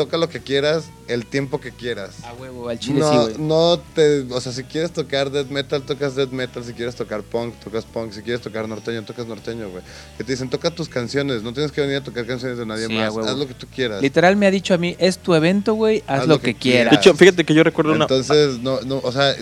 toca 0.01 0.17
lo 0.17 0.31
que 0.31 0.41
quieras, 0.41 0.85
el 1.09 1.27
tiempo 1.27 1.61
que 1.61 1.73
quieras. 1.73 2.25
A 2.25 2.33
huevo, 2.33 2.71
al 2.71 2.79
chile 2.79 3.03
sí, 3.03 3.15
No, 3.15 3.23
güey. 3.25 3.35
no 3.39 3.83
te, 3.95 4.23
o 4.33 4.41
sea, 4.41 4.51
si 4.51 4.65
quieres 4.65 4.93
tocar 4.93 5.31
death 5.31 5.49
metal, 5.51 5.83
tocas 5.83 6.17
death 6.17 6.31
metal, 6.31 6.65
si 6.65 6.73
quieres 6.73 6.95
tocar 6.95 7.23
punk, 7.23 7.55
tocas 7.63 7.85
punk, 7.85 8.13
si 8.13 8.23
quieres 8.23 8.41
tocar 8.41 8.67
norteño, 8.67 9.05
tocas 9.05 9.27
norteño, 9.27 9.69
güey. 9.69 9.83
Que 10.17 10.25
te 10.25 10.33
dicen, 10.33 10.49
toca 10.49 10.71
tus 10.71 10.89
canciones, 10.89 11.43
no 11.43 11.53
tienes 11.53 11.71
que 11.71 11.83
venir 11.83 11.97
a 11.97 12.03
tocar 12.03 12.27
canciones 12.27 12.57
de 12.57 12.65
nadie 12.65 12.87
Sí, 12.87 12.97
a 12.99 13.11
más, 13.11 13.27
haz 13.27 13.37
lo 13.37 13.47
que 13.47 13.53
tú 13.53 13.67
quieras. 13.67 14.01
Literal 14.01 14.37
me 14.37 14.47
ha 14.47 14.51
dicho 14.51 14.73
a 14.73 14.79
mí, 14.79 14.97
es 14.99 15.19
tu 15.19 15.35
evento, 15.35 15.75
güey, 15.75 16.03
haz, 16.07 16.27
lo, 16.27 16.41
que, 16.41 16.55
quieras. 16.55 16.93
De 16.93 16.97
hecho, 16.97 17.13
fíjate 17.13 17.45
que 17.45 17.53
yo 17.53 17.63
recuerdo 17.63 17.93
una... 17.93 18.05
Entonces, 18.05 18.59
no, 18.61 18.81
no, 18.81 19.01
o 19.05 19.13
sea, 19.13 19.37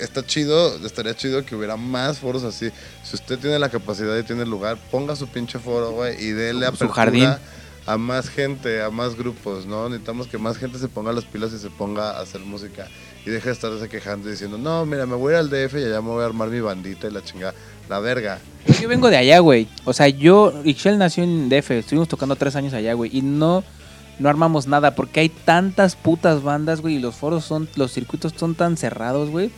está 0.00 0.24
chido, 0.24 0.76
estaría 0.86 1.16
chido 1.16 1.44
que 1.44 1.56
hubiera 1.56 1.76
más 1.76 2.20
foros 2.20 2.44
así. 2.44 2.70
Si 3.02 3.16
usted 3.16 3.36
tiene 3.40 3.58
la 3.58 3.68
capacidad 3.68 4.16
y 4.16 4.22
tiene 4.22 4.44
el 4.44 4.48
lugar, 4.48 4.78
ponga 4.92 5.16
su 5.16 5.26
pinche 5.26 5.58
foro, 5.58 5.90
güey, 5.90 6.24
y 6.24 6.30
déle 6.30 6.60
Su 6.60 6.66
apertura 6.66 6.92
jardín. 6.92 7.30
A 7.88 7.96
más 7.96 8.28
gente, 8.28 8.82
a 8.82 8.90
más 8.90 9.16
grupos, 9.16 9.64
¿no? 9.64 9.88
Necesitamos 9.88 10.26
que 10.26 10.36
más 10.36 10.58
gente 10.58 10.78
se 10.78 10.88
ponga 10.88 11.10
las 11.10 11.24
pilas 11.24 11.54
y 11.54 11.58
se 11.58 11.70
ponga 11.70 12.10
a 12.10 12.20
hacer 12.20 12.42
música. 12.42 12.86
Y 13.24 13.30
deja 13.30 13.46
de 13.46 13.52
estarse 13.52 13.88
quejando 13.88 14.28
y 14.28 14.32
diciendo, 14.32 14.58
no, 14.58 14.84
mira, 14.84 15.06
me 15.06 15.16
voy 15.16 15.32
a 15.32 15.36
ir 15.36 15.40
al 15.40 15.48
DF 15.48 15.72
y 15.72 15.84
allá 15.84 16.02
me 16.02 16.08
voy 16.08 16.22
a 16.22 16.26
armar 16.26 16.50
mi 16.50 16.60
bandita 16.60 17.08
y 17.08 17.10
la 17.10 17.24
chingada. 17.24 17.54
La 17.88 17.98
verga. 17.98 18.40
Yo 18.78 18.90
vengo 18.90 19.08
de 19.08 19.16
allá, 19.16 19.38
güey. 19.38 19.68
O 19.86 19.94
sea, 19.94 20.06
yo, 20.08 20.52
Ixchel 20.64 20.98
nació 20.98 21.24
en 21.24 21.48
DF, 21.48 21.70
estuvimos 21.70 22.08
tocando 22.08 22.36
tres 22.36 22.56
años 22.56 22.74
allá, 22.74 22.92
güey. 22.92 23.10
Y 23.16 23.22
no, 23.22 23.64
no 24.18 24.28
armamos 24.28 24.66
nada 24.66 24.94
porque 24.94 25.20
hay 25.20 25.30
tantas 25.30 25.96
putas 25.96 26.42
bandas, 26.42 26.82
güey. 26.82 26.96
Y 26.96 26.98
los 26.98 27.14
foros 27.14 27.46
son, 27.46 27.70
los 27.76 27.90
circuitos 27.90 28.34
son 28.36 28.54
tan 28.54 28.76
cerrados, 28.76 29.30
güey. 29.30 29.50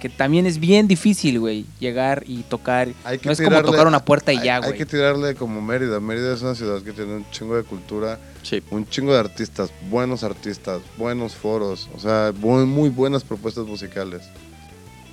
Que 0.00 0.08
también 0.08 0.46
es 0.46 0.58
bien 0.60 0.86
difícil, 0.86 1.40
güey, 1.40 1.64
llegar 1.80 2.22
y 2.26 2.42
tocar. 2.44 2.88
Hay 3.04 3.18
que 3.18 3.26
no 3.26 3.32
es 3.32 3.40
como 3.40 3.60
tocar 3.62 3.86
una 3.86 4.04
puerta 4.04 4.32
y 4.32 4.38
hay- 4.38 4.44
ya, 4.44 4.56
Hay 4.56 4.62
güey. 4.62 4.78
que 4.78 4.86
tirarle 4.86 5.34
como 5.34 5.60
Mérida. 5.60 5.98
Mérida 6.00 6.32
es 6.34 6.42
una 6.42 6.54
ciudad 6.54 6.80
que 6.82 6.92
tiene 6.92 7.16
un 7.16 7.30
chingo 7.30 7.56
de 7.56 7.64
cultura, 7.64 8.18
Sí. 8.42 8.62
un 8.70 8.88
chingo 8.88 9.12
de 9.12 9.18
artistas, 9.18 9.70
buenos 9.90 10.22
artistas, 10.22 10.80
buenos 10.96 11.34
foros, 11.34 11.88
o 11.96 11.98
sea, 11.98 12.32
muy 12.40 12.88
buenas 12.90 13.24
propuestas 13.24 13.66
musicales. 13.66 14.22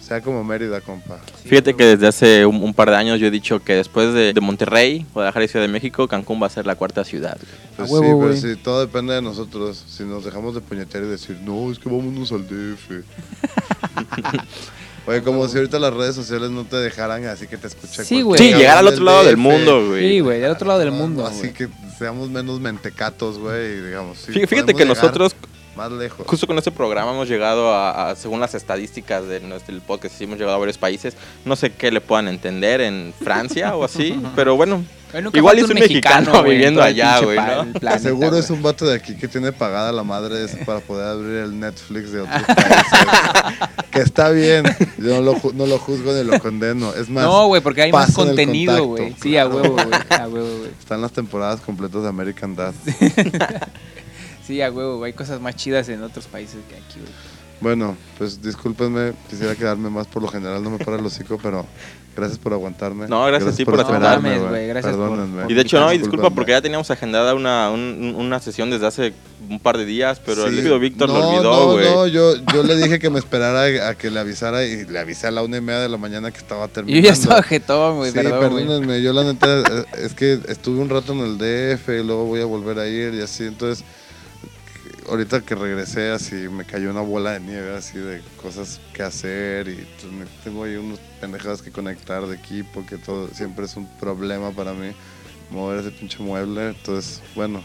Sea 0.05 0.21
como 0.21 0.43
Mérida, 0.43 0.81
compa. 0.81 1.19
Fíjate 1.45 1.73
que 1.73 1.83
desde 1.83 2.05
hace 2.07 2.45
un, 2.45 2.61
un 2.61 2.73
par 2.75 2.91
de 2.91 2.95
años 2.95 3.19
yo 3.19 3.25
he 3.27 3.31
dicho 3.31 3.63
que 3.63 3.73
después 3.73 4.13
de, 4.13 4.33
de 4.33 4.41
Monterrey, 4.41 5.03
Guadalajara 5.13 5.45
y 5.45 5.47
Ciudad 5.47 5.65
de 5.65 5.71
México, 5.71 6.07
Cancún 6.07 6.39
va 6.41 6.45
a 6.45 6.49
ser 6.51 6.67
la 6.67 6.75
cuarta 6.75 7.03
ciudad. 7.03 7.37
Pues 7.75 7.89
huevo, 7.89 8.03
sí, 8.03 8.09
pero 8.11 8.17
güey. 8.17 8.37
sí, 8.37 8.55
todo 8.61 8.81
depende 8.81 9.15
de 9.15 9.21
nosotros. 9.23 9.83
Si 9.87 10.03
nos 10.03 10.23
dejamos 10.23 10.53
de 10.53 10.61
puñetear 10.61 11.03
y 11.03 11.07
decir, 11.07 11.39
no, 11.43 11.71
es 11.71 11.79
que 11.79 11.89
vámonos 11.89 12.31
al 12.31 12.45
DF. 12.47 13.03
Oye, 15.07 15.21
como 15.21 15.47
si 15.47 15.57
ahorita 15.57 15.77
las 15.77 15.93
redes 15.93 16.15
sociales 16.15 16.49
no 16.49 16.63
te 16.65 16.77
dejaran 16.77 17.23
así 17.25 17.45
que 17.47 17.57
te 17.57 17.67
escuche. 17.67 18.03
Sí, 18.03 18.21
güey. 18.23 18.39
Sí, 18.39 18.53
llegar 18.53 18.79
al 18.79 18.87
otro 18.87 19.03
lado 19.03 19.23
del 19.23 19.37
mundo, 19.37 19.87
güey. 19.87 20.07
Sí, 20.09 20.19
güey, 20.19 20.39
del 20.39 20.51
otro 20.51 20.67
lado 20.67 20.79
del 20.79 20.91
mundo, 20.91 21.25
Así 21.27 21.39
güey. 21.41 21.53
que 21.53 21.67
seamos 21.99 22.29
menos 22.29 22.59
mentecatos, 22.59 23.37
güey, 23.37 23.73
y 23.77 23.81
digamos. 23.81 24.17
sí, 24.17 24.31
Fí- 24.33 24.47
Fíjate 24.47 24.73
que 24.73 24.83
llegar 24.83 24.87
nosotros, 24.97 25.35
Más 25.75 25.91
lejos. 25.91 26.25
justo 26.25 26.47
con 26.47 26.57
este 26.57 26.71
programa, 26.71 27.11
hemos 27.11 27.27
llegado 27.27 27.73
a, 27.73 28.09
a- 28.11 28.15
según 28.15 28.39
las 28.39 28.55
estadísticas 28.55 29.27
de 29.27 29.41
nuestro 29.41 29.73
del 29.73 29.81
podcast, 29.81 30.15
sí 30.17 30.23
hemos 30.23 30.37
llegado 30.37 30.55
a 30.55 30.59
varios 30.59 30.77
países. 30.77 31.15
No 31.43 31.55
sé 31.55 31.71
qué 31.71 31.91
le 31.91 31.99
puedan 32.01 32.27
entender 32.29 32.79
en 32.81 33.13
Francia 33.21 33.75
o 33.75 33.83
así, 33.83 34.19
pero 34.35 34.55
bueno. 34.55 34.83
Igual 35.33 35.59
es 35.59 35.69
un 35.69 35.75
mexicano 35.75 36.43
viviendo 36.43 36.81
allá, 36.83 37.21
güey, 37.21 37.37
¿no? 37.37 37.99
Seguro 37.99 38.37
es 38.37 38.49
un 38.49 38.61
vato 38.61 38.85
de 38.85 38.95
aquí 38.95 39.15
que 39.15 39.29
tiene 39.29 39.53
pagada 39.53 39.93
la 39.93 40.03
madre 40.03 40.43
esa 40.43 40.57
para 40.65 40.81
poder 40.81 41.07
abrir 41.07 41.35
el 41.37 41.57
Netflix 41.57 42.11
de 42.11 42.19
otros 42.21 42.41
países. 42.47 42.99
que 43.91 43.99
está 44.01 44.29
bien. 44.31 44.65
Yo 44.97 45.15
no 45.15 45.21
lo, 45.21 45.35
ju- 45.35 45.53
no 45.53 45.67
lo 45.67 45.77
juzgo 45.79 46.11
ni 46.11 46.23
lo 46.25 46.37
condeno. 46.41 46.93
Es 46.93 47.07
más, 47.09 47.23
No, 47.23 47.47
güey, 47.47 47.61
porque 47.61 47.83
hay 47.83 47.93
más 47.93 48.13
contenido, 48.13 48.83
güey. 48.87 49.15
Sí, 49.21 49.37
a 49.37 49.45
claro. 49.45 49.55
huevo, 49.61 49.75
güey. 49.75 49.99
A 50.09 50.27
huevo, 50.27 50.57
güey. 50.57 50.71
están 50.77 51.01
las 51.01 51.13
temporadas 51.13 51.61
completas 51.61 52.01
de 52.03 52.09
American 52.09 52.53
Dad. 52.53 52.73
Sí, 54.45 54.61
a 54.61 54.71
huevo, 54.71 54.97
güey. 54.97 55.11
Hay 55.11 55.17
cosas 55.17 55.39
más 55.41 55.55
chidas 55.55 55.89
en 55.89 56.03
otros 56.03 56.25
países 56.27 56.57
que 56.69 56.75
aquí, 56.75 56.99
güey. 56.99 57.11
Bueno, 57.61 57.95
pues 58.17 58.41
discúlpenme, 58.41 59.13
quisiera 59.29 59.55
quedarme 59.55 59.89
más 59.89 60.07
por 60.07 60.21
lo 60.21 60.27
general, 60.27 60.61
no 60.61 60.69
me 60.71 60.77
para 60.77 60.97
el 60.99 61.05
hocico, 61.05 61.39
pero 61.41 61.65
gracias 62.13 62.37
por 62.37 62.51
aguantarme. 62.51 63.07
No, 63.07 63.25
gracias 63.25 63.53
a 63.53 63.55
ti 63.57 63.63
por 63.63 63.79
esperarme, 63.79 64.07
aceptarme, 64.09 64.37
güey. 64.39 64.49
güey. 64.49 64.67
Gracias 64.67 64.93
por- 64.93 65.09
Perdónenme. 65.09 65.43
Y 65.49 65.53
de 65.55 65.61
hecho, 65.61 65.79
no, 65.79 65.91
y 65.93 65.97
disculpa 65.97 66.29
porque 66.31 66.51
ya 66.51 66.61
teníamos 66.61 66.91
agendada 66.91 67.33
una, 67.33 67.71
un- 67.71 68.13
una 68.17 68.41
sesión 68.41 68.69
desde 68.69 68.85
hace 68.87 69.13
un 69.49 69.61
par 69.61 69.77
de 69.77 69.85
días, 69.85 70.21
pero 70.25 70.45
el 70.47 70.53
estúpido 70.53 70.79
Víctor 70.79 71.07
no, 71.07 71.17
lo 71.17 71.27
olvidó, 71.29 71.43
No, 71.43 71.71
güey. 71.71 71.85
no, 71.85 72.07
yo, 72.07 72.33
yo 72.53 72.63
le 72.63 72.75
dije 72.75 72.99
que 72.99 73.09
me 73.09 73.19
esperara 73.19 73.87
a, 73.89 73.95
que 73.95 74.11
le 74.11 74.19
avisara 74.19 74.65
y 74.65 74.83
le 74.85 74.99
avisé 74.99 75.27
a 75.27 75.31
la 75.31 75.41
una 75.41 75.55
y 75.57 75.61
media 75.61 75.79
de 75.79 75.89
la 75.89 75.97
mañana 75.97 76.31
que 76.31 76.39
estaba 76.39 76.65
Yo 76.67 76.71
terminando. 76.73 77.07
ya 77.07 77.13
estaba 77.13 77.41
jetón, 77.41 77.97
güey, 77.97 78.11
sí, 78.11 78.17
perdón, 78.17 78.51
güey. 78.51 78.65
perdónenme, 78.65 79.01
yo 79.01 79.13
la 79.13 79.23
neta 79.23 79.59
eh, 79.61 79.85
es 80.03 80.13
que 80.13 80.39
estuve 80.49 80.81
un 80.81 80.89
rato 80.89 81.13
en 81.13 81.19
el 81.19 81.37
DF 81.37 81.87
y 81.87 82.03
luego 82.03 82.25
voy 82.25 82.41
a 82.41 82.45
volver 82.45 82.79
a 82.79 82.87
ir 82.87 83.13
y 83.13 83.21
así, 83.21 83.45
entonces 83.45 83.85
ahorita 85.09 85.41
que 85.41 85.55
regresé 85.55 86.09
así 86.11 86.35
me 86.35 86.65
cayó 86.65 86.89
una 86.91 87.01
bola 87.01 87.31
de 87.33 87.39
nieve 87.39 87.75
así 87.75 87.97
de 87.97 88.21
cosas 88.41 88.79
que 88.93 89.03
hacer 89.03 89.67
y 89.67 89.75
me- 90.11 90.25
tengo 90.43 90.63
ahí 90.63 90.75
unos 90.75 90.99
pendejadas 91.21 91.61
que 91.61 91.71
conectar 91.71 92.25
de 92.25 92.35
equipo 92.35 92.85
que 92.85 92.97
todo 92.97 93.27
siempre 93.29 93.65
es 93.65 93.75
un 93.75 93.87
problema 93.99 94.51
para 94.51 94.73
mí 94.73 94.91
mover 95.51 95.79
ese 95.79 95.91
pinche 95.91 96.17
mueble, 96.23 96.69
entonces 96.69 97.21
bueno, 97.35 97.63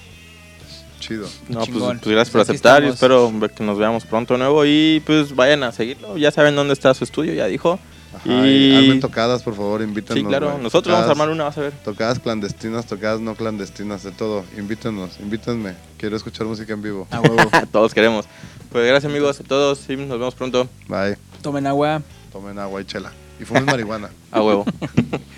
chido. 1.01 1.27
No, 1.49 1.59
pues, 1.61 1.67
Chingón. 1.69 1.99
pues 1.99 2.13
gracias 2.15 2.31
por 2.31 2.41
aceptar 2.43 2.83
y 2.83 2.89
estamos. 2.89 3.31
espero 3.33 3.49
que 3.57 3.65
nos 3.65 3.79
veamos 3.79 4.05
pronto 4.05 4.35
de 4.35 4.39
nuevo 4.41 4.65
y 4.67 5.03
pues 5.07 5.35
vayan 5.35 5.63
a 5.63 5.73
seguirlo. 5.73 6.19
Ya 6.19 6.31
saben 6.31 6.55
dónde 6.57 6.75
está 6.75 6.93
su 6.93 7.05
estudio, 7.05 7.33
ya 7.33 7.47
dijo. 7.47 7.79
Ajá, 8.15 8.29
Y- 8.47 8.73
y 8.73 8.77
armen 8.77 9.01
tocadas, 9.01 9.43
por 9.43 9.55
favor, 9.55 9.83
invítanos. 9.83 10.21
Sí, 10.21 10.27
claro, 10.27 10.59
nosotros 10.59 10.93
vamos 10.93 11.09
a 11.09 11.13
armar 11.13 11.29
una, 11.31 11.45
vas 11.45 11.57
a 11.59 11.61
ver. 11.63 11.73
Tocadas 11.85 12.19
clandestinas, 12.19 12.87
tocadas 12.87 13.21
no 13.21 13.35
clandestinas, 13.35 14.03
de 14.03 14.11
todo. 14.13 14.45
Invítenos, 14.59 15.19
invítenme. 15.21 15.75
Quiero 15.97 16.17
escuchar 16.17 16.47
música 16.47 16.73
en 16.73 16.83
vivo. 16.83 17.07
A 17.11 17.21
huevo. 17.21 17.37
Todos 17.73 17.95
queremos. 17.95 18.27
Pues 18.73 18.87
gracias 18.87 19.11
amigos 19.11 19.41
a 19.41 19.45
todos, 19.45 19.79
sí, 19.79 19.97
nos 19.97 20.11
vemos 20.19 20.35
pronto. 20.35 20.69
Bye. 20.89 21.17
Tomen 21.43 21.67
agua. 21.67 22.03
Tomen 22.33 22.59
agua 22.59 22.81
y 22.81 22.85
chela. 22.85 23.13
Y 23.41 23.45
fumen 23.45 23.65
marihuana. 23.65 24.11
A 24.31 24.43
huevo. 24.43 24.65